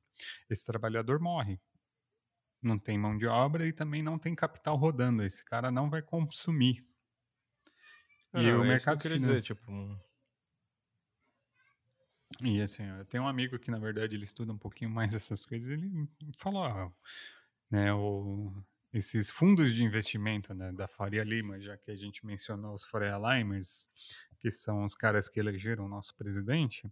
esse 0.50 0.66
trabalhador 0.66 1.20
morre 1.20 1.60
não 2.64 2.80
tem 2.80 2.98
mão 2.98 3.18
de 3.18 3.28
obra 3.28 3.68
e 3.68 3.74
também 3.74 4.02
não 4.02 4.18
tem 4.18 4.34
capital 4.34 4.76
rodando. 4.76 5.24
Esse 5.24 5.44
cara 5.44 5.72
não 5.72 5.90
vai 5.90 6.02
consumir. 6.02 6.86
Ah, 8.32 8.42
e 8.42 8.52
não, 8.52 8.62
o 8.62 8.66
é 8.66 8.68
mercado 8.70 9.00
que 9.00 9.08
eu 9.08 9.12
queria 9.12 9.20
dizer, 9.20 9.42
tipo. 9.42 10.00
E 12.42 12.62
assim, 12.62 12.84
eu 12.84 13.06
tenho 13.06 13.24
um 13.24 13.28
amigo 13.28 13.60
que 13.60 13.70
na 13.70 13.78
verdade 13.78 14.16
ele 14.16 14.24
estuda 14.24 14.52
um 14.52 14.58
pouquinho 14.58 14.90
mais 14.90 15.14
essas 15.16 15.46
coisas. 15.46 15.70
Ele 15.70 16.10
falou, 16.40 16.92
né, 17.70 17.94
o, 17.94 18.52
esses 18.92 19.30
fundos 19.30 19.74
de 19.74 19.84
investimento 19.84 20.54
né, 20.54 20.72
da 20.72 20.88
Faria 20.88 21.24
Lima, 21.24 21.60
já 21.60 21.78
que 21.78 21.92
a 21.92 21.96
gente 21.96 22.26
mencionou 22.26 22.74
os 22.74 22.86
Faria 22.86 23.18
Limers, 23.18 23.88
que 24.40 24.50
são 24.50 24.84
os 24.84 24.96
caras 24.96 25.30
que 25.30 25.40
elegeram 25.40 25.86
o 25.86 25.90
nosso 25.90 26.16
presidente 26.16 26.92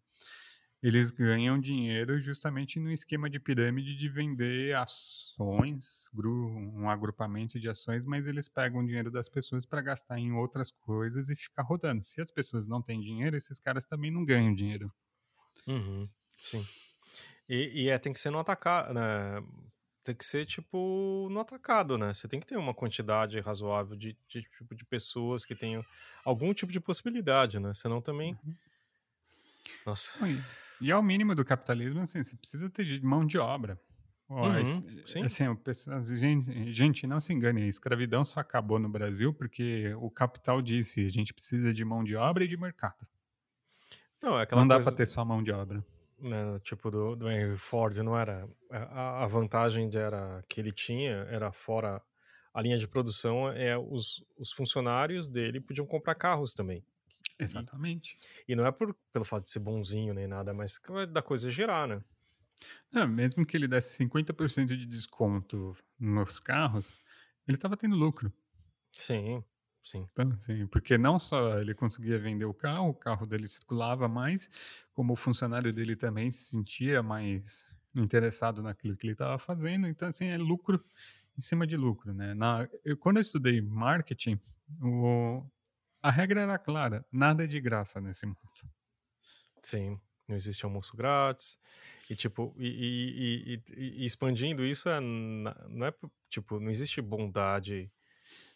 eles 0.82 1.12
ganham 1.12 1.60
dinheiro 1.60 2.20
justamente 2.20 2.80
no 2.80 2.92
esquema 2.92 3.30
de 3.30 3.40
pirâmide 3.40 3.96
de 3.96 4.10
vender 4.10 4.76
ações, 4.76 6.10
um 6.16 6.90
agrupamento 6.90 7.60
de 7.60 7.70
ações, 7.70 8.04
mas 8.04 8.26
eles 8.26 8.48
pegam 8.50 8.82
o 8.82 8.86
dinheiro 8.86 9.12
das 9.12 9.30
pessoas 9.30 9.64
para 9.64 9.82
gastar 9.82 10.18
em 10.18 10.32
outras 10.32 10.72
coisas 10.72 11.30
e 11.30 11.36
ficar 11.36 11.62
rodando. 11.62 12.04
Se 12.04 12.20
as 12.20 12.32
pessoas 12.32 12.66
não 12.66 12.82
têm 12.82 13.00
dinheiro, 13.00 13.38
esses 13.38 13.60
caras 13.60 13.86
também 13.86 14.10
não 14.10 14.26
ganham 14.26 14.56
dinheiro. 14.56 14.92
Uhum, 15.68 16.10
sim. 16.42 16.66
E, 17.48 17.84
e, 17.84 17.90
é, 17.90 18.00
tem 18.00 18.12
que 18.12 18.20
ser 18.20 18.32
no 18.32 18.40
atacado, 18.40 18.94
né? 18.94 19.44
Tem 20.04 20.16
que 20.16 20.26
ser, 20.26 20.48
tipo, 20.48 21.28
no 21.30 21.40
atacado, 21.42 21.96
né? 21.96 22.12
Você 22.12 22.28
tem 22.28 22.40
que 22.40 22.48
ter 22.48 22.58
uma 22.58 22.74
quantidade 22.74 23.40
razoável 23.40 23.96
de, 23.96 24.18
de, 24.28 24.42
tipo, 24.42 24.74
de 24.74 24.84
pessoas 24.84 25.46
que 25.46 25.54
tenham 25.54 25.86
algum 26.26 26.52
tipo 26.56 26.72
de 26.72 26.80
possibilidade, 26.80 27.60
né? 27.60 27.72
Senão 27.76 28.02
também... 28.02 28.36
Uhum. 28.44 28.56
Nossa... 29.86 30.24
Oi. 30.24 30.42
E 30.82 30.92
é 30.92 30.98
o 30.98 31.04
mínimo 31.04 31.36
do 31.36 31.46
capitalismo, 31.46 32.02
assim, 32.02 32.24
você 32.24 32.36
precisa 32.36 32.70
ter 32.70 33.02
mão 33.04 33.26
de 33.26 33.38
obra. 33.38 33.80
Uhum, 34.30 34.64
sim. 35.06 35.24
Assim, 35.24 36.16
gente, 36.16 36.72
gente, 36.72 37.06
não 37.06 37.20
se 37.20 37.34
engane, 37.34 37.64
a 37.64 37.68
escravidão 37.68 38.24
só 38.24 38.40
acabou 38.40 38.80
no 38.80 38.88
Brasil 38.88 39.34
porque 39.34 39.94
o 39.96 40.10
capital 40.10 40.62
disse 40.62 41.06
a 41.06 41.10
gente 41.10 41.34
precisa 41.34 41.74
de 41.74 41.84
mão 41.84 42.02
de 42.02 42.16
obra 42.16 42.46
e 42.46 42.48
de 42.48 42.56
mercado. 42.56 43.06
Não, 44.24 44.40
é 44.40 44.48
não 44.52 44.66
dá 44.66 44.80
para 44.80 44.94
ter 44.94 45.06
só 45.06 45.26
mão 45.26 45.44
de 45.44 45.52
obra. 45.52 45.84
Né, 46.18 46.60
tipo 46.64 46.90
do, 46.90 47.16
do 47.16 47.30
Henry 47.30 47.58
Ford, 47.58 47.98
não 47.98 48.18
era. 48.18 48.48
A, 48.70 49.24
a 49.24 49.28
vantagem 49.28 49.90
era 49.94 50.44
que 50.48 50.62
ele 50.62 50.72
tinha 50.72 51.28
era 51.30 51.52
fora 51.52 52.02
a 52.54 52.62
linha 52.62 52.78
de 52.78 52.88
produção, 52.88 53.50
é 53.50 53.78
os, 53.78 54.24
os 54.38 54.52
funcionários 54.52 55.28
dele 55.28 55.60
podiam 55.60 55.86
comprar 55.86 56.16
carros 56.16 56.54
também. 56.54 56.86
Exatamente. 57.44 58.18
E, 58.48 58.54
e 58.54 58.56
não 58.56 58.66
é 58.66 58.72
por, 58.72 58.96
pelo 59.12 59.26
fato 59.26 59.46
de 59.46 59.52
ser 59.52 59.60
bonzinho 59.60 60.14
nem 60.14 60.28
nada, 60.28 60.54
mas 60.54 60.80
da 61.12 61.22
coisa 61.22 61.50
girar, 61.50 61.88
né? 61.88 62.04
Não, 62.92 63.08
mesmo 63.08 63.46
que 63.46 63.58
ele 63.58 63.68
desse 63.68 63.98
50% 63.98 64.78
de 64.78 64.86
desconto 64.86 65.76
nos 66.00 66.40
carros, 66.40 66.98
ele 67.48 67.58
estava 67.58 67.78
tendo 67.78 67.96
lucro. 67.96 68.32
Sim, 68.92 69.44
sim. 69.84 70.08
Então, 70.12 70.32
assim, 70.32 70.68
porque 70.68 70.98
não 70.98 71.18
só 71.18 71.60
ele 71.60 71.74
conseguia 71.74 72.20
vender 72.20 72.46
o 72.46 72.54
carro, 72.54 72.90
o 72.90 72.94
carro 72.94 73.26
dele 73.26 73.48
circulava 73.48 74.08
mais, 74.08 74.50
como 74.94 75.14
o 75.14 75.16
funcionário 75.16 75.72
dele 75.74 75.96
também 75.96 76.30
se 76.30 76.50
sentia 76.50 77.02
mais 77.02 77.76
interessado 77.96 78.62
naquilo 78.62 78.96
que 78.96 79.08
ele 79.08 79.14
estava 79.14 79.38
fazendo. 79.40 79.88
Então, 79.88 80.08
assim, 80.08 80.28
é 80.28 80.38
lucro 80.38 80.84
em 81.38 81.42
cima 81.42 81.66
de 81.66 81.78
lucro, 81.78 82.14
né? 82.14 82.34
Na, 82.34 82.68
eu, 82.84 82.98
quando 82.98 83.18
eu 83.18 83.22
estudei 83.22 83.62
marketing, 83.62 84.40
o, 84.82 85.44
a 86.02 86.10
regra 86.12 86.42
era 86.42 86.58
clara: 86.58 87.06
nada 87.12 87.44
é 87.44 87.48
de 87.48 87.60
graça 87.60 88.00
nesse 88.02 88.26
mundo. 88.26 88.38
Sim, 89.62 90.00
não 90.28 90.36
existe 90.36 90.66
almoço 90.66 90.96
grátis. 90.96 91.58
E, 92.10 92.16
tipo, 92.16 92.54
e, 92.58 92.68
e, 92.68 93.62
e, 93.76 94.02
e 94.02 94.06
expandindo 94.06 94.66
isso, 94.66 94.90
é, 94.90 95.00
não 95.00 95.86
é, 95.86 95.94
tipo, 96.30 96.60
não 96.60 96.70
existe 96.70 97.02
bondade 97.02 97.92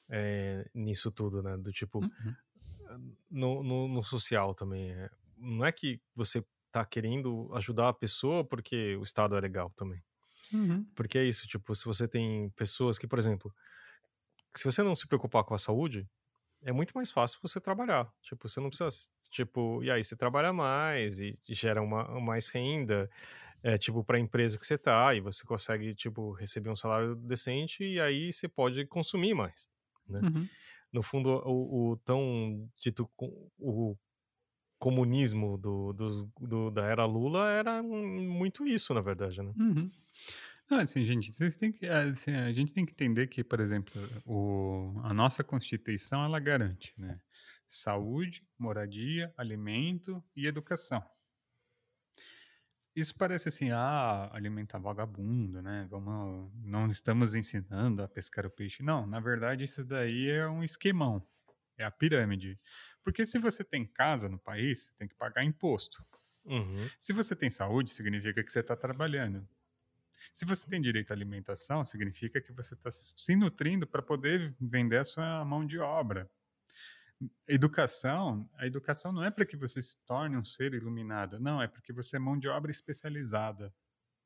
é, 0.10 0.70
nisso 0.74 1.12
tudo, 1.12 1.42
né? 1.44 1.58
Do 1.58 1.72
tipo, 1.72 2.00
uhum. 2.00 3.14
no, 3.30 3.64
no, 3.64 3.88
no, 3.88 4.04
social 4.04 4.54
também. 4.54 4.92
É, 4.92 5.10
não 5.38 5.66
é 5.66 5.72
que 5.72 6.02
você 6.16 6.44
tá 6.72 6.84
querendo 6.86 7.50
ajudar 7.54 7.90
a 7.90 7.94
pessoa 7.94 8.44
porque 8.44 8.96
o 8.98 9.04
Estado 9.04 9.36
é 9.36 9.40
legal 9.40 9.70
também. 9.76 10.04
Uhum. 10.54 10.86
Porque 10.96 11.18
é 11.18 11.26
isso, 11.26 11.48
tipo, 11.48 11.74
se 11.74 11.86
você 11.86 12.08
tem 12.08 12.50
pessoas 12.52 12.98
que, 12.98 13.08
por 13.08 13.18
exemplo, 13.18 13.54
se 14.56 14.64
você 14.64 14.84
não 14.84 14.96
se 14.96 15.08
preocupar 15.08 15.44
com 15.44 15.54
a 15.54 15.58
saúde, 15.58 16.08
é 16.64 16.72
muito 16.72 16.92
mais 16.94 17.12
fácil 17.12 17.40
você 17.42 17.60
trabalhar. 17.60 18.12
Tipo, 18.22 18.48
você 18.48 18.60
não 18.60 18.70
precisa, 18.70 19.10
tipo, 19.30 19.84
e 19.84 19.92
aí 19.92 20.04
você 20.04 20.16
trabalha 20.16 20.52
mais 20.54 21.20
e, 21.20 21.34
gera 21.50 21.82
uma, 21.82 22.20
mais 22.20 22.50
renda, 22.50 23.10
é, 23.64 23.78
tipo, 23.78 24.04
para 24.04 24.18
a 24.18 24.20
empresa 24.20 24.60
que 24.60 24.66
você 24.66 24.78
tá, 24.78 25.14
e 25.16 25.20
você 25.20 25.44
consegue, 25.44 25.94
tipo, 25.96 26.32
receber 26.32 26.70
um 26.70 26.76
salário 26.76 27.16
decente 27.16 27.84
e 27.84 28.00
aí 28.00 28.32
você 28.32 28.48
pode 28.48 28.86
consumir 28.86 29.34
mais, 29.34 29.70
né? 30.08 30.20
Uhum. 30.22 30.48
No 30.94 31.04
fundo, 31.04 31.30
o, 31.46 31.92
o 31.92 31.98
tão 31.98 32.70
dito 32.80 33.10
o 33.60 33.98
comunismo 34.78 35.58
do, 35.58 35.94
do, 36.40 36.72
da 36.72 36.86
era 36.86 37.06
Lula 37.06 37.50
era 37.50 37.82
muito 37.82 38.68
isso, 38.68 38.94
na 38.94 39.02
verdade, 39.02 39.42
né? 39.42 39.52
Uhum. 39.58 39.92
Não, 40.70 40.80
assim, 40.80 41.04
gente, 41.04 41.32
vocês 41.32 41.56
têm 41.56 41.72
que, 41.72 41.86
assim, 41.88 42.32
a 42.34 42.52
gente 42.52 42.74
tem 42.74 42.86
que 42.86 42.92
entender 42.94 43.28
que, 43.28 43.44
por 43.44 43.60
exemplo, 43.60 43.94
o, 44.26 45.00
a 45.04 45.14
nossa 45.14 45.44
Constituição, 45.44 46.24
ela 46.24 46.40
garante, 46.40 46.94
né? 46.98 47.20
Saúde, 47.68 48.44
moradia, 48.58 49.34
alimento 49.38 50.24
e 50.36 50.48
educação. 50.48 51.04
Isso 52.96 53.16
parece 53.18 53.50
assim, 53.50 53.72
ah, 53.72 54.30
alimentar 54.34 54.80
vagabundo, 54.80 55.62
né? 55.62 55.86
Vamos, 55.90 56.50
não 56.64 56.88
estamos 56.88 57.36
ensinando 57.36 58.02
a 58.02 58.08
pescar 58.08 58.46
o 58.46 58.50
peixe. 58.50 58.82
Não, 58.82 59.06
na 59.06 59.20
verdade, 59.20 59.66
isso 59.66 59.86
daí 59.86 60.30
é 60.30 60.48
um 60.48 60.64
esquemão. 60.64 61.22
É 61.78 61.84
a 61.84 61.92
pirâmide. 61.92 62.58
Porque 63.04 63.26
se 63.26 63.38
você 63.38 63.64
tem 63.66 63.86
casa 63.86 64.30
no 64.30 64.40
país, 64.40 64.94
tem 64.98 65.08
que 65.08 65.16
pagar 65.16 65.44
imposto. 65.44 66.04
Uhum. 66.46 66.90
Se 66.98 67.12
você 67.12 67.36
tem 67.36 67.50
saúde, 67.50 67.92
significa 67.92 68.42
que 68.42 68.52
você 68.52 68.62
está 68.62 68.78
trabalhando. 68.78 69.46
Se 70.34 70.46
você 70.46 70.68
tem 70.68 70.82
direito 70.82 71.12
à 71.12 71.14
alimentação, 71.14 71.86
significa 71.86 72.42
que 72.42 72.52
você 72.52 72.74
está 72.74 72.90
se 72.92 73.36
nutrindo 73.36 73.88
para 73.88 74.02
poder 74.02 74.56
vender 74.60 74.98
a 74.98 75.04
sua 75.04 75.44
mão 75.46 75.66
de 75.66 75.80
obra. 75.80 76.30
Educação, 77.48 78.50
a 78.56 78.68
educação 78.68 79.12
não 79.12 79.24
é 79.24 79.32
para 79.32 79.46
que 79.46 79.56
você 79.56 79.82
se 79.82 79.98
torne 80.06 80.36
um 80.36 80.44
ser 80.44 80.74
iluminado, 80.74 81.40
não, 81.40 81.62
é 81.62 81.68
porque 81.68 81.94
você 81.94 82.18
é 82.18 82.20
mão 82.20 82.38
de 82.38 82.48
obra 82.50 82.70
especializada. 82.70 83.74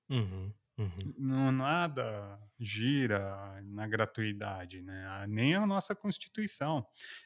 Uhum, 0.10 0.52
uhum. 0.76 1.14
Não, 1.16 1.52
nada 1.52 2.40
gira 2.60 3.62
na 3.62 3.88
gratuidade, 3.88 4.82
né? 4.82 5.26
Nem 5.28 5.54
a 5.54 5.68
nossa 5.68 5.96
Constituição. 5.96 6.84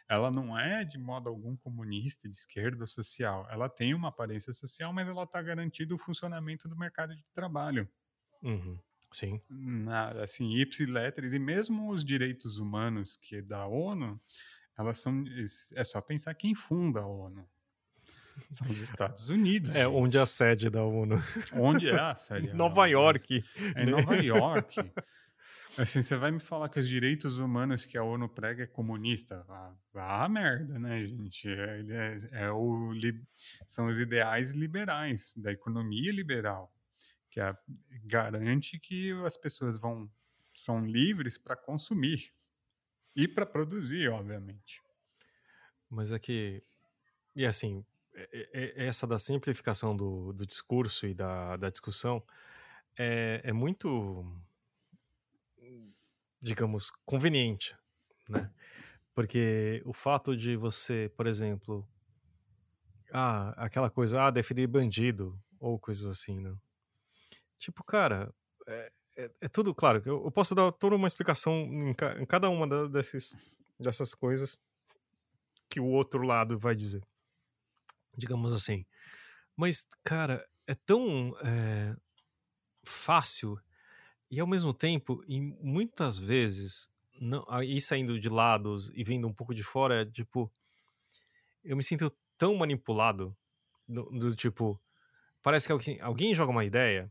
Ela 0.09 0.29
não 0.29 0.59
é 0.59 0.83
de 0.83 0.97
modo 0.97 1.29
algum 1.29 1.55
comunista, 1.55 2.27
de 2.27 2.35
esquerda 2.35 2.83
ou 2.83 2.87
social. 2.87 3.47
Ela 3.49 3.69
tem 3.69 3.93
uma 3.93 4.09
aparência 4.09 4.51
social, 4.51 4.91
mas 4.91 5.07
ela 5.07 5.23
está 5.23 5.41
garantido 5.41 5.95
o 5.95 5.97
funcionamento 5.97 6.67
do 6.67 6.75
mercado 6.75 7.15
de 7.15 7.23
trabalho. 7.33 7.89
Uhum. 8.43 8.77
Sim. 9.13 9.39
Na, 9.49 10.09
assim, 10.23 10.55
ipsiletris, 10.55 11.33
e 11.33 11.39
mesmo 11.39 11.91
os 11.91 12.03
direitos 12.03 12.57
humanos 12.57 13.15
que 13.15 13.37
é 13.37 13.41
da 13.41 13.65
ONU, 13.67 14.19
elas 14.77 14.97
são. 14.97 15.23
É 15.75 15.83
só 15.83 16.01
pensar 16.01 16.33
quem 16.33 16.55
funda 16.55 17.01
a 17.01 17.07
ONU. 17.07 17.47
São 18.49 18.67
os 18.67 18.81
Estados 18.81 19.29
Unidos. 19.29 19.73
É 19.75 19.85
gente. 19.85 19.93
onde 19.93 20.17
é 20.17 20.21
a 20.21 20.25
sede 20.25 20.69
da 20.69 20.83
ONU. 20.83 21.21
Onde 21.53 21.89
é 21.89 21.99
a 21.99 22.15
sede? 22.15 22.51
Nova 22.53 22.87
York. 22.87 23.43
É 23.75 23.83
em 23.83 23.91
Nova 23.91 24.15
York. 24.21 24.91
Assim, 25.77 26.01
você 26.01 26.15
vai 26.15 26.31
me 26.31 26.39
falar 26.39 26.69
que 26.69 26.79
os 26.79 26.87
direitos 26.87 27.37
humanos 27.37 27.85
que 27.85 27.97
a 27.97 28.03
ONU 28.03 28.27
prega 28.27 28.63
é 28.63 28.67
comunista? 28.67 29.45
Ah, 29.47 29.73
ah 29.95 30.29
merda, 30.29 30.79
né, 30.79 31.05
gente? 31.05 31.47
É, 31.47 31.85
é, 31.89 32.45
é 32.45 32.51
o, 32.51 32.91
são 33.67 33.87
os 33.87 33.99
ideais 33.99 34.51
liberais, 34.51 35.35
da 35.37 35.51
economia 35.51 36.11
liberal 36.11 36.71
que 37.33 37.39
é, 37.39 37.57
garante 38.05 38.79
que 38.79 39.11
as 39.25 39.35
pessoas 39.35 39.75
vão 39.75 40.07
são 40.53 40.85
livres 40.85 41.35
para 41.35 41.55
consumir 41.55 42.31
e 43.15 43.27
para 43.27 43.43
produzir, 43.43 44.07
obviamente. 44.09 44.79
Mas 45.89 46.11
é 46.11 46.19
que 46.19 46.63
e 47.35 47.43
assim 47.43 47.83
é, 48.13 48.49
é, 48.53 48.85
essa 48.85 49.07
da 49.07 49.17
simplificação 49.17 49.97
do, 49.97 50.31
do 50.31 50.45
discurso 50.45 51.07
e 51.07 51.15
da, 51.15 51.57
da 51.57 51.71
discussão 51.71 52.23
é, 52.95 53.41
é 53.43 53.51
muito 53.51 54.23
digamos 56.39 56.91
conveniente, 57.03 57.75
né? 58.29 58.51
Porque 59.15 59.81
o 59.85 59.93
fato 59.93 60.37
de 60.37 60.55
você, 60.55 61.11
por 61.15 61.25
exemplo, 61.25 61.87
ah, 63.11 63.53
aquela 63.57 63.89
coisa, 63.89 64.23
ah, 64.23 64.31
definir 64.31 64.67
bandido 64.67 65.39
ou 65.59 65.79
coisas 65.79 66.05
assim, 66.05 66.39
né? 66.39 66.55
Tipo, 67.63 67.81
cara, 67.81 68.29
é, 68.67 68.91
é, 69.15 69.31
é 69.39 69.47
tudo 69.47 69.73
claro. 69.73 70.01
Eu, 70.05 70.25
eu, 70.25 70.31
posso 70.31 70.53
dar 70.53 70.69
toda 70.73 70.97
uma 70.97 71.07
explicação 71.07 71.61
em, 71.61 71.93
ca, 71.93 72.21
em 72.21 72.25
cada 72.25 72.49
uma 72.49 72.67
da, 72.67 72.87
desses, 72.87 73.37
dessas 73.79 74.13
coisas 74.13 74.59
que 75.69 75.79
o 75.79 75.85
outro 75.85 76.23
lado 76.23 76.59
vai 76.59 76.75
dizer. 76.75 77.01
Digamos 78.17 78.51
assim. 78.51 78.85
Mas, 79.55 79.87
cara, 80.03 80.45
é 80.67 80.75
tão 80.75 81.33
é, 81.41 81.95
fácil 82.83 83.57
e 84.29 84.41
ao 84.41 84.47
mesmo 84.47 84.73
tempo, 84.73 85.23
e 85.25 85.39
muitas 85.39 86.17
vezes, 86.17 86.91
não, 87.21 87.45
aí 87.47 87.79
saindo 87.79 88.19
de 88.19 88.27
lados 88.27 88.91
e 88.93 89.05
vendo 89.05 89.25
um 89.25 89.33
pouco 89.33 89.55
de 89.55 89.63
fora, 89.63 90.01
é 90.01 90.05
tipo, 90.05 90.51
eu 91.63 91.77
me 91.77 91.83
sinto 91.83 92.11
tão 92.37 92.55
manipulado 92.57 93.33
do, 93.87 94.03
do 94.09 94.35
tipo, 94.35 94.77
parece 95.41 95.67
que 95.67 95.71
alguém, 95.71 96.01
alguém 96.01 96.35
joga 96.35 96.51
uma 96.51 96.65
ideia 96.65 97.09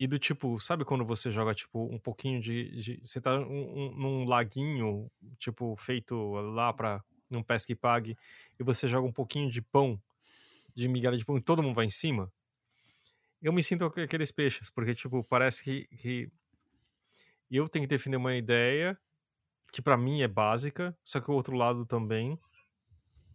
e 0.00 0.06
do 0.06 0.18
tipo, 0.18 0.58
sabe 0.58 0.82
quando 0.82 1.04
você 1.04 1.30
joga, 1.30 1.54
tipo, 1.54 1.84
um 1.84 1.98
pouquinho 1.98 2.40
de. 2.40 2.70
de 2.80 3.00
você 3.04 3.20
tá 3.20 3.38
um, 3.38 3.42
um, 3.44 3.94
num 3.94 4.24
laguinho, 4.24 5.10
tipo, 5.38 5.76
feito 5.76 6.32
lá 6.32 6.72
pra. 6.72 7.04
num 7.28 7.42
pesque 7.42 7.74
pague, 7.74 8.16
e 8.58 8.64
você 8.64 8.88
joga 8.88 9.06
um 9.06 9.12
pouquinho 9.12 9.50
de 9.50 9.60
pão, 9.60 10.00
de 10.74 10.88
migalha 10.88 11.18
de 11.18 11.24
pão, 11.24 11.36
e 11.36 11.42
todo 11.42 11.62
mundo 11.62 11.74
vai 11.74 11.84
em 11.84 11.90
cima? 11.90 12.32
Eu 13.42 13.52
me 13.52 13.62
sinto 13.62 13.84
aqueles 13.84 14.32
peixes, 14.32 14.70
porque, 14.70 14.94
tipo, 14.94 15.22
parece 15.22 15.62
que, 15.62 15.86
que 15.98 16.32
eu 17.50 17.68
tenho 17.68 17.84
que 17.84 17.94
defender 17.94 18.16
uma 18.16 18.34
ideia 18.34 18.98
que 19.70 19.82
para 19.82 19.98
mim 19.98 20.22
é 20.22 20.28
básica, 20.28 20.96
só 21.04 21.20
que 21.20 21.30
o 21.30 21.34
outro 21.34 21.54
lado 21.54 21.84
também. 21.84 22.38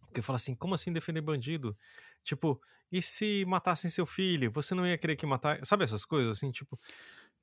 Porque 0.07 0.21
fala 0.21 0.37
assim, 0.37 0.55
como 0.55 0.73
assim 0.73 0.91
defender 0.91 1.21
bandido? 1.21 1.77
Tipo, 2.25 2.59
e 2.91 3.01
se 3.01 3.45
matassem 3.45 3.89
seu 3.89 4.05
filho? 4.05 4.51
Você 4.51 4.73
não 4.73 4.85
ia 4.85 4.97
querer 4.97 5.15
que 5.15 5.25
matar. 5.25 5.63
Sabe 5.63 5.83
essas 5.83 6.03
coisas 6.03 6.37
assim, 6.37 6.51
tipo. 6.51 6.77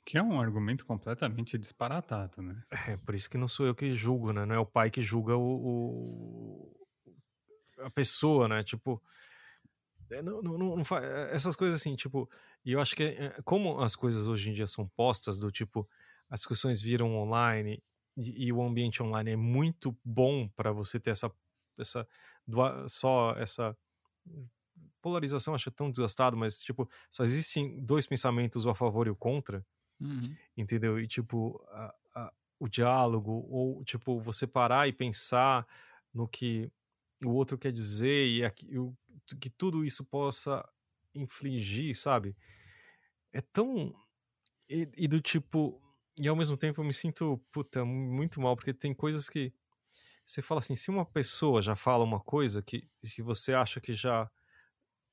Que 0.05 0.19
é 0.19 0.23
um 0.23 0.41
argumento 0.41 0.85
completamente 0.85 1.57
disparatado, 1.57 2.43
né? 2.43 2.61
É, 2.89 2.97
por 2.97 3.15
isso 3.15 3.31
que 3.31 3.39
não 3.39 3.47
sou 3.47 3.67
eu 3.67 3.75
que 3.75 3.95
julgo, 3.95 4.33
né? 4.33 4.45
Não 4.45 4.55
é 4.57 4.59
o 4.59 4.67
pai 4.67 4.91
que 4.91 5.01
julga 5.01 5.37
o, 5.37 5.41
o 5.41 6.87
a 7.79 7.91
pessoa, 7.91 8.49
né? 8.49 8.65
Tipo. 8.65 9.01
É, 10.11 10.21
não, 10.21 10.43
não, 10.43 10.59
não, 10.59 10.77
não 10.77 10.99
é, 10.99 11.35
essas 11.35 11.55
coisas 11.55 11.81
assim, 11.81 11.95
tipo. 11.95 12.29
E 12.65 12.73
eu 12.73 12.81
acho 12.81 12.97
que 12.97 13.05
é, 13.05 13.41
como 13.45 13.79
as 13.81 13.95
coisas 13.95 14.27
hoje 14.27 14.51
em 14.51 14.53
dia 14.53 14.67
são 14.67 14.89
postas, 14.89 15.39
do 15.39 15.53
tipo, 15.53 15.89
as 16.29 16.41
discussões 16.41 16.83
viram 16.83 17.15
online 17.17 17.81
e, 18.17 18.47
e 18.47 18.53
o 18.53 18.61
ambiente 18.61 19.03
online 19.03 19.31
é 19.31 19.37
muito 19.37 19.97
bom 20.05 20.49
para 20.49 20.73
você 20.73 20.99
ter 20.99 21.11
essa, 21.11 21.31
essa 21.79 22.07
só 22.89 23.35
essa 23.39 23.77
polarização 25.03 25.55
acho 25.55 25.71
tão 25.71 25.91
desgastado, 25.91 26.37
mas 26.37 26.63
tipo, 26.63 26.89
só 27.11 27.25
existem 27.25 27.79
dois 27.85 28.07
pensamentos, 28.07 28.65
o 28.65 28.71
a 28.71 28.75
favor 28.75 29.07
e 29.07 29.11
o 29.11 29.17
contra, 29.17 29.67
uhum. 30.01 30.35
entendeu? 30.57 30.99
E 31.01 31.07
tipo, 31.07 31.63
a, 31.69 31.95
a, 32.15 32.33
o 32.59 32.69
diálogo, 32.69 33.47
ou 33.51 33.85
tipo, 33.85 34.21
você 34.21 34.47
parar 34.47 34.89
e 34.89 34.93
pensar 34.93 35.67
no 36.15 36.29
que 36.29 36.71
o 37.25 37.31
outro 37.31 37.59
quer 37.59 37.73
dizer 37.73 38.29
e 38.29 38.45
aqui, 38.45 38.79
o, 38.79 38.97
que 39.41 39.51
tudo 39.51 39.85
isso 39.85 40.05
possa 40.05 40.67
infligir, 41.15 41.95
sabe? 41.95 42.37
É 43.33 43.41
tão. 43.41 43.95
E, 44.69 44.89
e 44.97 45.09
do 45.09 45.21
tipo. 45.21 45.81
e 46.17 46.29
ao 46.29 46.37
mesmo 46.37 46.57
tempo 46.57 46.81
eu 46.81 46.85
me 46.85 46.95
sinto, 46.95 47.41
puta, 47.51 47.85
muito 47.85 48.41
mal, 48.41 48.57
porque 48.57 48.73
tem 48.73 48.95
coisas 48.95 49.29
que 49.29 49.53
você 50.25 50.41
fala 50.41 50.61
assim, 50.61 50.75
se 50.75 50.91
uma 50.91 51.05
pessoa 51.05 51.61
já 51.61 51.75
fala 51.75 52.05
uma 52.05 52.21
coisa 52.21 52.63
que, 52.63 52.89
que 53.15 53.23
você 53.23 53.53
acha 53.53 53.81
que 53.81 53.93
já 53.93 54.31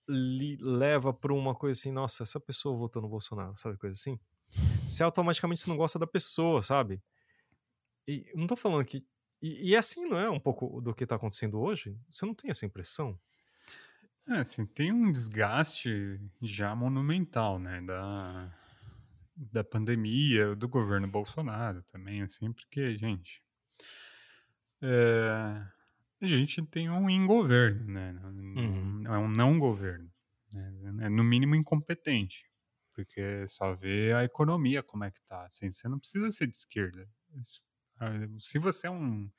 leva 0.09 1.13
para 1.13 1.33
uma 1.33 1.53
coisa 1.53 1.79
assim, 1.79 1.91
nossa, 1.91 2.23
essa 2.23 2.39
pessoa 2.39 2.77
votou 2.77 3.01
no 3.01 3.07
Bolsonaro, 3.07 3.55
sabe, 3.57 3.77
coisa 3.77 3.95
assim, 3.95 4.19
você 4.87 5.03
automaticamente 5.03 5.67
não 5.67 5.77
gosta 5.77 5.99
da 5.99 6.07
pessoa, 6.07 6.61
sabe? 6.61 7.01
E 8.07 8.31
não 8.35 8.47
tô 8.47 8.55
falando 8.55 8.85
que 8.85 9.05
e, 9.41 9.69
e 9.71 9.75
assim 9.75 10.05
não 10.05 10.17
é 10.17 10.29
um 10.29 10.39
pouco 10.39 10.81
do 10.81 10.93
que 10.93 11.05
tá 11.05 11.15
acontecendo 11.15 11.59
hoje? 11.59 11.97
Você 12.09 12.25
não 12.25 12.33
tem 12.33 12.49
essa 12.49 12.65
impressão? 12.65 13.17
É, 14.27 14.39
assim, 14.39 14.65
tem 14.65 14.91
um 14.91 15.11
desgaste 15.11 16.19
já 16.41 16.75
monumental, 16.75 17.57
né, 17.57 17.81
da, 17.81 18.53
da 19.35 19.63
pandemia, 19.63 20.55
do 20.55 20.67
governo 20.67 21.07
Bolsonaro 21.07 21.81
também, 21.83 22.21
assim, 22.21 22.51
porque, 22.53 22.95
gente, 22.95 23.41
é, 24.81 25.65
a 26.21 26.27
gente 26.27 26.61
tem 26.65 26.89
um 26.89 27.09
ingoverno, 27.09 27.85
né, 27.85 28.19
Uhum. 28.23 29.03
é 29.05 29.17
um 29.17 29.27
não 29.29 29.57
governo, 29.59 30.11
né, 30.53 31.05
é 31.05 31.09
no 31.09 31.23
mínimo 31.23 31.55
incompetente, 31.55 32.45
porque 32.93 33.47
só 33.47 33.73
vê 33.75 34.13
a 34.13 34.23
economia 34.23 34.83
como 34.83 35.03
é 35.03 35.11
que 35.11 35.21
tá, 35.23 35.45
assim, 35.45 35.71
você 35.71 35.87
não 35.87 35.99
precisa 35.99 36.31
ser 36.31 36.47
de 36.47 36.55
esquerda, 36.55 37.07
ah, 37.99 38.11
se 38.37 38.57
você 38.59 38.87
é 38.87 38.91
um, 38.91 39.29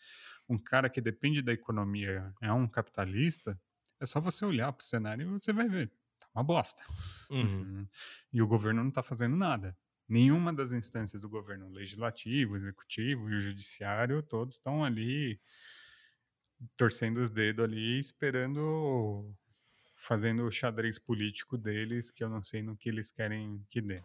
um 0.48 0.58
cara 0.58 0.90
que 0.90 1.00
depende 1.00 1.42
da 1.42 1.52
economia, 1.52 2.32
é 2.42 2.52
um 2.52 2.68
capitalista, 2.68 3.58
é 3.98 4.06
só 4.06 4.20
você 4.20 4.44
olhar 4.44 4.72
para 4.72 4.82
o 4.82 4.86
cenário 4.86 5.22
e 5.28 5.30
você 5.30 5.52
vai 5.52 5.68
ver. 5.68 5.90
Tá 6.18 6.26
uma 6.34 6.44
bosta. 6.44 6.82
Uhum. 7.30 7.86
e 8.32 8.42
o 8.42 8.46
governo 8.46 8.82
não 8.82 8.88
está 8.90 9.02
fazendo 9.02 9.36
nada. 9.36 9.76
Nenhuma 10.08 10.52
das 10.52 10.72
instâncias 10.72 11.22
do 11.22 11.28
governo, 11.28 11.68
legislativo, 11.70 12.56
executivo 12.56 13.30
e 13.30 13.36
o 13.36 13.40
judiciário, 13.40 14.22
todos 14.22 14.54
estão 14.56 14.84
ali 14.84 15.40
torcendo 16.76 17.18
os 17.18 17.30
dedos 17.30 17.64
ali, 17.64 17.98
esperando, 17.98 19.34
fazendo 19.94 20.44
o 20.46 20.50
xadrez 20.50 20.98
político 20.98 21.56
deles, 21.58 22.10
que 22.10 22.22
eu 22.22 22.28
não 22.28 22.42
sei 22.42 22.62
no 22.62 22.76
que 22.76 22.88
eles 22.88 23.10
querem 23.10 23.64
que 23.68 23.80
dê. 23.80 24.02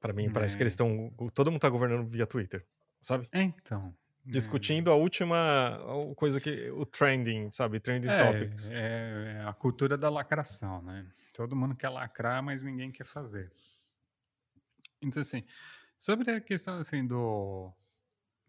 Para 0.00 0.12
mim, 0.12 0.30
parece 0.32 0.56
que 0.56 0.62
eles 0.62 0.72
É. 0.72 0.74
estão. 0.74 1.30
Todo 1.34 1.50
mundo 1.50 1.60
tá 1.60 1.68
governando 1.68 2.06
via 2.06 2.26
Twitter, 2.26 2.66
sabe? 3.00 3.28
É, 3.32 3.42
então. 3.42 3.94
Discutindo 4.24 4.90
a 4.90 4.94
última 4.94 5.78
coisa 6.16 6.40
que. 6.40 6.70
O 6.70 6.84
trending, 6.86 7.50
sabe? 7.50 7.80
Trending 7.80 8.08
topics. 8.08 8.70
É, 8.70 9.36
é 9.38 9.44
a 9.48 9.52
cultura 9.52 9.96
da 9.98 10.08
lacração, 10.10 10.82
né? 10.82 11.06
Todo 11.34 11.56
mundo 11.56 11.74
quer 11.74 11.88
lacrar, 11.88 12.42
mas 12.42 12.64
ninguém 12.64 12.90
quer 12.92 13.04
fazer. 13.06 13.50
Então, 15.02 15.20
assim, 15.22 15.42
sobre 15.96 16.30
a 16.30 16.40
questão 16.40 16.78
assim, 16.78 17.06
do, 17.06 17.72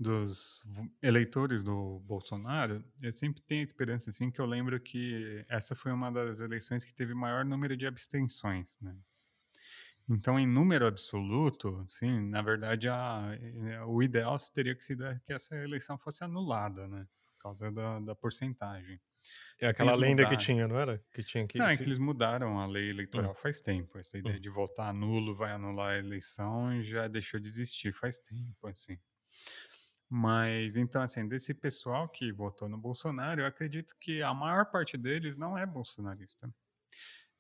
dos 0.02 0.66
eleitores 1.02 1.64
do 1.64 2.00
Bolsonaro, 2.02 2.84
eu 3.02 3.12
sempre 3.12 3.42
tenho 3.44 3.62
a 3.62 3.66
esperança 3.66 4.10
assim, 4.10 4.32
que 4.32 4.42
eu 4.42 4.46
lembro 4.46 4.80
que 4.80 5.46
essa 5.50 5.76
foi 5.76 5.92
uma 5.92 6.12
das 6.12 6.40
eleições 6.42 6.84
que 6.84 6.94
teve 6.94 7.14
maior 7.14 7.46
número 7.46 7.78
de 7.78 7.86
abstenções, 7.88 8.78
né? 8.82 8.96
Então, 10.10 10.40
em 10.40 10.48
número 10.48 10.86
absoluto, 10.88 11.84
sim, 11.88 12.20
na 12.30 12.42
verdade, 12.42 12.90
a, 12.90 13.38
eh, 13.40 13.82
o 13.86 14.02
ideal 14.04 14.38
teria 14.54 14.76
que 14.76 14.84
sido 14.84 15.04
que 15.24 15.32
essa 15.34 15.56
eleição 15.56 15.98
fosse 15.98 16.24
anulada, 16.24 16.88
né? 16.88 17.08
Por 17.26 17.36
causa 17.44 17.72
da, 17.72 18.00
da 18.00 18.16
porcentagem. 18.16 19.00
É 19.62 19.68
aquela 19.68 19.94
eles 19.94 19.98
lenda 19.98 20.26
que 20.26 20.36
mudaram. 20.36 20.38
tinha, 20.38 20.68
não 20.68 20.78
era? 20.80 21.00
Que 21.14 21.24
tinha 21.24 21.48
que. 21.48 21.60
Não, 21.60 21.68
é 21.68 21.78
que 21.78 21.84
eles 21.84 21.98
mudaram 21.98 22.60
a 22.60 22.66
lei 22.68 22.90
Hum. 23.14 23.30
eleitoral 23.30 23.36
faz 23.36 23.62
tempo. 23.62 23.98
Essa 23.98 24.18
ideia 24.18 24.40
de 24.40 24.50
votar 24.50 24.94
nulo 24.94 25.34
vai 25.34 25.52
anular 25.52 25.92
a 25.96 25.98
eleição 25.98 26.82
já 26.84 27.08
deixou 27.08 27.40
de 27.40 27.48
existir 27.48 27.94
faz 27.94 28.20
tempo, 28.20 28.68
assim. 28.68 28.98
Mas, 30.14 30.76
então, 30.78 31.02
assim, 31.02 31.26
desse 31.28 31.54
pessoal 31.54 32.10
que 32.10 32.34
votou 32.34 32.68
no 32.68 32.78
Bolsonaro, 32.78 33.42
eu 33.42 33.46
acredito 33.46 33.96
que 34.00 34.22
a 34.22 34.34
maior 34.34 34.66
parte 34.66 34.98
deles 34.98 35.38
não 35.38 35.58
é 35.58 35.66
bolsonarista. 35.66 36.54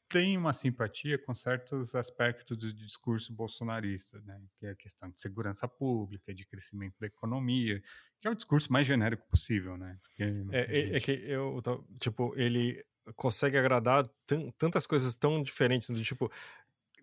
Tem 0.09 0.37
uma 0.37 0.51
simpatia 0.51 1.17
com 1.17 1.33
certos 1.33 1.95
aspectos 1.95 2.57
do 2.57 2.73
discurso 2.73 3.33
bolsonarista, 3.33 4.19
né? 4.21 4.41
Que 4.59 4.65
é 4.65 4.71
a 4.71 4.75
questão 4.75 5.09
de 5.09 5.17
segurança 5.19 5.69
pública, 5.69 6.33
de 6.33 6.45
crescimento 6.45 6.95
da 6.99 7.07
economia, 7.07 7.81
que 8.19 8.27
é 8.27 8.31
o 8.31 8.35
discurso 8.35 8.73
mais 8.73 8.85
genérico 8.85 9.25
possível, 9.29 9.77
né? 9.77 9.97
Porque, 10.03 10.23
É, 10.51 10.59
é- 10.59 10.97
é 10.97 10.99
gente, 10.99 11.05
que 11.05 11.11
eu. 11.13 11.61
Tipo, 11.97 12.33
ele 12.37 12.83
consegue 13.15 13.57
agradar 13.57 14.05
tan- 14.27 14.51
tantas 14.57 14.85
coisas 14.85 15.15
tão 15.15 15.41
diferentes 15.41 15.89
do 15.89 16.03
tipo. 16.03 16.29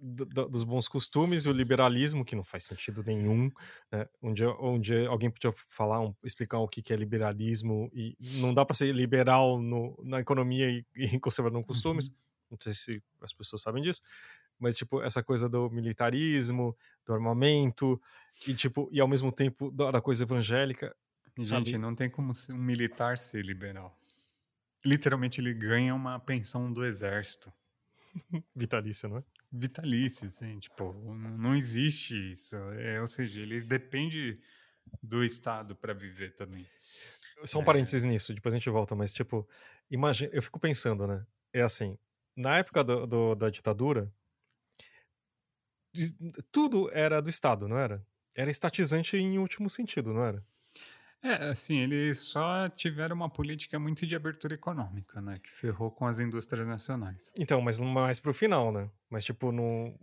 Do- 0.01 0.25
do- 0.27 0.49
dos 0.49 0.65
bons 0.65 0.89
costumes 0.89 1.45
e 1.45 1.49
o 1.49 1.53
liberalismo, 1.53 2.25
que 2.25 2.37
não 2.37 2.45
faz 2.45 2.65
sentido 2.65 3.03
nenhum. 3.05 3.51
Né? 3.91 4.07
Dia 4.33 4.49
alguém 5.09 5.31
podia 5.31 5.53
falar, 5.67 6.01
um- 6.01 6.15
explicar 6.25 6.59
o 6.59 6.69
que, 6.69 6.81
que 6.83 6.93
é 6.93 6.97
liberalismo, 6.97 7.91
e 7.93 8.17
não 8.41 8.55
dá 8.55 8.65
para 8.65 8.75
ser 8.75 8.93
liberal 8.95 9.61
no, 9.61 9.99
na 10.05 10.21
economia 10.21 10.71
e, 10.71 10.85
e 11.17 11.21
conservador 11.21 11.59
no 11.61 11.67
costumes. 11.67 12.15
Não 12.51 12.57
sei 12.61 12.73
se 12.73 13.03
as 13.21 13.33
pessoas 13.33 13.61
sabem 13.63 13.83
disso. 13.83 14.01
Mas, 14.59 14.77
tipo, 14.77 15.03
essa 15.03 15.23
coisa 15.23 15.49
do 15.49 15.71
militarismo, 15.71 16.77
do 17.07 17.13
armamento, 17.13 18.01
e, 18.47 18.55
tipo, 18.55 18.89
e 18.91 19.01
ao 19.01 19.07
mesmo 19.07 19.31
tempo 19.31 19.71
da, 19.71 19.91
da 19.91 20.01
coisa 20.01 20.25
evangélica. 20.25 20.95
Gente, 21.39 21.71
sabe? 21.71 21.79
não 21.79 21.95
tem 21.95 22.11
como 22.11 22.33
um 22.51 22.57
militar 22.57 23.17
ser 23.19 23.45
liberal. 23.45 23.97
Literalmente, 24.85 25.41
ele 25.41 25.53
ganha 25.55 25.95
uma 25.95 26.19
pensão 26.19 26.73
do 26.73 26.85
exército. 26.85 27.53
Vitalícia, 28.55 29.09
não 29.09 29.19
é? 29.19 29.25
Vitalícia, 29.51 30.27
assim, 30.27 30.59
tipo, 30.59 30.93
não 31.15 31.55
existe 31.55 32.33
isso. 32.33 32.57
É, 32.57 33.01
ou 33.01 33.07
seja, 33.07 33.41
ele 33.41 33.61
depende 33.61 34.41
do 35.03 35.25
Estado 35.25 35.75
para 35.77 35.95
viver 35.95 36.35
também. 36.35 36.67
Só 37.45 37.61
um 37.61 37.65
parênteses 37.65 38.05
nisso, 38.05 38.35
depois 38.35 38.55
a 38.55 38.59
gente 38.59 38.69
volta, 38.71 38.95
mas 38.95 39.13
tipo, 39.13 39.49
imagina, 39.91 40.31
eu 40.33 40.43
fico 40.43 40.59
pensando, 40.59 41.07
né? 41.07 41.25
É 41.53 41.63
assim, 41.63 41.97
na 42.37 42.59
época 42.59 42.83
do, 42.83 43.07
do- 43.07 43.35
da 43.35 43.49
ditadura, 43.49 44.13
tudo 46.53 46.91
era 46.93 47.21
do 47.21 47.31
Estado, 47.31 47.67
não 47.69 47.79
era? 47.79 48.05
Era 48.37 48.51
estatizante 48.51 49.17
em 49.17 49.39
último 49.39 49.69
sentido, 49.71 50.13
não 50.13 50.25
era? 50.25 50.45
É, 51.23 51.49
assim, 51.49 51.79
eles 51.79 52.19
só 52.19 52.69
tiveram 52.69 53.17
uma 53.17 53.29
política 53.29 53.79
muito 53.79 54.07
de 54.07 54.15
abertura 54.15 54.55
econômica, 54.55 55.21
né? 55.21 55.39
Que 55.43 55.51
ferrou 55.51 55.91
com 55.91 56.07
as 56.07 56.21
indústrias 56.21 56.67
nacionais. 56.67 57.33
Então, 57.39 57.61
mas 57.61 57.81
mais 57.81 58.21
pro 58.21 58.33
final, 58.33 58.71
né? 58.73 58.89
Mas 59.11 59.25
tipo, 59.25 59.51
no. 59.51 59.99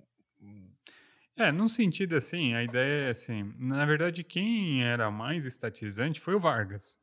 É, 1.37 1.51
num 1.51 1.67
sentido 1.67 2.15
assim, 2.15 2.53
a 2.53 2.63
ideia 2.63 3.07
é 3.07 3.09
assim, 3.09 3.53
na 3.57 3.85
verdade, 3.85 4.23
quem 4.23 4.83
era 4.83 5.11
mais 5.11 5.45
estatizante 5.45 6.19
foi 6.19 6.33
o 6.33 6.39
Vargas. 6.39 6.97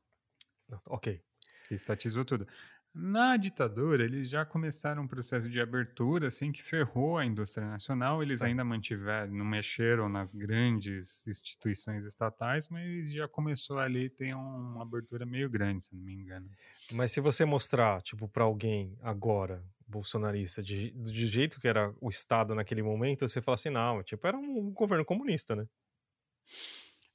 Ok. 0.87 1.21
que 1.69 1.75
estatizou 1.75 2.25
tudo. 2.25 2.47
Na 2.95 3.39
ditadura, 3.39 4.05
eles 4.05 4.29
já 4.29 4.45
começaram 4.45 5.05
um 5.05 5.09
processo 5.09 5.49
de 5.49 5.59
abertura, 5.59 6.27
assim, 6.27 6.53
que 6.53 6.63
ferrou 6.63 7.17
a 7.17 7.25
indústria 7.25 7.67
nacional. 7.67 8.23
Eles 8.23 8.43
ainda 8.43 8.63
mantiveram, 8.65 9.33
não 9.33 9.47
mexeram 9.47 10.11
nas 10.11 10.35
grandes 10.35 11.27
instituições 11.27 12.05
estatais, 12.05 12.69
mas 12.69 13.11
já 13.11 13.27
começou 13.27 13.79
ali, 13.79 14.11
tem 14.11 14.35
um- 14.35 14.73
uma 14.75 14.83
abertura 14.83 15.25
meio 15.25 15.49
grande, 15.49 15.87
se 15.87 15.95
não 15.97 16.03
me 16.03 16.13
engano. 16.13 16.51
Mas 16.93 17.13
se 17.13 17.21
você 17.21 17.47
mostrar, 17.47 18.03
tipo, 18.03 18.29
pra 18.29 18.45
alguém 18.45 18.95
agora, 19.01 19.65
bolsonarista, 19.89 20.63
de, 20.63 20.91
de 20.91 21.27
jeito 21.29 21.59
que 21.61 21.69
era 21.69 21.95
o 21.99 22.11
Estado 22.11 22.55
naquele 22.55 22.83
momento, 22.83 23.27
você 23.27 23.41
fala 23.41 23.55
assim, 23.55 23.71
não, 23.71 24.03
tipo, 24.03 24.27
era 24.27 24.37
um 24.37 24.71
governo 24.71 25.05
comunista, 25.05 25.57
né? 25.57 25.67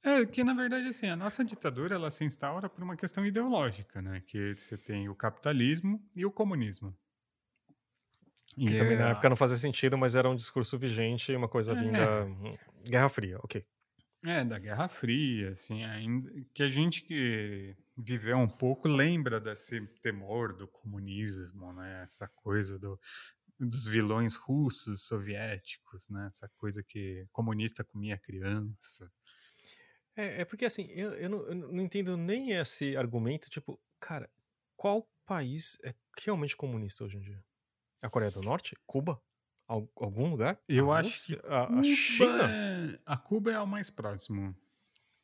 É, 0.07 0.25
que 0.25 0.43
na 0.43 0.53
verdade, 0.53 0.87
assim, 0.87 1.07
a 1.07 1.15
nossa 1.15 1.43
ditadura, 1.43 1.95
ela 1.95 2.09
se 2.09 2.23
instaura 2.23 2.69
por 2.69 2.81
uma 2.83 2.95
questão 2.95 3.25
ideológica, 3.25 4.01
né? 4.01 4.21
Que 4.25 4.55
você 4.55 4.77
tem 4.77 5.09
o 5.09 5.15
capitalismo 5.15 6.01
e 6.15 6.25
o 6.25 6.31
comunismo. 6.31 6.95
Que 8.65 8.73
E 8.73 8.75
também 8.75 8.95
é 8.95 8.99
na 8.99 9.09
época 9.09 9.29
não 9.29 9.35
fazia 9.35 9.57
sentido, 9.57 9.97
mas 9.97 10.15
era 10.15 10.29
um 10.29 10.35
discurso 10.35 10.77
vigente, 10.77 11.35
uma 11.35 11.47
coisa 11.49 11.73
É. 11.73 11.75
vinda. 11.75 12.25
Guerra 12.89 13.09
Fria, 13.09 13.37
ok. 13.43 13.63
É, 14.25 14.43
da 14.43 14.57
Guerra 14.57 14.87
Fria, 14.87 15.51
assim, 15.51 15.83
ainda 15.83 16.29
que 16.53 16.63
a 16.63 16.67
gente 16.67 17.01
que 17.01 17.75
viveu 17.95 18.37
um 18.37 18.47
pouco 18.47 18.87
lembra 18.87 19.39
desse 19.39 19.79
temor 20.01 20.55
do 20.55 20.67
comunismo, 20.67 21.71
né? 21.73 22.03
Essa 22.03 22.27
coisa 22.27 22.79
do, 22.79 22.99
dos 23.59 23.85
vilões 23.85 24.35
russos, 24.35 25.03
soviéticos, 25.03 26.09
né? 26.09 26.27
Essa 26.29 26.49
coisa 26.57 26.83
que 26.83 27.27
comunista 27.31 27.83
comia 27.83 28.17
criança. 28.17 29.11
É, 30.17 30.41
é 30.41 30.45
porque 30.45 30.65
assim, 30.65 30.87
eu, 30.87 31.13
eu, 31.13 31.29
não, 31.29 31.39
eu 31.47 31.55
não 31.55 31.83
entendo 31.83 32.17
nem 32.17 32.51
esse 32.51 32.97
argumento, 32.97 33.49
tipo, 33.49 33.79
cara, 33.99 34.29
qual 34.75 35.07
país 35.25 35.77
é 35.83 35.93
realmente 36.19 36.57
comunista 36.57 37.03
hoje 37.03 37.17
em 37.17 37.21
dia? 37.21 37.43
A 38.01 38.09
Coreia 38.09 38.31
do 38.31 38.41
Norte? 38.41 38.75
Cuba? 38.85 39.21
Al- 39.67 39.89
algum 39.95 40.29
lugar? 40.29 40.59
Eu 40.67 40.91
A 40.91 40.99
acho 40.99 41.09
Rússia? 41.09 41.37
que 41.39 41.47
a, 41.47 41.63
a 41.63 41.67
Cuba 41.67 41.83
China? 41.83 42.43
é- 42.51 42.99
A 43.05 43.17
Cuba 43.17 43.51
é 43.51 43.59
o 43.59 43.67
mais 43.67 43.89
próximo. 43.89 44.55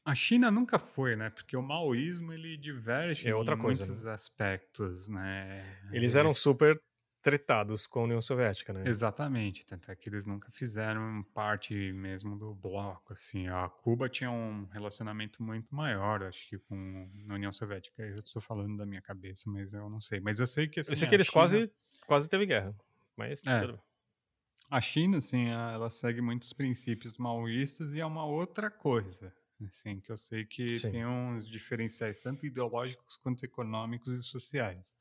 A 0.06 0.14
China 0.14 0.52
nunca 0.52 0.78
foi, 0.78 1.16
né? 1.16 1.30
Porque 1.30 1.56
o 1.56 1.62
maoísmo 1.62 2.34
ele 2.34 2.58
diverge 2.58 3.28
É 3.28 3.34
outra 3.34 3.56
em 3.56 3.58
coisa, 3.58 3.86
muitos 3.86 4.06
aspectos, 4.06 5.08
né? 5.08 5.80
Eles 5.92 6.16
eram 6.16 6.34
super 6.36 6.80
tretados 7.24 7.88
com 7.88 8.02
a 8.02 8.04
União 8.04 8.22
Soviética, 8.22 8.74
né? 8.74 8.84
Exatamente, 8.86 9.66
tanto 9.66 9.90
é 9.90 9.96
que 9.96 10.10
eles 10.10 10.26
nunca 10.26 10.52
fizeram 10.52 11.24
parte 11.34 11.74
mesmo 11.94 12.38
do 12.38 12.54
bloco, 12.54 13.14
assim, 13.14 13.48
a 13.48 13.70
Cuba 13.70 14.10
tinha 14.10 14.30
um 14.30 14.66
relacionamento 14.66 15.42
muito 15.42 15.74
maior, 15.74 16.22
acho 16.22 16.48
que 16.50 16.60
com 16.60 17.10
a 17.32 17.34
União 17.34 17.52
Soviética, 17.52 18.04
eu 18.04 18.20
estou 18.20 18.42
falando 18.42 18.76
da 18.76 18.86
minha 18.86 19.02
cabeça, 19.02 19.50
mas 19.50 19.74
eu 19.74 19.90
não 19.90 20.02
sei, 20.02 20.20
mas 20.20 20.40
eu 20.40 20.46
sei 20.46 20.68
que 20.68 20.82
assim, 20.82 20.92
Eu 20.92 20.96
sei 20.98 21.08
que 21.08 21.16
eles 21.16 21.28
China, 21.28 21.34
quase, 21.34 21.72
quase 22.06 22.30
teve 22.30 22.46
guerra, 22.46 22.76
mas... 23.16 23.42
É. 23.48 23.80
A 24.70 24.82
China, 24.82 25.18
assim, 25.18 25.50
ela 25.50 25.90
segue 25.90 26.20
muitos 26.20 26.52
princípios 26.52 27.18
maoístas 27.18 27.94
e 27.94 28.02
é 28.02 28.06
uma 28.06 28.26
outra 28.26 28.70
coisa, 28.70 29.34
assim, 29.66 30.00
que 30.02 30.12
eu 30.12 30.18
sei 30.18 30.46
que 30.46 30.78
Sim. 30.80 30.92
tem 30.92 31.06
uns 31.06 31.48
diferenciais 31.48 32.20
tanto 32.20 32.46
ideológicos 32.46 33.16
quanto 33.16 33.46
econômicos 33.46 34.12
e 34.12 34.22
sociais. 34.22 34.98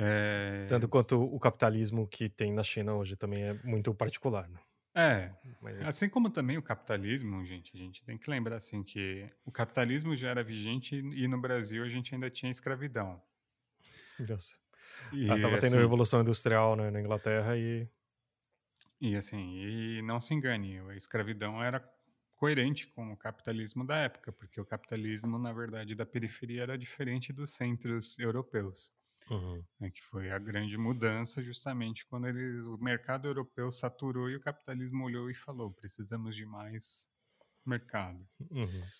É... 0.00 0.64
Tanto 0.66 0.88
quanto 0.88 1.20
o 1.20 1.40
capitalismo 1.40 2.06
que 2.06 2.28
tem 2.28 2.52
na 2.52 2.62
China 2.62 2.94
hoje 2.94 3.16
também 3.16 3.42
é 3.42 3.54
muito 3.64 3.92
particular, 3.92 4.48
né? 4.48 4.60
É, 4.94 5.32
Mas, 5.60 5.80
assim 5.82 6.08
como 6.08 6.30
também 6.30 6.56
o 6.56 6.62
capitalismo, 6.62 7.44
gente, 7.44 7.70
a 7.74 7.78
gente 7.78 8.02
tem 8.04 8.16
que 8.16 8.30
lembrar 8.30 8.56
assim 8.56 8.82
que 8.82 9.28
o 9.44 9.52
capitalismo 9.52 10.16
já 10.16 10.30
era 10.30 10.42
vigente 10.42 10.96
e 10.96 11.28
no 11.28 11.40
Brasil 11.40 11.84
a 11.84 11.88
gente 11.88 12.14
ainda 12.14 12.30
tinha 12.30 12.50
escravidão. 12.50 13.20
Deus. 14.18 14.58
E, 15.12 15.30
Ah, 15.30 15.40
tava 15.40 15.54
tendo 15.54 15.66
assim, 15.66 15.76
a 15.76 15.80
Revolução 15.80 16.20
Industrial 16.20 16.74
né, 16.74 16.90
na 16.90 17.00
Inglaterra 17.00 17.56
e... 17.56 17.88
e 19.00 19.14
assim, 19.14 19.56
e 19.56 20.02
não 20.02 20.18
se 20.18 20.34
engane, 20.34 20.78
a 20.80 20.96
escravidão 20.96 21.62
era 21.62 21.80
coerente 22.34 22.86
com 22.88 23.12
o 23.12 23.16
capitalismo 23.16 23.84
da 23.84 23.96
época, 23.96 24.32
porque 24.32 24.60
o 24.60 24.64
capitalismo, 24.64 25.38
na 25.38 25.52
verdade, 25.52 25.94
da 25.94 26.06
periferia 26.06 26.62
era 26.62 26.78
diferente 26.78 27.32
dos 27.32 27.52
centros 27.52 28.18
europeus. 28.18 28.92
Uhum. 29.30 29.66
né, 29.80 29.90
que 29.90 30.02
foi 30.02 30.30
a 30.30 30.38
grande 30.38 30.76
mudança 30.78 31.42
justamente 31.42 32.06
quando 32.06 32.28
eles, 32.28 32.66
o 32.66 32.78
mercado 32.78 33.28
europeu 33.28 33.70
saturou 33.70 34.30
e 34.30 34.36
o 34.36 34.40
capitalismo 34.40 35.04
olhou 35.04 35.30
e 35.30 35.34
falou 35.34 35.72
precisamos 35.72 36.36
de 36.36 36.46
mais 36.46 37.10
mercado. 37.66 38.28
Uhum. 38.50 38.92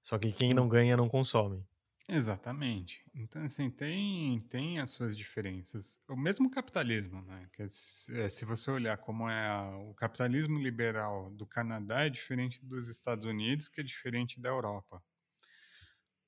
Só 0.00 0.20
que 0.20 0.30
quem 0.30 0.54
não 0.54 0.68
ganha 0.68 0.96
não 0.96 1.08
consome. 1.08 1.66
Exatamente. 2.08 3.02
Então, 3.14 3.42
assim, 3.44 3.70
tem, 3.70 4.38
tem 4.40 4.78
as 4.78 4.90
suas 4.90 5.16
diferenças. 5.16 5.98
O 6.08 6.14
mesmo 6.16 6.50
capitalismo, 6.50 7.22
né? 7.22 7.48
Que 7.52 7.62
é, 7.62 7.68
se 7.68 8.14
é, 8.20 8.28
se 8.28 8.44
você 8.44 8.70
olhar 8.70 8.98
como 8.98 9.28
é 9.28 9.46
a- 9.48 9.78
o 9.78 9.94
capitalismo 9.94 10.58
liberal 10.58 11.30
do 11.30 11.46
Canadá 11.46 12.04
é 12.04 12.10
diferente 12.10 12.62
dos 12.64 12.88
Estados 12.88 13.24
Unidos, 13.24 13.68
que 13.68 13.80
é 13.80 13.84
diferente 13.84 14.38
da 14.38 14.50
Europa. 14.50 15.02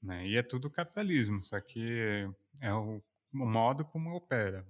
Né? 0.03 0.27
E 0.29 0.37
é 0.37 0.43
tudo 0.43 0.71
capitalismo, 0.71 1.43
só 1.43 1.61
que 1.61 2.29
é 2.61 2.73
o, 2.73 3.03
o 3.33 3.47
modo 3.47 3.85
como 3.85 4.15
opera. 4.15 4.67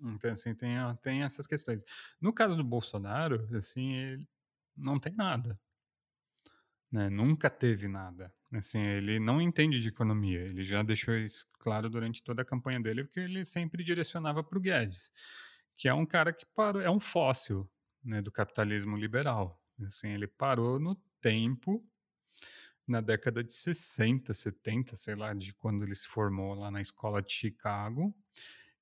Então, 0.00 0.32
assim, 0.32 0.54
tem, 0.54 0.76
tem 1.00 1.22
essas 1.22 1.46
questões. 1.46 1.84
No 2.20 2.32
caso 2.32 2.56
do 2.56 2.64
Bolsonaro, 2.64 3.48
assim, 3.56 3.92
ele 3.94 4.28
não 4.76 4.98
tem 4.98 5.14
nada. 5.14 5.58
Né? 6.90 7.08
Nunca 7.08 7.48
teve 7.48 7.88
nada. 7.88 8.34
Assim, 8.52 8.82
ele 8.82 9.18
não 9.18 9.40
entende 9.40 9.80
de 9.80 9.88
economia. 9.88 10.40
Ele 10.40 10.64
já 10.64 10.82
deixou 10.82 11.14
isso 11.14 11.46
claro 11.58 11.88
durante 11.88 12.22
toda 12.22 12.42
a 12.42 12.44
campanha 12.44 12.80
dele, 12.80 13.04
porque 13.04 13.20
ele 13.20 13.44
sempre 13.44 13.84
direcionava 13.84 14.42
para 14.42 14.58
o 14.58 14.60
Guedes, 14.60 15.12
que 15.76 15.88
é 15.88 15.94
um 15.94 16.04
cara 16.04 16.32
que 16.32 16.44
parou, 16.46 16.82
é 16.82 16.90
um 16.90 17.00
fóssil 17.00 17.70
né, 18.04 18.20
do 18.20 18.32
capitalismo 18.32 18.96
liberal. 18.96 19.62
Assim, 19.86 20.08
ele 20.08 20.26
parou 20.26 20.78
no 20.78 20.96
tempo, 21.20 21.82
na 22.86 23.00
década 23.00 23.42
de 23.42 23.52
60, 23.52 24.32
70, 24.32 24.96
sei 24.96 25.14
lá, 25.14 25.32
de 25.34 25.54
quando 25.54 25.84
ele 25.84 25.94
se 25.94 26.06
formou 26.06 26.54
lá 26.54 26.70
na 26.70 26.80
escola 26.80 27.22
de 27.22 27.32
Chicago, 27.32 28.14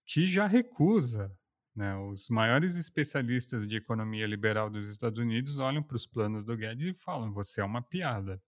que 0.07 0.27
já 0.27 0.47
recusa. 0.47 1.35
Né, 1.75 1.97
os 1.97 2.29
maiores 2.29 2.77
especialistas 2.77 3.67
de 3.67 3.77
economia 3.77 4.27
liberal 4.27 4.69
dos 4.69 4.89
Estados 4.89 5.21
Unidos 5.21 5.59
olham 5.61 5.83
para 5.83 5.95
os 5.95 6.07
planos 6.07 6.45
do 6.45 6.57
Guedes 6.57 6.97
e 6.97 7.03
falam: 7.03 7.33
você 7.33 7.61
é 7.61 7.65
uma 7.65 7.81
piada. 7.81 8.43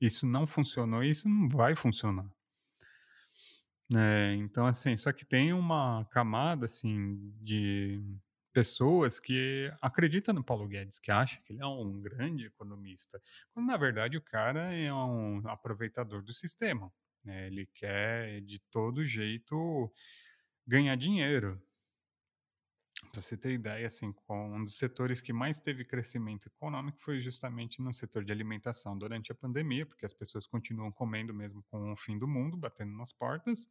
Isso 0.00 0.26
não 0.26 0.46
funcionou 0.46 1.02
e 1.02 1.10
isso 1.10 1.28
não 1.28 1.48
vai 1.48 1.74
funcionar. 1.74 2.30
É, 3.96 4.34
então, 4.34 4.66
assim, 4.66 4.96
só 4.96 5.12
que 5.12 5.24
tem 5.24 5.52
uma 5.52 6.04
camada 6.10 6.66
assim 6.66 7.32
de 7.40 8.02
pessoas 8.58 9.20
que 9.20 9.72
acreditam 9.80 10.34
no 10.34 10.42
Paulo 10.42 10.66
Guedes, 10.66 10.98
que 10.98 11.12
acha 11.12 11.40
que 11.42 11.52
ele 11.52 11.62
é 11.62 11.66
um 11.66 12.00
grande 12.00 12.46
economista, 12.46 13.22
quando 13.52 13.66
na 13.68 13.76
verdade 13.76 14.16
o 14.16 14.20
cara 14.20 14.74
é 14.74 14.92
um 14.92 15.40
aproveitador 15.46 16.22
do 16.24 16.32
sistema. 16.32 16.92
né? 17.22 17.46
Ele 17.46 17.66
quer 17.66 18.40
de 18.40 18.58
todo 18.58 19.06
jeito 19.06 19.92
ganhar 20.66 20.96
dinheiro. 20.96 21.62
Para 23.12 23.20
você 23.20 23.36
ter 23.36 23.52
ideia, 23.52 23.86
assim, 23.86 24.12
um 24.28 24.64
dos 24.64 24.74
setores 24.74 25.20
que 25.20 25.32
mais 25.32 25.60
teve 25.60 25.84
crescimento 25.84 26.48
econômico 26.48 26.98
foi 26.98 27.20
justamente 27.20 27.80
no 27.80 27.92
setor 27.92 28.24
de 28.24 28.32
alimentação 28.32 28.98
durante 28.98 29.30
a 29.30 29.36
pandemia, 29.36 29.86
porque 29.86 30.04
as 30.04 30.12
pessoas 30.12 30.48
continuam 30.48 30.90
comendo 30.90 31.32
mesmo 31.32 31.62
com 31.70 31.92
o 31.92 31.96
fim 31.96 32.18
do 32.18 32.26
mundo, 32.26 32.56
batendo 32.56 32.90
nas 32.90 33.12
portas. 33.12 33.70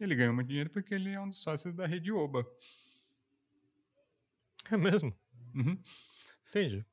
Ele 0.00 0.16
ganhou 0.16 0.34
muito 0.34 0.48
dinheiro 0.48 0.68
porque 0.68 0.96
ele 0.96 1.10
é 1.10 1.20
um 1.20 1.28
dos 1.28 1.40
sócios 1.40 1.72
da 1.76 1.86
Rede 1.86 2.10
Oba. 2.10 2.44
É 4.70 4.76
mesmo? 4.76 5.14
Uhum. 5.54 5.78
Entendi. 6.48 6.84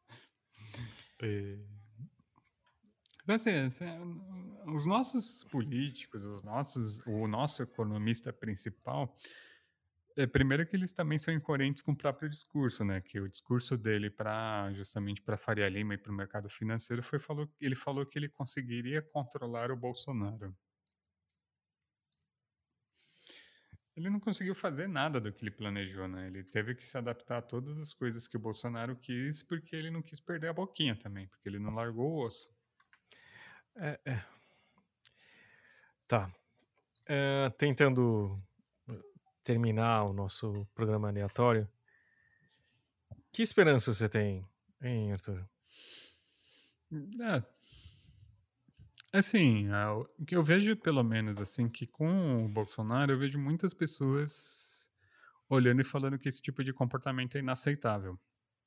Então, 3.24 3.36
assim, 3.36 3.51
assim, 3.51 3.86
os 4.74 4.86
nossos 4.86 5.43
políticos, 5.45 6.24
os 6.24 6.43
nossos, 6.43 6.99
o 7.05 7.28
nosso 7.28 7.61
economista 7.61 8.34
principal, 8.34 9.15
é, 10.17 10.26
primeiro 10.26 10.65
que 10.65 10.76
eles 10.76 10.91
também 10.91 11.20
são 11.20 11.34
incoerentes 11.34 11.82
com 11.82 11.91
o 11.91 11.95
próprio 11.95 12.30
discurso, 12.30 12.84
né? 12.84 13.01
Que 13.01 13.20
o 13.20 13.30
discurso 13.30 13.78
dele 13.78 14.09
para 14.09 14.72
justamente 14.74 15.22
para 15.22 15.38
Faria 15.38 15.70
Lima 15.70 15.93
e 15.93 15.97
para 15.97 16.11
o 16.11 16.15
mercado 16.15 16.49
financeiro 16.49 17.03
foi 17.03 17.20
falou, 17.20 17.49
ele 17.61 17.76
falou 17.76 18.05
que 18.05 18.17
ele 18.17 18.30
conseguiria 18.30 19.01
controlar 19.01 19.72
o 19.72 19.78
Bolsonaro. 19.78 20.55
Ele 23.99 24.09
não 24.09 24.19
conseguiu 24.21 24.55
fazer 24.55 24.87
nada 24.87 25.19
do 25.19 25.29
que 25.29 25.43
ele 25.43 25.51
planejou, 25.51 26.07
né? 26.07 26.27
Ele 26.27 26.41
teve 26.41 26.73
que 26.73 26.87
se 26.87 26.97
adaptar 26.97 27.39
a 27.39 27.41
todas 27.41 27.77
as 27.77 27.91
coisas 27.91 28.27
que 28.27 28.37
o 28.37 28.39
Bolsonaro 28.39 28.95
quis, 28.95 29.43
porque 29.43 29.75
ele 29.75 29.91
não 29.91 30.01
quis 30.01 30.21
perder 30.21 30.47
a 30.47 30.53
boquinha 30.53 30.95
também, 30.95 31.27
porque 31.27 31.49
ele 31.49 31.59
não 31.59 31.75
largou 31.75 32.09
o 32.09 32.25
osso. 32.25 32.47
É, 33.75 33.99
é. 34.05 34.23
Tá. 36.07 36.33
É, 37.09 37.49
tentando 37.57 38.41
terminar 39.43 40.05
o 40.05 40.13
nosso 40.13 40.65
programa 40.73 41.09
aleatório, 41.09 41.69
que 43.33 43.41
esperança 43.41 43.91
você 43.93 44.07
tem, 44.07 44.47
hein, 44.81 45.11
Arthur? 45.11 45.45
É. 46.89 47.59
Assim, 49.12 49.68
é, 49.68 49.88
o 49.88 50.26
que 50.26 50.36
eu 50.36 50.43
vejo, 50.43 50.76
pelo 50.76 51.03
menos, 51.03 51.39
assim, 51.39 51.68
que 51.68 51.88
com 51.88 52.45
o 52.45 52.49
Bolsonaro, 52.49 53.12
eu 53.12 53.18
vejo 53.18 53.39
muitas 53.39 53.74
pessoas 53.74 54.89
olhando 55.49 55.82
e 55.82 55.84
falando 55.84 56.18
que 56.18 56.30
esse 56.30 56.41
tipo 56.41 56.64
de 56.64 56.72
comportamento 56.72 57.36
é 57.36 57.39
inaceitável. 57.39 58.20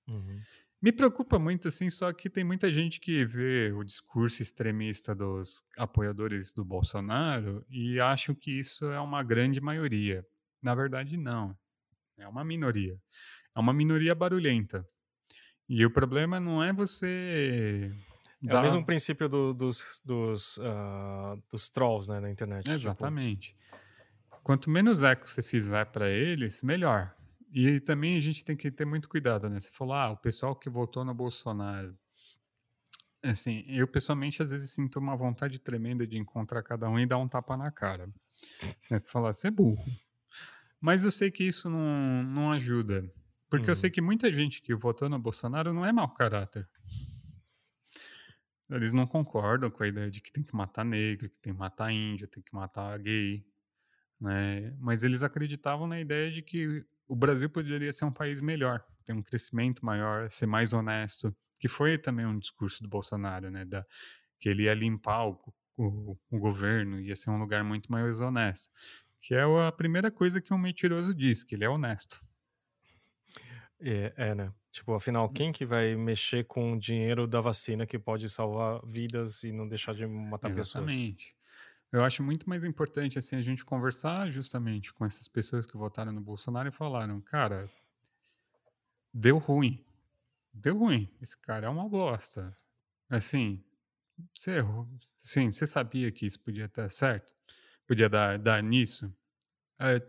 Uhum. 0.08 0.40
Me 0.82 0.90
preocupa 0.90 1.38
muito, 1.38 1.68
assim, 1.68 1.88
só 1.88 2.12
que 2.12 2.28
tem 2.28 2.42
muita 2.42 2.72
gente 2.72 2.98
que 2.98 3.24
vê 3.24 3.72
o 3.72 3.84
discurso 3.84 4.42
extremista 4.42 5.14
dos 5.14 5.64
apoiadores 5.78 6.52
do 6.52 6.64
Bolsonaro 6.64 7.64
e 7.70 8.00
acham 8.00 8.34
que 8.34 8.50
isso 8.50 8.86
é 8.86 8.98
uma 8.98 9.22
grande 9.22 9.60
maioria. 9.60 10.26
Na 10.60 10.74
verdade, 10.74 11.16
não. 11.16 11.56
É 12.18 12.26
uma 12.26 12.44
minoria. 12.44 13.00
É 13.54 13.60
uma 13.60 13.72
minoria 13.72 14.12
barulhenta. 14.12 14.84
E 15.68 15.86
o 15.86 15.90
problema 15.90 16.40
não 16.40 16.62
é 16.62 16.72
você. 16.72 17.92
É 18.48 18.56
o 18.56 18.62
mesmo 18.62 18.84
princípio 18.84 19.28
do- 19.28 19.54
dos, 19.54 20.00
dos, 20.04 20.58
ah, 20.62 21.36
dos 21.50 21.68
trolls 21.70 22.10
né, 22.10 22.18
na 22.20 22.30
internet. 22.30 22.64
tipo, 22.64 22.74
Exatamente. 22.74 23.56
Quanto 24.42 24.68
menos 24.68 25.02
eco 25.04 25.28
você 25.28 25.42
fizer 25.42 25.84
para 25.86 26.10
eles, 26.10 26.62
melhor. 26.62 27.14
E 27.52 27.78
também 27.80 28.16
a 28.16 28.20
gente 28.20 28.44
tem 28.44 28.56
que 28.56 28.70
ter 28.70 28.84
muito 28.84 29.08
cuidado, 29.08 29.48
né? 29.48 29.60
Você 29.60 29.70
falou, 29.70 29.94
ah, 29.94 30.10
o 30.10 30.16
pessoal 30.16 30.56
que 30.56 30.68
votou 30.70 31.04
no 31.04 31.14
Bolsonaro. 31.14 31.96
Assim, 33.22 33.64
eu 33.68 33.86
pessoalmente 33.86 34.42
às 34.42 34.50
vezes 34.50 34.72
sinto 34.72 34.98
uma 34.98 35.14
vontade 35.16 35.60
tremenda 35.60 36.04
de 36.06 36.18
encontrar 36.18 36.62
cada 36.64 36.88
um 36.88 36.98
e 36.98 37.06
dar 37.06 37.18
um 37.18 37.28
tapa 37.28 37.56
na 37.56 37.70
cara. 37.70 38.08
É 38.90 38.98
falar, 38.98 39.32
você 39.32 39.46
é 39.46 39.50
burro. 39.50 39.84
Mas 40.80 41.04
eu 41.04 41.10
sei 41.12 41.30
que 41.30 41.44
isso 41.44 41.70
não, 41.70 42.24
não 42.24 42.50
ajuda. 42.50 43.08
Porque 43.48 43.66
eu 43.66 43.74
Uhum. 43.74 43.74
sei 43.76 43.90
que 43.90 44.00
muita 44.00 44.32
gente 44.32 44.60
que 44.60 44.74
votou 44.74 45.08
no 45.08 45.18
Bolsonaro 45.20 45.72
não 45.72 45.86
é 45.86 45.92
mau 45.92 46.12
caráter. 46.12 46.68
Eles 48.74 48.92
não 48.92 49.06
concordam 49.06 49.70
com 49.70 49.82
a 49.82 49.88
ideia 49.88 50.10
de 50.10 50.20
que 50.20 50.32
tem 50.32 50.42
que 50.42 50.54
matar 50.54 50.84
negro, 50.84 51.28
que 51.28 51.36
tem 51.40 51.52
que 51.52 51.58
matar 51.58 51.92
índio, 51.92 52.26
tem 52.26 52.42
que 52.42 52.54
matar 52.54 52.98
gay, 52.98 53.44
né? 54.20 54.74
Mas 54.78 55.04
eles 55.04 55.22
acreditavam 55.22 55.86
na 55.86 56.00
ideia 56.00 56.30
de 56.30 56.42
que 56.42 56.84
o 57.06 57.14
Brasil 57.14 57.50
poderia 57.50 57.92
ser 57.92 58.04
um 58.04 58.12
país 58.12 58.40
melhor, 58.40 58.82
ter 59.04 59.12
um 59.12 59.22
crescimento 59.22 59.84
maior, 59.84 60.30
ser 60.30 60.46
mais 60.46 60.72
honesto, 60.72 61.34
que 61.60 61.68
foi 61.68 61.98
também 61.98 62.24
um 62.24 62.38
discurso 62.38 62.82
do 62.82 62.88
Bolsonaro, 62.88 63.50
né? 63.50 63.64
Da, 63.64 63.84
que 64.40 64.48
ele 64.48 64.64
ia 64.64 64.74
limpar 64.74 65.28
o, 65.28 65.54
o, 65.76 66.14
o 66.30 66.38
governo, 66.38 67.00
ia 67.00 67.14
ser 67.14 67.30
um 67.30 67.38
lugar 67.38 67.62
muito 67.62 67.90
mais 67.90 68.20
honesto. 68.20 68.70
Que 69.20 69.34
é 69.34 69.42
a 69.42 69.70
primeira 69.70 70.10
coisa 70.10 70.40
que 70.40 70.52
um 70.52 70.58
mentiroso 70.58 71.14
diz, 71.14 71.44
que 71.44 71.54
ele 71.54 71.64
é 71.64 71.68
honesto. 71.68 72.20
É, 73.80 74.12
é, 74.16 74.34
né? 74.34 74.52
Tipo, 74.72 74.94
afinal, 74.94 75.28
quem 75.28 75.52
que 75.52 75.66
vai 75.66 75.94
mexer 75.94 76.46
com 76.46 76.72
o 76.72 76.78
dinheiro 76.78 77.26
da 77.26 77.42
vacina 77.42 77.86
que 77.86 77.98
pode 77.98 78.28
salvar 78.30 78.80
vidas 78.86 79.44
e 79.44 79.52
não 79.52 79.68
deixar 79.68 79.94
de 79.94 80.06
matar 80.06 80.48
Exatamente. 80.48 80.56
pessoas? 80.56 80.92
Exatamente. 80.92 81.36
Eu 81.92 82.02
acho 82.02 82.22
muito 82.22 82.48
mais 82.48 82.64
importante 82.64 83.18
assim 83.18 83.36
a 83.36 83.42
gente 83.42 83.66
conversar 83.66 84.30
justamente 84.30 84.90
com 84.94 85.04
essas 85.04 85.28
pessoas 85.28 85.66
que 85.66 85.76
votaram 85.76 86.10
no 86.10 86.22
Bolsonaro 86.22 86.70
e 86.70 86.72
falaram, 86.72 87.20
cara, 87.20 87.66
deu 89.12 89.36
ruim. 89.36 89.84
Deu 90.54 90.78
ruim. 90.78 91.06
Esse 91.20 91.36
cara 91.38 91.66
é 91.66 91.68
uma 91.68 91.86
bosta. 91.86 92.56
Assim, 93.10 93.62
você 94.34 94.60
sim, 95.18 95.50
você 95.50 95.66
sabia 95.66 96.10
que 96.10 96.24
isso 96.24 96.40
podia 96.40 96.64
estar 96.64 96.88
certo? 96.88 97.34
Podia 97.86 98.08
dar, 98.08 98.38
dar 98.38 98.62
nisso? 98.62 99.14
É, 99.84 100.00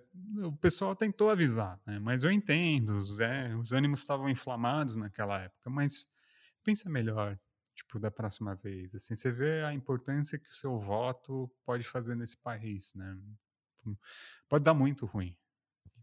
o 0.45 0.51
pessoal 0.51 0.95
tentou 0.95 1.31
avisar, 1.31 1.81
né? 1.83 1.97
mas 1.97 2.23
eu 2.23 2.31
entendo, 2.31 2.95
os, 2.95 3.19
é, 3.19 3.55
os 3.55 3.71
ânimos 3.71 4.01
estavam 4.01 4.29
inflamados 4.29 4.95
naquela 4.95 5.41
época, 5.41 5.67
mas 5.67 6.05
pensa 6.63 6.87
melhor, 6.91 7.39
tipo, 7.73 7.99
da 7.99 8.11
próxima 8.11 8.53
vez, 8.53 8.93
assim, 8.93 9.15
você 9.15 9.31
vê 9.31 9.63
a 9.63 9.73
importância 9.73 10.37
que 10.37 10.47
o 10.47 10.53
seu 10.53 10.77
voto 10.77 11.51
pode 11.65 11.83
fazer 11.83 12.13
nesse 12.13 12.37
país, 12.37 12.93
né? 12.93 13.17
Pode 14.47 14.63
dar 14.63 14.75
muito 14.75 15.07
ruim, 15.07 15.35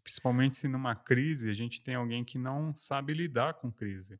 principalmente 0.02 0.56
se 0.56 0.66
numa 0.66 0.96
crise 0.96 1.48
a 1.48 1.54
gente 1.54 1.80
tem 1.80 1.94
alguém 1.94 2.24
que 2.24 2.40
não 2.40 2.74
sabe 2.74 3.14
lidar 3.14 3.54
com 3.54 3.70
crise. 3.70 4.18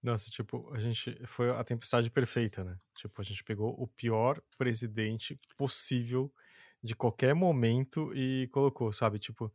Nossa, 0.00 0.30
tipo, 0.30 0.72
a 0.72 0.78
gente 0.78 1.20
foi 1.26 1.50
a 1.50 1.64
tempestade 1.64 2.08
perfeita, 2.08 2.62
né? 2.62 2.78
Tipo, 2.94 3.20
a 3.20 3.24
gente 3.24 3.42
pegou 3.42 3.74
o 3.76 3.88
pior 3.88 4.40
presidente 4.56 5.38
possível 5.56 6.32
de 6.82 6.94
qualquer 6.94 7.34
momento 7.34 8.12
e 8.14 8.48
colocou, 8.52 8.92
sabe? 8.92 9.18
Tipo, 9.18 9.52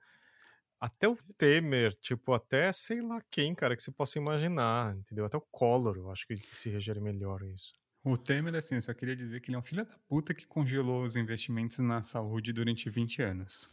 até 0.80 1.08
o 1.08 1.16
Temer, 1.38 1.96
tipo, 1.96 2.34
até 2.34 2.72
sei 2.74 3.02
lá 3.02 3.22
quem, 3.32 3.56
cara, 3.56 3.76
que 3.76 3.82
você 3.82 3.92
possa 3.92 4.20
imaginar, 4.20 4.96
entendeu? 4.98 5.26
Até 5.26 5.38
o 5.38 5.42
Collor, 5.42 5.98
eu 5.98 6.12
acho 6.12 6.26
que 6.28 6.36
se 6.38 6.70
reger 6.70 7.00
melhor 7.02 7.42
isso. 7.44 7.74
O 8.04 8.18
Temer, 8.18 8.56
assim, 8.56 8.76
eu 8.76 8.82
só 8.82 8.94
queria 8.94 9.16
dizer 9.16 9.40
que 9.40 9.50
ele 9.50 9.56
é 9.56 9.60
um 9.60 9.64
filho 9.64 9.86
da 9.86 9.98
puta 10.10 10.34
que 10.34 10.46
congelou 10.46 11.04
os 11.04 11.16
investimentos 11.16 11.80
na 11.80 12.04
saúde 12.04 12.52
durante 12.52 12.90
20 12.90 13.22
anos. 13.22 13.72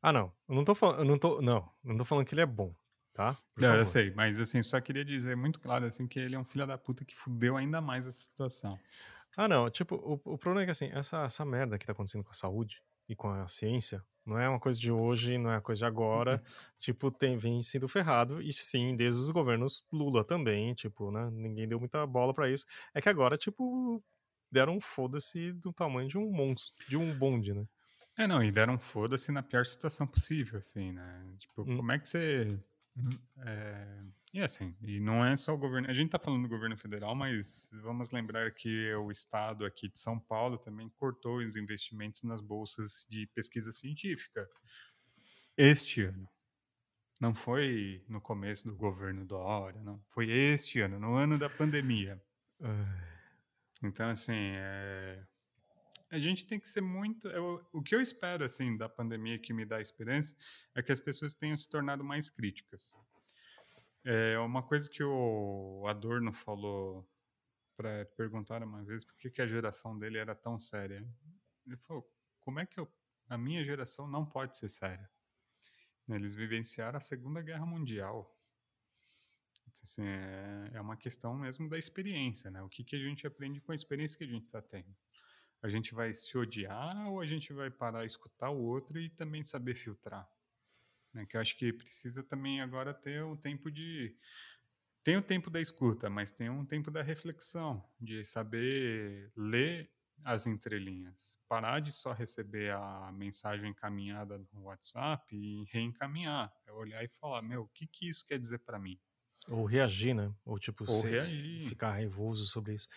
Ah, 0.00 0.12
não. 0.12 0.32
Eu 0.48 0.54
não 0.54 0.64
tô 0.64 0.74
falando. 0.74 0.98
Eu 1.00 1.04
não 1.04 1.18
tô. 1.18 1.42
Não, 1.42 1.68
não 1.82 1.96
tô 1.96 2.04
falando 2.04 2.24
que 2.24 2.34
ele 2.34 2.40
é 2.40 2.46
bom, 2.46 2.74
tá? 3.12 3.34
Por 3.54 3.62
não, 3.62 3.68
favor. 3.70 3.78
eu 3.78 3.84
sei, 3.84 4.12
mas 4.12 4.40
assim, 4.40 4.62
só 4.62 4.80
queria 4.80 5.04
dizer 5.04 5.36
muito 5.36 5.60
claro 5.60 5.86
assim 5.86 6.06
que 6.06 6.18
ele 6.18 6.36
é 6.36 6.38
um 6.38 6.44
filho 6.44 6.66
da 6.66 6.78
puta 6.78 7.04
que 7.04 7.16
fudeu 7.16 7.56
ainda 7.56 7.80
mais 7.80 8.06
essa 8.06 8.18
situação. 8.18 8.78
Ah, 9.38 9.46
não. 9.46 9.70
Tipo, 9.70 9.94
o, 9.94 10.32
o 10.34 10.36
problema 10.36 10.62
é 10.62 10.64
que 10.64 10.72
assim, 10.72 10.90
essa, 10.92 11.22
essa 11.22 11.44
merda 11.44 11.78
que 11.78 11.86
tá 11.86 11.92
acontecendo 11.92 12.24
com 12.24 12.30
a 12.32 12.34
saúde 12.34 12.82
e 13.08 13.14
com 13.14 13.30
a 13.30 13.46
ciência 13.46 14.04
não 14.26 14.36
é 14.36 14.48
uma 14.48 14.58
coisa 14.58 14.80
de 14.80 14.90
hoje, 14.90 15.38
não 15.38 15.48
é 15.48 15.54
uma 15.54 15.60
coisa 15.60 15.78
de 15.78 15.84
agora. 15.84 16.32
Uhum. 16.32 16.70
tipo, 16.76 17.08
tem, 17.08 17.36
vem 17.36 17.62
sendo 17.62 17.86
ferrado. 17.86 18.42
E 18.42 18.52
sim, 18.52 18.96
desde 18.96 19.20
os 19.20 19.30
governos 19.30 19.84
Lula 19.92 20.24
também, 20.24 20.74
tipo, 20.74 21.12
né? 21.12 21.30
Ninguém 21.30 21.68
deu 21.68 21.78
muita 21.78 22.04
bola 22.04 22.34
para 22.34 22.50
isso. 22.50 22.66
É 22.92 23.00
que 23.00 23.08
agora, 23.08 23.38
tipo, 23.38 24.02
deram 24.50 24.74
um 24.74 24.80
foda-se 24.80 25.52
do 25.52 25.72
tamanho 25.72 26.08
de 26.08 26.18
um 26.18 26.28
monstro, 26.32 26.84
de 26.88 26.96
um 26.96 27.16
bonde, 27.16 27.54
né? 27.54 27.64
É, 28.18 28.26
não, 28.26 28.42
e 28.42 28.50
deram 28.50 28.74
um 28.74 28.78
foda-se 28.80 29.30
na 29.30 29.40
pior 29.40 29.64
situação 29.64 30.04
possível, 30.04 30.58
assim, 30.58 30.90
né? 30.90 31.24
Tipo, 31.38 31.62
hum. 31.62 31.76
como 31.76 31.92
é 31.92 31.98
que 32.00 32.08
você. 32.08 32.58
É, 33.46 34.00
e 34.32 34.40
assim, 34.40 34.76
e 34.82 35.00
não 35.00 35.24
é 35.24 35.36
só 35.36 35.54
o 35.54 35.58
governo. 35.58 35.88
A 35.88 35.94
gente 35.94 36.06
está 36.06 36.18
falando 36.18 36.42
do 36.42 36.48
governo 36.48 36.76
federal, 36.76 37.14
mas 37.14 37.70
vamos 37.82 38.10
lembrar 38.10 38.52
que 38.52 38.92
o 38.94 39.10
estado 39.10 39.64
aqui 39.64 39.88
de 39.88 39.98
São 39.98 40.18
Paulo 40.18 40.58
também 40.58 40.88
cortou 40.90 41.38
os 41.38 41.56
investimentos 41.56 42.22
nas 42.22 42.40
bolsas 42.40 43.06
de 43.08 43.26
pesquisa 43.28 43.72
científica 43.72 44.48
este 45.56 46.02
ano. 46.02 46.28
Não 47.20 47.34
foi 47.34 48.04
no 48.08 48.20
começo 48.20 48.68
do 48.68 48.76
governo 48.76 49.22
do 49.22 49.28
Dória, 49.28 49.80
não. 49.82 50.00
Foi 50.06 50.30
este 50.30 50.80
ano, 50.80 51.00
no 51.00 51.14
ano 51.14 51.36
da 51.36 51.50
pandemia. 51.50 52.22
Então, 53.82 54.10
assim, 54.10 54.52
é... 54.54 55.24
a 56.10 56.18
gente 56.18 56.46
tem 56.46 56.60
que 56.60 56.68
ser 56.68 56.80
muito. 56.80 57.26
Eu, 57.28 57.66
o 57.72 57.82
que 57.82 57.94
eu 57.94 58.00
espero, 58.00 58.44
assim, 58.44 58.76
da 58.76 58.88
pandemia 58.88 59.38
que 59.38 59.52
me 59.52 59.64
dá 59.64 59.80
esperança 59.80 60.36
é 60.74 60.82
que 60.82 60.92
as 60.92 61.00
pessoas 61.00 61.34
tenham 61.34 61.56
se 61.56 61.68
tornado 61.68 62.04
mais 62.04 62.30
críticas. 62.30 62.96
É 64.10 64.38
uma 64.38 64.62
coisa 64.62 64.88
que 64.88 65.04
o 65.04 65.84
Adorno 65.86 66.32
falou 66.32 67.06
para 67.76 68.06
perguntar 68.16 68.62
uma 68.62 68.82
vez 68.82 69.04
por 69.04 69.14
que, 69.18 69.30
que 69.30 69.42
a 69.42 69.46
geração 69.46 69.98
dele 69.98 70.16
era 70.16 70.34
tão 70.34 70.58
séria. 70.58 71.06
Ele 71.66 71.76
falou: 71.76 72.10
como 72.40 72.58
é 72.58 72.64
que 72.64 72.80
eu, 72.80 72.90
a 73.28 73.36
minha 73.36 73.62
geração 73.62 74.08
não 74.08 74.24
pode 74.24 74.56
ser 74.56 74.70
séria? 74.70 75.10
Eles 76.08 76.32
vivenciaram 76.32 76.96
a 76.96 77.02
Segunda 77.02 77.42
Guerra 77.42 77.66
Mundial. 77.66 78.34
Assim, 79.82 80.06
é, 80.06 80.70
é 80.72 80.80
uma 80.80 80.96
questão 80.96 81.34
mesmo 81.34 81.68
da 81.68 81.76
experiência, 81.76 82.50
né? 82.50 82.62
O 82.62 82.68
que, 82.70 82.82
que 82.82 82.96
a 82.96 82.98
gente 82.98 83.26
aprende 83.26 83.60
com 83.60 83.72
a 83.72 83.74
experiência 83.74 84.16
que 84.16 84.24
a 84.24 84.26
gente 84.28 84.46
está 84.46 84.62
tendo? 84.62 84.96
A 85.60 85.68
gente 85.68 85.94
vai 85.94 86.14
se 86.14 86.38
odiar 86.38 87.10
ou 87.10 87.20
a 87.20 87.26
gente 87.26 87.52
vai 87.52 87.70
parar, 87.70 88.06
escutar 88.06 88.48
o 88.48 88.58
outro 88.58 88.98
e 88.98 89.10
também 89.10 89.44
saber 89.44 89.74
filtrar? 89.74 90.26
Né? 91.18 91.26
Que 91.26 91.36
eu 91.36 91.40
acho 91.40 91.56
que 91.56 91.72
precisa 91.72 92.22
também 92.22 92.60
agora 92.60 92.94
ter 92.94 93.24
um 93.24 93.36
tempo 93.36 93.70
de. 93.70 94.16
Tem 95.02 95.16
o 95.16 95.22
tempo 95.22 95.50
da 95.50 95.60
escuta, 95.60 96.08
mas 96.08 96.32
tem 96.32 96.48
um 96.48 96.64
tempo 96.64 96.90
da 96.90 97.02
reflexão, 97.02 97.82
de 98.00 98.22
saber 98.24 99.32
ler 99.36 99.90
as 100.24 100.46
entrelinhas. 100.46 101.38
Parar 101.48 101.80
de 101.80 101.90
só 101.92 102.12
receber 102.12 102.72
a 102.72 103.10
mensagem 103.12 103.70
encaminhada 103.70 104.38
no 104.52 104.64
WhatsApp 104.64 105.34
e 105.34 105.64
reencaminhar. 105.72 106.52
É 106.66 106.72
olhar 106.72 107.02
e 107.02 107.08
falar: 107.08 107.42
meu, 107.42 107.62
o 107.62 107.68
que, 107.68 107.86
que 107.86 108.08
isso 108.08 108.24
quer 108.24 108.38
dizer 108.38 108.58
para 108.58 108.78
mim? 108.78 108.98
Ou 109.48 109.64
reagir, 109.64 110.14
né? 110.14 110.32
Ou 110.44 110.58
tipo, 110.58 110.84
Ou 110.88 111.02
reagir. 111.02 111.62
ficar 111.68 111.92
raivoso 111.92 112.46
sobre 112.46 112.74
isso. 112.74 112.88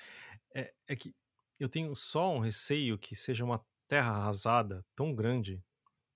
É, 0.53 0.73
é 0.87 0.95
que 0.95 1.15
eu 1.59 1.69
tenho 1.69 1.95
só 1.95 2.35
um 2.35 2.39
receio 2.39 2.97
que 2.97 3.15
seja 3.15 3.45
uma 3.45 3.63
terra 3.87 4.11
arrasada 4.11 4.85
tão 4.95 5.15
grande 5.15 5.63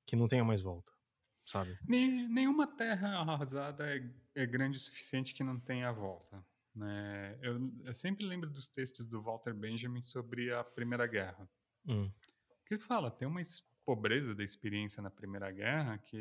que 0.05 0.15
não 0.15 0.27
tenha 0.27 0.43
mais 0.43 0.61
volta 0.61 0.94
sabe? 1.45 1.77
Nenhuma 1.87 2.67
terra 2.67 3.19
arrasada 3.19 3.87
é, 3.87 4.03
é 4.35 4.45
grande 4.45 4.77
o 4.77 4.79
suficiente 4.79 5.33
que 5.33 5.43
não 5.43 5.59
tenha 5.59 5.89
a 5.89 5.93
volta. 5.93 6.43
Né? 6.75 7.37
Eu, 7.41 7.71
eu, 7.85 7.93
sempre 7.93 8.25
lembro 8.25 8.49
dos 8.49 8.67
textos 8.67 9.05
do 9.05 9.21
Walter 9.21 9.53
Benjamin 9.53 10.01
sobre 10.01 10.51
a 10.51 10.63
Primeira 10.63 11.07
Guerra. 11.07 11.49
Hum. 11.87 12.11
Que 12.65 12.73
ele 12.73 12.81
fala, 12.81 13.09
tem 13.09 13.27
uma 13.27 13.41
pobreza 13.85 14.33
da 14.33 14.43
experiência 14.43 15.01
na 15.01 15.11
Primeira 15.11 15.51
Guerra 15.51 15.97
que 15.99 16.17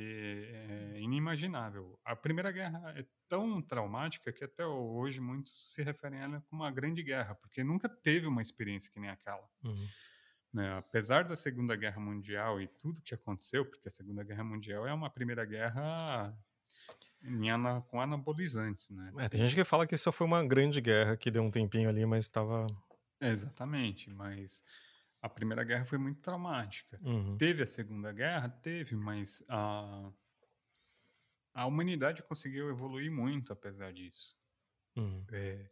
é 0.53 1.01
inimaginável. 1.01 1.99
A 2.05 2.14
Primeira 2.14 2.53
Guerra 2.53 2.93
é 2.97 3.05
tão 3.27 3.61
traumática 3.62 4.31
que 4.31 4.45
até 4.45 4.64
hoje 4.66 5.18
muitos 5.18 5.72
se 5.72 5.83
referem 5.83 6.20
a 6.20 6.25
ela 6.25 6.41
como 6.43 6.62
uma 6.62 6.70
grande 6.70 7.03
guerra, 7.03 7.35
porque 7.35 7.64
nunca 7.64 7.89
teve 7.89 8.27
uma 8.27 8.43
experiência 8.43 8.93
que 8.93 9.01
nem 9.01 9.09
aquela. 9.09 9.49
Uhum. 9.64 9.89
Né? 10.55 10.72
Apesar 10.78 11.24
da 11.24 11.34
Segunda 11.34 11.74
Guerra 11.74 12.00
Mundial 12.00 12.61
e 12.61 12.68
tudo 12.68 13.02
que 13.02 13.12
aconteceu, 13.12 13.66
porque 13.66 13.88
a 13.88 13.90
Segunda 13.90 14.22
Guerra 14.22 14.44
Mundial 14.44 14.86
é 14.86 14.94
uma 14.94 15.11
Primeira 15.11 15.44
Guerra 15.44 16.32
ana, 17.52 17.80
com 17.88 18.00
anabolizantes, 18.00 18.90
né? 18.90 19.12
É, 19.18 19.28
tem 19.28 19.40
gente 19.40 19.57
que 19.57 19.64
fala 19.64 19.84
que 19.84 19.96
isso 19.96 20.12
foi 20.12 20.24
uma 20.24 20.46
grande 20.46 20.80
guerra 20.80 21.16
que 21.16 21.28
deu 21.28 21.42
um 21.42 21.50
tempinho 21.50 21.88
ali, 21.88 22.07
mas 22.07 22.26
estava. 22.26 22.68
exatamente, 23.20 24.09
mas 24.11 24.64
a 25.20 25.28
Primeira 25.28 25.64
Guerra 25.64 25.84
foi 25.84 25.98
muito 25.98 26.20
traumática. 26.20 27.00
Uhum. 27.02 27.36
Teve 27.36 27.64
a 27.64 27.66
Segunda 27.66 28.12
Guerra? 28.12 28.48
Teve, 28.48 28.94
mas 28.94 29.42
a, 29.48 30.09
a 31.52 31.66
humanidade 31.66 32.22
conseguiu 32.22 32.70
evoluir 32.70 33.11
muito 33.11 33.52
apesar 33.52 33.92
disso. 33.92 34.36
Uhum. 34.96 35.24
É, 35.32 35.66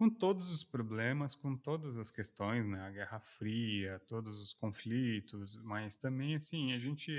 com 0.00 0.08
todos 0.08 0.50
os 0.50 0.64
problemas, 0.64 1.34
com 1.34 1.54
todas 1.54 1.98
as 1.98 2.10
questões, 2.10 2.66
né? 2.66 2.80
A 2.80 2.90
Guerra 2.90 3.20
Fria, 3.20 4.00
todos 4.08 4.40
os 4.40 4.54
conflitos, 4.54 5.56
mas 5.56 5.94
também, 5.94 6.34
assim, 6.36 6.72
a 6.72 6.78
gente, 6.78 7.12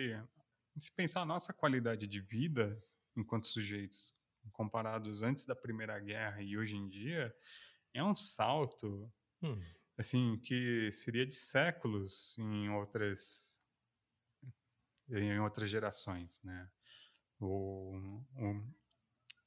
se 0.75 0.91
pensar 0.91 1.21
a 1.21 1.25
nossa 1.25 1.53
qualidade 1.53 2.07
de 2.07 2.19
vida 2.19 2.83
enquanto 3.15 3.45
sujeitos, 3.45 4.15
comparados 4.51 5.21
antes 5.21 5.45
da 5.45 5.55
Primeira 5.55 5.99
Guerra 5.99 6.41
e 6.41 6.57
hoje 6.57 6.75
em 6.75 6.89
dia, 6.89 7.31
é 7.93 8.03
um 8.03 8.15
salto, 8.15 9.13
hum. 9.43 9.59
assim, 9.95 10.39
que 10.39 10.89
seria 10.89 11.27
de 11.27 11.35
séculos 11.35 12.35
em 12.39 12.67
outras 12.71 13.61
em 15.07 15.39
outras 15.39 15.69
gerações, 15.69 16.41
né? 16.41 16.67
O, 17.39 18.23
o, 18.37 18.73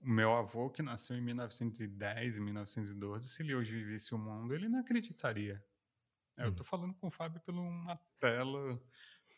o 0.05 0.09
meu 0.09 0.35
avô, 0.35 0.71
que 0.71 0.83
nasceu 0.83 1.17
em 1.17 1.21
1910, 1.23 2.39
1912, 2.39 3.29
se 3.29 3.43
ele 3.43 3.55
hoje 3.55 3.73
vivesse 3.73 4.15
o 4.15 4.19
mundo, 4.19 4.55
ele 4.55 4.69
não 4.69 4.81
acreditaria. 4.81 5.65
Eu 6.37 6.51
estou 6.51 6.65
falando 6.65 6.95
com 6.95 7.07
o 7.07 7.11
Fábio 7.11 7.41
por 7.41 7.55
uma 7.55 7.97
tela 8.19 8.81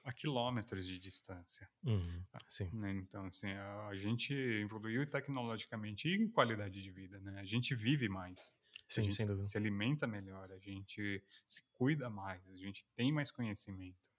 a 0.03 0.13
quilômetros 0.13 0.87
de 0.87 0.99
distância. 0.99 1.69
Uhum. 1.85 2.25
Sim. 2.49 2.71
Né? 2.73 2.93
Então, 2.93 3.27
assim, 3.27 3.51
a, 3.51 3.95
gente 3.95 4.33
evoluiu 4.33 5.07
tecnologicamente 5.07 6.09
e 6.09 6.15
em 6.15 6.29
qualidade 6.29 6.83
de 6.83 6.91
vida, 6.91 7.19
né? 7.21 7.41
A 7.41 7.45
gente 7.45 7.75
vive 7.75 8.09
mais. 8.09 8.57
Sim, 8.89 9.01
a 9.01 9.05
gente 9.05 9.17
sem 9.17 9.27
dúvida. 9.27 9.45
se 9.45 9.57
alimenta 9.57 10.07
melhor, 10.07 10.51
a 10.53 10.59
gente 10.59 11.23
se 11.45 11.63
cuida 11.73 12.09
mais, 12.09 12.49
a 12.49 12.57
gente 12.57 12.85
tem 12.95 13.13
mais 13.13 13.31
conhecimento. 13.31 14.11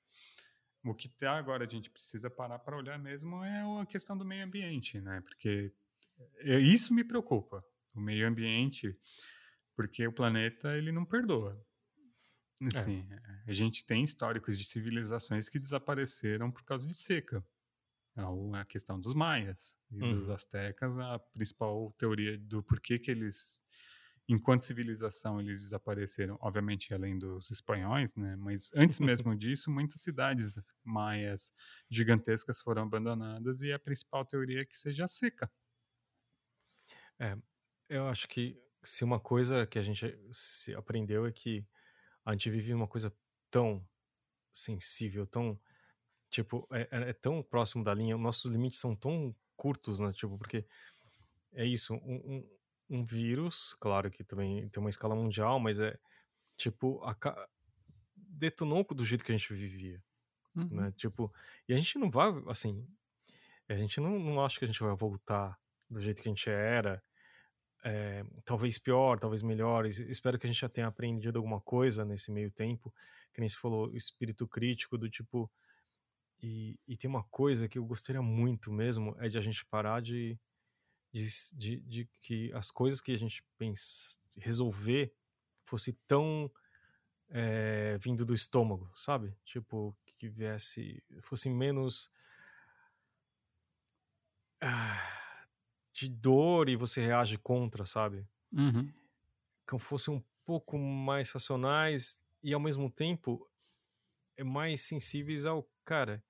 O 0.83 0.93
que 0.93 1.09
tá 1.09 1.37
agora 1.37 1.65
a 1.65 1.69
gente 1.69 1.89
precisa 1.89 2.29
parar 2.29 2.59
para 2.59 2.77
olhar 2.77 2.99
mesmo 2.99 3.43
é 3.43 3.81
a 3.81 3.85
questão 3.85 4.17
do 4.17 4.25
meio 4.25 4.45
ambiente, 4.45 4.99
né? 4.99 5.21
Porque 5.21 5.73
isso 6.43 6.93
me 6.93 7.03
preocupa, 7.03 7.63
o 7.93 7.99
meio 7.99 8.27
ambiente, 8.27 8.97
porque 9.75 10.07
o 10.07 10.13
planeta 10.13 10.77
ele 10.77 10.91
não 10.91 11.05
perdoa. 11.05 11.59
Assim, 12.65 13.07
é. 13.11 13.51
a 13.51 13.53
gente 13.53 13.85
tem 13.85 14.03
históricos 14.03 14.57
de 14.57 14.65
civilizações 14.65 15.47
que 15.47 15.59
desapareceram 15.59 16.51
por 16.51 16.63
causa 16.63 16.87
de 16.87 16.95
seca. 16.95 17.45
A 18.53 18.65
questão 18.65 18.99
dos 18.99 19.13
maias 19.13 19.77
e 19.91 20.01
uhum. 20.01 20.15
dos 20.15 20.31
astecas, 20.31 20.97
a 20.97 21.19
principal 21.19 21.93
teoria 21.99 22.35
do 22.35 22.63
porquê 22.63 22.97
que 22.97 23.11
eles 23.11 23.63
enquanto 24.27 24.65
civilização 24.65 25.39
eles 25.39 25.61
desapareceram, 25.61 26.37
obviamente 26.41 26.93
além 26.93 27.17
dos 27.17 27.49
espanhóis, 27.49 28.13
né? 28.15 28.35
Mas 28.35 28.71
antes 28.75 28.99
mesmo 28.99 29.35
disso, 29.35 29.71
muitas 29.71 30.01
cidades 30.01 30.57
maias 30.83 31.51
gigantescas 31.89 32.59
foram 32.61 32.83
abandonadas 32.83 33.61
e 33.61 33.71
a 33.71 33.79
principal 33.79 34.25
teoria 34.25 34.61
é 34.61 34.65
que 34.65 34.77
seja 34.77 35.05
a 35.05 35.07
seca. 35.07 35.49
É, 37.19 37.37
eu 37.89 38.07
acho 38.07 38.27
que 38.27 38.61
se 38.83 39.03
uma 39.03 39.19
coisa 39.19 39.65
que 39.65 39.79
a 39.79 39.81
gente 39.81 40.17
se 40.31 40.73
aprendeu 40.75 41.25
é 41.25 41.31
que 41.31 41.65
a 42.25 42.31
gente 42.31 42.49
vive 42.49 42.73
uma 42.73 42.87
coisa 42.87 43.15
tão 43.49 43.85
sensível, 44.51 45.25
tão 45.25 45.59
tipo 46.29 46.67
é, 46.71 46.81
é, 46.91 47.09
é 47.09 47.13
tão 47.13 47.41
próximo 47.41 47.83
da 47.83 47.93
linha, 47.93 48.17
nossos 48.17 48.51
limites 48.51 48.79
são 48.79 48.95
tão 48.95 49.35
curtos, 49.55 49.99
né? 49.99 50.11
Tipo 50.13 50.37
porque 50.37 50.65
é 51.53 51.65
isso, 51.65 51.93
um, 51.95 52.15
um 52.37 52.57
um 52.89 53.03
vírus, 53.03 53.73
claro 53.79 54.09
que 54.09 54.23
também 54.23 54.67
tem 54.69 54.79
uma 54.79 54.89
escala 54.89 55.15
mundial, 55.15 55.59
mas 55.59 55.79
é 55.79 55.97
tipo 56.55 57.03
a, 57.03 57.15
detonou 58.15 58.83
do 58.83 59.05
jeito 59.05 59.23
que 59.23 59.31
a 59.31 59.37
gente 59.37 59.53
vivia, 59.53 60.01
né, 60.55 60.63
uhum. 60.63 60.69
né? 60.69 60.91
Tipo, 60.95 61.33
e 61.67 61.73
a 61.73 61.77
gente 61.77 61.97
não 61.97 62.09
vai 62.09 62.31
assim, 62.47 62.87
a 63.67 63.75
gente 63.75 63.99
não, 63.99 64.17
não 64.19 64.43
acha 64.43 64.57
que 64.59 64.65
a 64.65 64.67
gente 64.67 64.81
vai 64.81 64.95
voltar 64.95 65.59
do 65.89 65.99
jeito 65.99 66.21
que 66.21 66.29
a 66.29 66.31
gente 66.31 66.49
era, 66.49 67.03
é, 67.83 68.23
talvez 68.45 68.77
pior, 68.77 69.19
talvez 69.19 69.41
melhor. 69.41 69.85
Espero 69.85 70.37
que 70.37 70.47
a 70.47 70.49
gente 70.49 70.59
já 70.59 70.69
tenha 70.69 70.87
aprendido 70.87 71.37
alguma 71.37 71.61
coisa 71.61 72.03
nesse 72.03 72.31
meio 72.31 72.51
tempo, 72.51 72.93
que 73.33 73.39
nem 73.39 73.47
se 73.47 73.57
falou, 73.57 73.89
o 73.89 73.97
espírito 73.97 74.47
crítico 74.47 74.97
do 74.97 75.09
tipo. 75.09 75.49
E, 76.41 76.79
e 76.87 76.95
tem 76.95 77.09
uma 77.09 77.23
coisa 77.23 77.67
que 77.67 77.79
eu 77.79 77.85
gostaria 77.85 78.21
muito 78.21 78.71
mesmo 78.71 79.15
é 79.19 79.27
de 79.27 79.37
a 79.37 79.41
gente 79.41 79.65
parar 79.65 80.01
de 80.01 80.39
de, 81.11 81.27
de, 81.53 81.79
de 81.81 82.09
que 82.21 82.51
as 82.53 82.69
coisas 82.69 83.01
que 83.01 83.11
a 83.11 83.17
gente 83.17 83.43
pensa 83.57 84.19
resolver 84.37 85.11
fosse 85.63 85.93
tão 86.07 86.51
é, 87.29 87.97
vindo 87.99 88.25
do 88.25 88.33
estômago, 88.33 88.91
sabe? 88.95 89.35
Tipo, 89.43 89.95
que 90.17 90.29
viesse, 90.29 91.03
fosse 91.21 91.49
menos 91.49 92.09
ah, 94.61 95.06
de 95.97 96.07
dor 96.07 96.69
e 96.69 96.75
você 96.75 97.01
reage 97.01 97.39
contra, 97.39 97.83
sabe? 97.83 98.23
Uhum. 98.53 98.87
Que 99.67 99.79
fossem 99.79 100.13
um 100.13 100.23
pouco 100.45 100.77
mais 100.77 101.31
racionais 101.31 102.21
e 102.43 102.53
ao 102.53 102.59
mesmo 102.59 102.87
tempo 102.87 103.49
é 104.37 104.43
mais 104.43 104.81
sensíveis 104.81 105.47
ao 105.47 105.67
cara, 105.83 106.23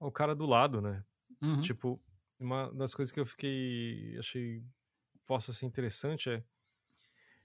ao 0.00 0.10
cara 0.10 0.34
do 0.34 0.46
lado, 0.46 0.80
né? 0.80 1.04
Uhum. 1.42 1.60
Tipo, 1.60 2.00
uma 2.40 2.72
das 2.72 2.94
coisas 2.94 3.12
que 3.12 3.20
eu 3.20 3.26
fiquei 3.26 4.16
achei 4.18 4.64
possa 5.26 5.52
ser 5.52 5.66
interessante 5.66 6.30
é 6.30 6.42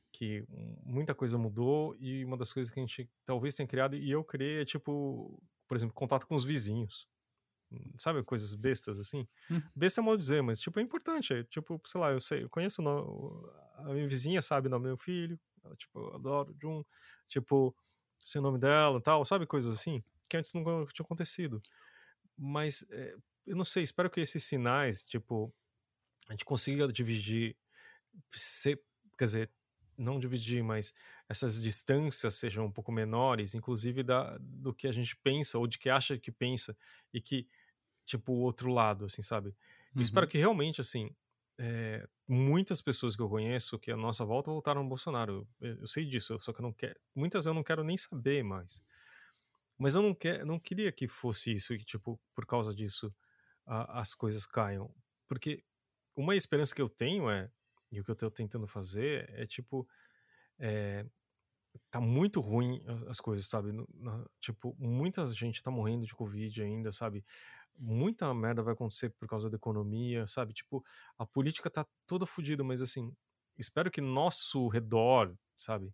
que 0.09 0.45
muita 0.86 1.13
coisa 1.13 1.38
mudou 1.38 1.97
e 1.99 2.24
uma 2.24 2.38
das 2.38 2.53
coisas 2.53 2.72
que 2.72 2.80
a 2.80 2.84
gente 2.84 3.09
talvez 3.26 3.55
tenha 3.55 3.68
criado 3.68 3.97
e 3.97 4.09
eu 4.09 4.24
criei 4.24 4.61
é 4.61 4.65
tipo, 4.65 5.38
por 5.68 5.76
exemplo, 5.76 5.93
contato 5.93 6.26
com 6.26 6.34
os 6.34 6.45
vizinhos. 6.45 7.09
Sabe, 7.97 8.24
coisas 8.24 8.53
bestas 8.55 8.99
assim? 8.99 9.28
Hum. 9.51 9.61
Besta 9.76 10.01
é 10.01 10.03
mal 10.03 10.15
dizer, 10.15 10.41
mas 10.41 10.59
tipo, 10.59 10.80
é 10.80 10.84
importante. 10.84 11.34
É, 11.34 11.43
tipo, 11.43 11.82
sei 11.86 11.99
lá, 11.99 12.11
eu 12.11 12.22
sei, 12.22 12.43
eu 12.43 12.49
conheço 12.49 12.82
no, 12.82 13.51
a 13.78 13.93
minha 13.93 14.07
vizinha, 14.07 14.41
sabe 14.41 14.68
o 14.68 14.70
nome 14.70 14.84
do 14.84 14.88
meu 14.88 14.97
filho, 14.97 15.39
ela, 15.63 15.76
tipo, 15.76 15.99
eu 15.99 16.15
adoro 16.15 16.53
de 16.53 16.65
um, 16.65 16.84
tipo, 17.28 17.76
sei 18.24 18.39
o 18.39 18.41
nome 18.41 18.57
dela 18.57 19.01
tal, 19.01 19.26
sabe, 19.26 19.45
coisas 19.45 19.74
assim, 19.74 20.03
que 20.30 20.38
antes 20.38 20.53
não 20.53 20.63
tinha 20.63 21.03
acontecido. 21.03 21.61
Mas 22.38 22.86
é, 22.89 23.15
eu 23.45 23.55
não 23.55 23.63
sei, 23.63 23.84
espero 23.84 24.09
que 24.09 24.22
esses 24.22 24.43
sinais, 24.43 25.03
tipo, 25.03 25.53
a 26.28 26.34
gente 26.34 26.45
consiga 26.45 26.88
dividir, 26.88 27.55
ser, 28.32 28.82
quer 29.18 29.26
dizer, 29.26 29.51
não 29.97 30.20
dividir, 30.20 30.63
mas 30.63 30.93
essas 31.28 31.61
distâncias 31.61 32.36
sejam 32.36 32.65
um 32.65 32.72
pouco 32.72 32.91
menores, 32.91 33.55
inclusive 33.55 34.03
da, 34.03 34.38
do 34.39 34.74
que 34.74 34.88
a 34.88 34.91
gente 34.91 35.15
pensa 35.18 35.57
ou 35.57 35.68
de 35.68 35.78
que 35.80 35.89
acha 35.89 36.18
que 36.18 36.32
pensa 36.32 36.78
e 37.13 37.20
que, 37.20 37.47
tipo, 38.08 38.32
o 38.34 38.39
outro 38.39 38.72
lado, 38.72 39.05
assim, 39.05 39.22
sabe? 39.22 39.49
Uhum. 39.95 40.01
espero 40.01 40.28
que 40.28 40.38
realmente, 40.38 40.82
assim, 40.82 41.14
é, 41.60 42.08
muitas 42.28 42.82
pessoas 42.82 43.16
que 43.16 43.22
eu 43.22 43.30
conheço 43.30 43.78
que 43.78 43.91
a 43.91 43.97
nossa 43.97 44.26
volta 44.26 44.49
voltaram 44.49 44.82
ao 44.82 44.88
Bolsonaro. 44.88 45.47
Eu, 45.60 45.76
eu 45.82 45.88
sei 45.88 46.05
disso, 46.05 46.39
só 46.39 46.53
que 46.53 46.60
eu 46.60 46.64
não 46.64 46.74
quero. 46.74 46.99
Muitas 47.14 47.45
eu 47.45 47.53
não 47.53 47.64
quero 47.64 47.84
nem 47.84 47.97
saber 47.97 48.43
mais. 48.43 48.84
Mas 49.78 49.93
eu 49.93 50.01
não, 50.01 50.16
quer, 50.16 50.43
não 50.45 50.60
queria 50.60 50.91
que 50.91 51.08
fosse 51.08 51.53
isso, 51.53 51.74
e 51.74 51.78
que, 51.78 51.86
tipo, 51.86 52.20
por 52.34 52.45
causa 52.45 52.74
disso 52.74 53.14
a, 53.66 53.99
as 53.99 54.16
coisas 54.16 54.45
caiam. 54.45 54.91
Porque 55.28 55.64
uma 56.16 56.36
esperança 56.36 56.74
que 56.74 56.82
eu 56.82 56.89
tenho 56.89 57.30
é, 57.30 57.51
e 57.91 57.99
o 57.99 58.03
que 58.03 58.10
eu 58.10 58.14
estou 58.14 58.32
tentando 58.32 58.68
fazer 58.68 59.30
é 59.34 59.45
tipo, 59.45 59.88
é, 60.58 61.05
tá 61.91 62.01
muito 62.01 62.39
ruim 62.39 62.84
as, 63.08 63.20
coisas, 63.20 63.45
sabe? 63.45 63.72
tipo, 64.39 64.76
muita 64.80 65.26
gente 65.28 65.62
tá 65.62 65.70
morrendo 65.70 66.05
de 66.05 66.16
Covid 66.16 66.62
ainda, 66.62 66.91
sabe? 66.91 67.24
Muita 67.78 68.34
merda 68.34 68.63
vai 68.63 68.73
acontecer 68.73 69.09
por 69.11 69.28
causa 69.28 69.49
da 69.49 69.55
economia, 69.55 70.25
sabe? 70.28 70.53
Tipo, 70.53 70.84
a 71.17 71.25
política 71.25 71.69
tá 71.69 71.86
toda 72.05 72.25
fodida, 72.25 72.63
mas 72.63 72.82
assim, 72.82 73.13
espero 73.57 73.91
que 73.91 74.01
nosso 74.01 74.67
redor, 74.67 75.36
sabe? 75.55 75.93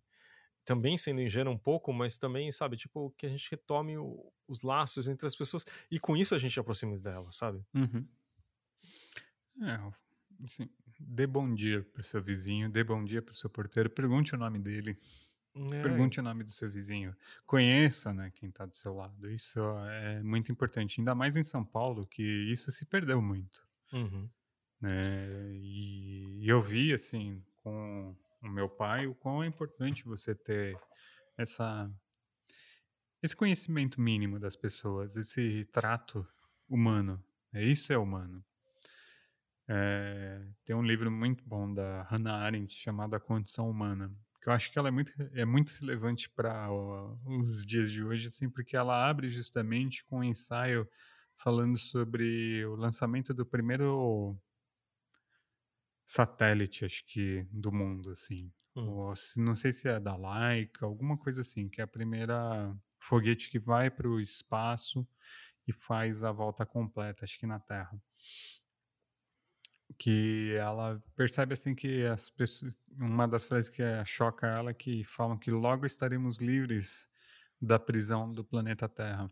Também 0.64 0.96
sendo 0.96 1.20
ingênuo 1.20 1.52
um 1.52 1.58
pouco, 1.58 1.92
mas 1.92 2.16
também, 2.16 2.50
sabe, 2.50 2.76
tipo, 2.76 3.10
que 3.18 3.26
a 3.26 3.28
gente 3.28 3.50
retome 3.50 3.98
o, 3.98 4.32
os 4.48 4.62
laços 4.62 5.08
entre 5.08 5.26
as 5.26 5.36
pessoas 5.36 5.64
e 5.90 6.00
com 6.00 6.16
isso 6.16 6.34
a 6.34 6.38
gente 6.38 6.58
aproxima 6.58 6.96
delas, 6.96 7.36
sabe? 7.36 7.62
Uhum. 7.74 8.08
É, 9.62 9.78
assim, 10.42 10.68
dê 10.98 11.26
bom 11.26 11.54
dia 11.54 11.82
pro 11.92 12.02
seu 12.02 12.22
vizinho, 12.22 12.70
dê 12.70 12.82
bom 12.82 13.04
dia 13.04 13.22
pro 13.22 13.34
seu 13.34 13.50
porteiro, 13.50 13.90
pergunte 13.90 14.34
o 14.34 14.38
nome 14.38 14.58
dele. 14.58 14.98
É. 15.56 15.82
Pergunte 15.82 16.18
o 16.18 16.22
nome 16.22 16.42
do 16.42 16.50
seu 16.50 16.68
vizinho. 16.68 17.14
Conheça, 17.46 18.12
né, 18.12 18.32
quem 18.34 18.48
está 18.48 18.66
do 18.66 18.74
seu 18.74 18.94
lado. 18.94 19.30
Isso 19.30 19.60
é 19.88 20.22
muito 20.22 20.50
importante. 20.50 21.00
Ainda 21.00 21.14
mais 21.14 21.36
em 21.36 21.44
São 21.44 21.64
Paulo, 21.64 22.06
que 22.06 22.22
isso 22.22 22.72
se 22.72 22.84
perdeu 22.84 23.22
muito. 23.22 23.64
Uhum. 23.92 24.28
É, 24.82 25.50
e 25.54 26.48
eu 26.48 26.60
vi, 26.60 26.92
assim, 26.92 27.42
com 27.62 28.14
o 28.42 28.48
meu 28.48 28.68
pai, 28.68 29.06
o 29.06 29.14
quão 29.14 29.42
é 29.42 29.46
importante 29.46 30.04
você 30.04 30.34
ter 30.34 30.76
essa 31.36 31.90
esse 33.22 33.34
conhecimento 33.34 33.98
mínimo 34.02 34.38
das 34.38 34.54
pessoas, 34.54 35.16
esse 35.16 35.64
trato 35.72 36.28
humano. 36.68 37.24
É, 37.54 37.64
isso 37.64 37.90
é 37.90 37.96
humano. 37.96 38.44
É, 39.66 40.46
tem 40.66 40.76
um 40.76 40.82
livro 40.82 41.10
muito 41.10 41.42
bom 41.42 41.72
da 41.72 42.02
Hannah 42.02 42.36
Arendt 42.36 42.74
chamado 42.74 43.16
A 43.16 43.20
Condição 43.20 43.70
Humana, 43.70 44.14
eu 44.48 44.52
acho 44.52 44.70
que 44.70 44.78
ela 44.78 44.88
é 44.88 44.90
muito, 44.90 45.12
é 45.32 45.44
muito 45.44 45.70
relevante 45.80 46.28
para 46.30 46.68
os 47.26 47.64
dias 47.64 47.90
de 47.90 48.02
hoje, 48.02 48.26
assim, 48.26 48.48
porque 48.50 48.76
ela 48.76 49.08
abre 49.08 49.28
justamente 49.28 50.04
com 50.04 50.18
um 50.18 50.24
ensaio 50.24 50.88
falando 51.36 51.78
sobre 51.78 52.64
o 52.66 52.76
lançamento 52.76 53.32
do 53.34 53.44
primeiro 53.44 54.38
satélite, 56.06 56.84
acho 56.84 57.04
que, 57.06 57.46
do 57.50 57.72
mundo, 57.72 58.10
assim. 58.10 58.52
Hum. 58.76 58.88
Ou, 58.88 59.14
não 59.36 59.54
sei 59.54 59.72
se 59.72 59.88
é 59.88 59.98
da 59.98 60.16
Laika, 60.16 60.84
alguma 60.84 61.16
coisa 61.16 61.40
assim, 61.40 61.68
que 61.68 61.80
é 61.80 61.84
a 61.84 61.88
primeira 61.88 62.76
foguete 63.00 63.50
que 63.50 63.58
vai 63.58 63.90
para 63.90 64.08
o 64.08 64.20
espaço 64.20 65.06
e 65.66 65.72
faz 65.72 66.22
a 66.22 66.32
volta 66.32 66.66
completa, 66.66 67.24
acho 67.24 67.38
que 67.38 67.46
na 67.46 67.58
Terra. 67.58 67.98
Que 69.98 70.54
ela 70.58 71.02
percebe 71.14 71.54
assim 71.54 71.74
que 71.74 72.04
as 72.06 72.30
pessoas, 72.30 72.74
uma 72.98 73.28
das 73.28 73.44
frases 73.44 73.70
que 73.70 73.82
choca 74.04 74.46
ela 74.46 74.70
é 74.70 74.74
que 74.74 75.04
falam 75.04 75.38
que 75.38 75.50
logo 75.50 75.86
estaremos 75.86 76.40
livres 76.40 77.08
da 77.60 77.78
prisão 77.78 78.32
do 78.32 78.44
planeta 78.44 78.88
Terra. 78.88 79.30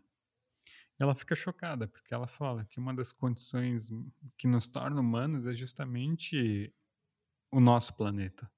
Ela 0.99 1.15
fica 1.15 1.35
chocada 1.35 1.87
porque 1.87 2.13
ela 2.13 2.27
fala 2.27 2.65
que 2.65 2.79
uma 2.79 2.93
das 2.93 3.11
condições 3.11 3.89
que 4.37 4.47
nos 4.47 4.67
torna 4.67 5.01
humanos 5.01 5.47
é 5.47 5.53
justamente 5.53 6.73
o 7.51 7.59
nosso 7.59 7.95
planeta, 7.95 8.49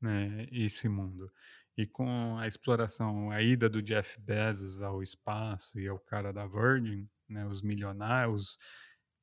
né, 0.00 0.46
esse 0.50 0.88
mundo. 0.88 1.32
E 1.76 1.86
com 1.86 2.36
a 2.38 2.46
exploração, 2.46 3.30
a 3.30 3.42
ida 3.42 3.68
do 3.68 3.82
Jeff 3.82 4.20
Bezos 4.20 4.82
ao 4.82 5.02
espaço 5.02 5.80
e 5.80 5.88
ao 5.88 5.98
cara 5.98 6.32
da 6.32 6.46
Virgin, 6.46 7.08
né, 7.28 7.46
os 7.46 7.62
milionários, 7.62 8.58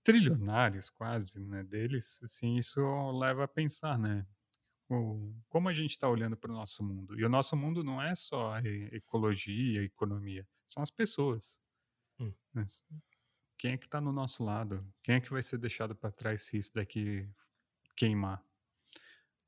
trilionários 0.04 0.90
quase, 0.90 1.40
né, 1.46 1.64
deles, 1.64 2.20
assim, 2.24 2.58
isso 2.58 2.82
leva 3.12 3.44
a 3.44 3.48
pensar, 3.48 3.98
né, 3.98 4.26
o, 4.90 5.34
como 5.48 5.70
a 5.70 5.74
gente 5.74 5.92
está 5.92 6.10
olhando 6.10 6.36
para 6.36 6.52
o 6.52 6.56
nosso 6.56 6.84
mundo. 6.84 7.20
E 7.20 7.24
o 7.24 7.30
nosso 7.30 7.56
mundo 7.56 7.84
não 7.84 8.02
é 8.02 8.16
só 8.16 8.54
a 8.54 8.62
ecologia, 8.92 9.82
a 9.82 9.84
economia, 9.84 10.48
são 10.66 10.82
as 10.82 10.90
pessoas. 10.90 11.60
Hum. 12.20 12.34
Mas 12.54 12.86
quem 13.58 13.74
é 13.74 13.78
que 13.78 13.86
está 13.86 14.02
no 14.02 14.12
nosso 14.12 14.44
lado? 14.44 14.80
Quem 15.04 15.16
é 15.16 15.20
que 15.20 15.30
vai 15.30 15.44
ser 15.44 15.58
deixado 15.58 15.96
para 15.96 16.12
trás 16.12 16.42
se 16.42 16.58
isso 16.58 16.74
daqui 16.74 17.30
queimar? 17.96 18.44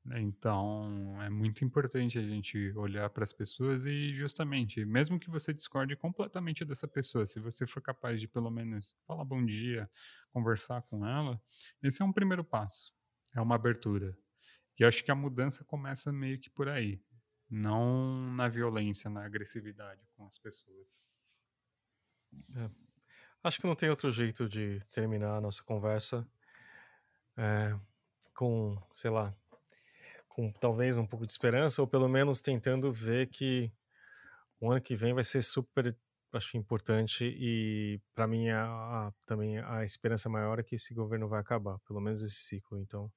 Então, 0.04 1.22
é 1.22 1.30
muito 1.30 1.64
importante 1.64 2.18
a 2.18 2.22
gente 2.22 2.72
olhar 2.76 3.08
para 3.10 3.22
as 3.22 3.32
pessoas 3.32 3.86
e, 3.86 4.12
justamente, 4.12 4.84
mesmo 4.84 5.18
que 5.18 5.30
você 5.30 5.54
discorde 5.54 5.94
completamente 5.94 6.64
dessa 6.64 6.88
pessoa, 6.88 7.24
se 7.24 7.38
você 7.38 7.66
for 7.66 7.80
capaz 7.80 8.20
de 8.20 8.26
pelo 8.26 8.50
menos 8.50 8.96
falar 9.06 9.24
bom 9.24 9.44
dia, 9.44 9.88
conversar 10.32 10.82
com 10.82 11.06
ela, 11.06 11.40
esse 11.80 12.02
é 12.02 12.04
um 12.04 12.12
primeiro 12.12 12.42
passo, 12.42 12.92
é 13.32 13.40
uma 13.40 13.54
abertura. 13.54 14.16
E 14.78 14.84
acho 14.84 15.04
que 15.04 15.10
a 15.12 15.14
mudança 15.14 15.64
começa 15.64 16.12
meio 16.12 16.40
que 16.40 16.50
por 16.50 16.68
aí, 16.68 17.00
não 17.48 18.32
na 18.34 18.48
violência, 18.48 19.08
na 19.08 19.24
agressividade 19.24 20.04
com 20.16 20.26
as 20.26 20.36
pessoas. 20.36 21.04
É. 22.56 22.70
Acho 23.44 23.60
que 23.60 23.66
não 23.66 23.76
tem 23.76 23.88
outro 23.88 24.10
jeito 24.10 24.48
de 24.48 24.80
terminar 24.92 25.36
a 25.36 25.40
nossa 25.40 25.62
conversa 25.62 26.26
é, 27.36 27.78
com, 28.34 28.76
sei 28.92 29.10
lá, 29.10 29.34
com 30.34 30.50
talvez 30.52 30.98
um 30.98 31.06
pouco 31.06 31.26
de 31.26 31.32
esperança, 31.32 31.80
ou 31.82 31.86
pelo 31.86 32.08
menos 32.08 32.40
tentando 32.40 32.92
ver 32.92 33.28
que 33.28 33.70
o 34.60 34.70
ano 34.70 34.80
que 34.80 34.96
vem 34.96 35.12
vai 35.12 35.24
ser 35.24 35.42
super 35.42 35.96
acho 36.32 36.56
importante 36.56 37.24
e 37.24 38.00
para 38.14 38.26
mim 38.26 38.48
a, 38.48 38.64
a, 38.64 39.12
também 39.26 39.58
a 39.58 39.84
esperança 39.84 40.30
maior 40.30 40.58
é 40.58 40.62
que 40.62 40.76
esse 40.76 40.94
governo 40.94 41.28
vai 41.28 41.40
acabar, 41.40 41.78
pelo 41.80 42.00
menos 42.00 42.22
esse 42.22 42.36
ciclo. 42.36 42.78
Então, 42.78 43.12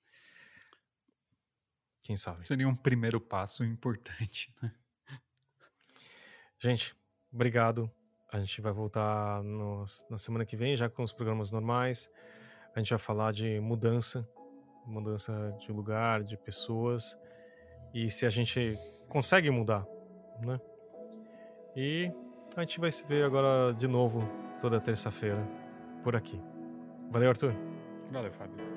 quem 2.01 2.17
sabe? 2.17 2.45
Seria 2.45 2.67
um 2.67 2.75
primeiro 2.75 3.21
passo 3.21 3.63
importante, 3.63 4.53
né? 4.61 4.73
Gente, 6.59 6.95
obrigado. 7.31 7.89
A 8.31 8.39
gente 8.39 8.59
vai 8.59 8.73
voltar 8.73 9.41
no, 9.43 9.85
na 10.09 10.17
semana 10.17 10.45
que 10.45 10.57
vem 10.57 10.75
já 10.75 10.89
com 10.89 11.03
os 11.03 11.13
programas 11.13 11.51
normais. 11.51 12.11
A 12.75 12.79
gente 12.79 12.89
vai 12.89 12.99
falar 12.99 13.31
de 13.31 13.59
mudança 13.61 14.27
mudança 14.85 15.55
de 15.59 15.71
lugar, 15.71 16.23
de 16.23 16.37
pessoas 16.37 17.19
e 17.93 18.09
se 18.09 18.25
a 18.25 18.29
gente 18.29 18.77
consegue 19.07 19.49
mudar, 19.49 19.85
né? 20.41 20.59
E 21.75 22.11
a 22.55 22.61
gente 22.61 22.79
vai 22.79 22.91
se 22.91 23.05
ver 23.05 23.23
agora 23.23 23.73
de 23.73 23.87
novo 23.87 24.21
toda 24.59 24.79
terça-feira 24.79 25.45
por 26.03 26.15
aqui. 26.15 26.41
Valeu, 27.11 27.29
Arthur. 27.29 27.53
Valeu, 28.11 28.31
Fábio. 28.31 28.74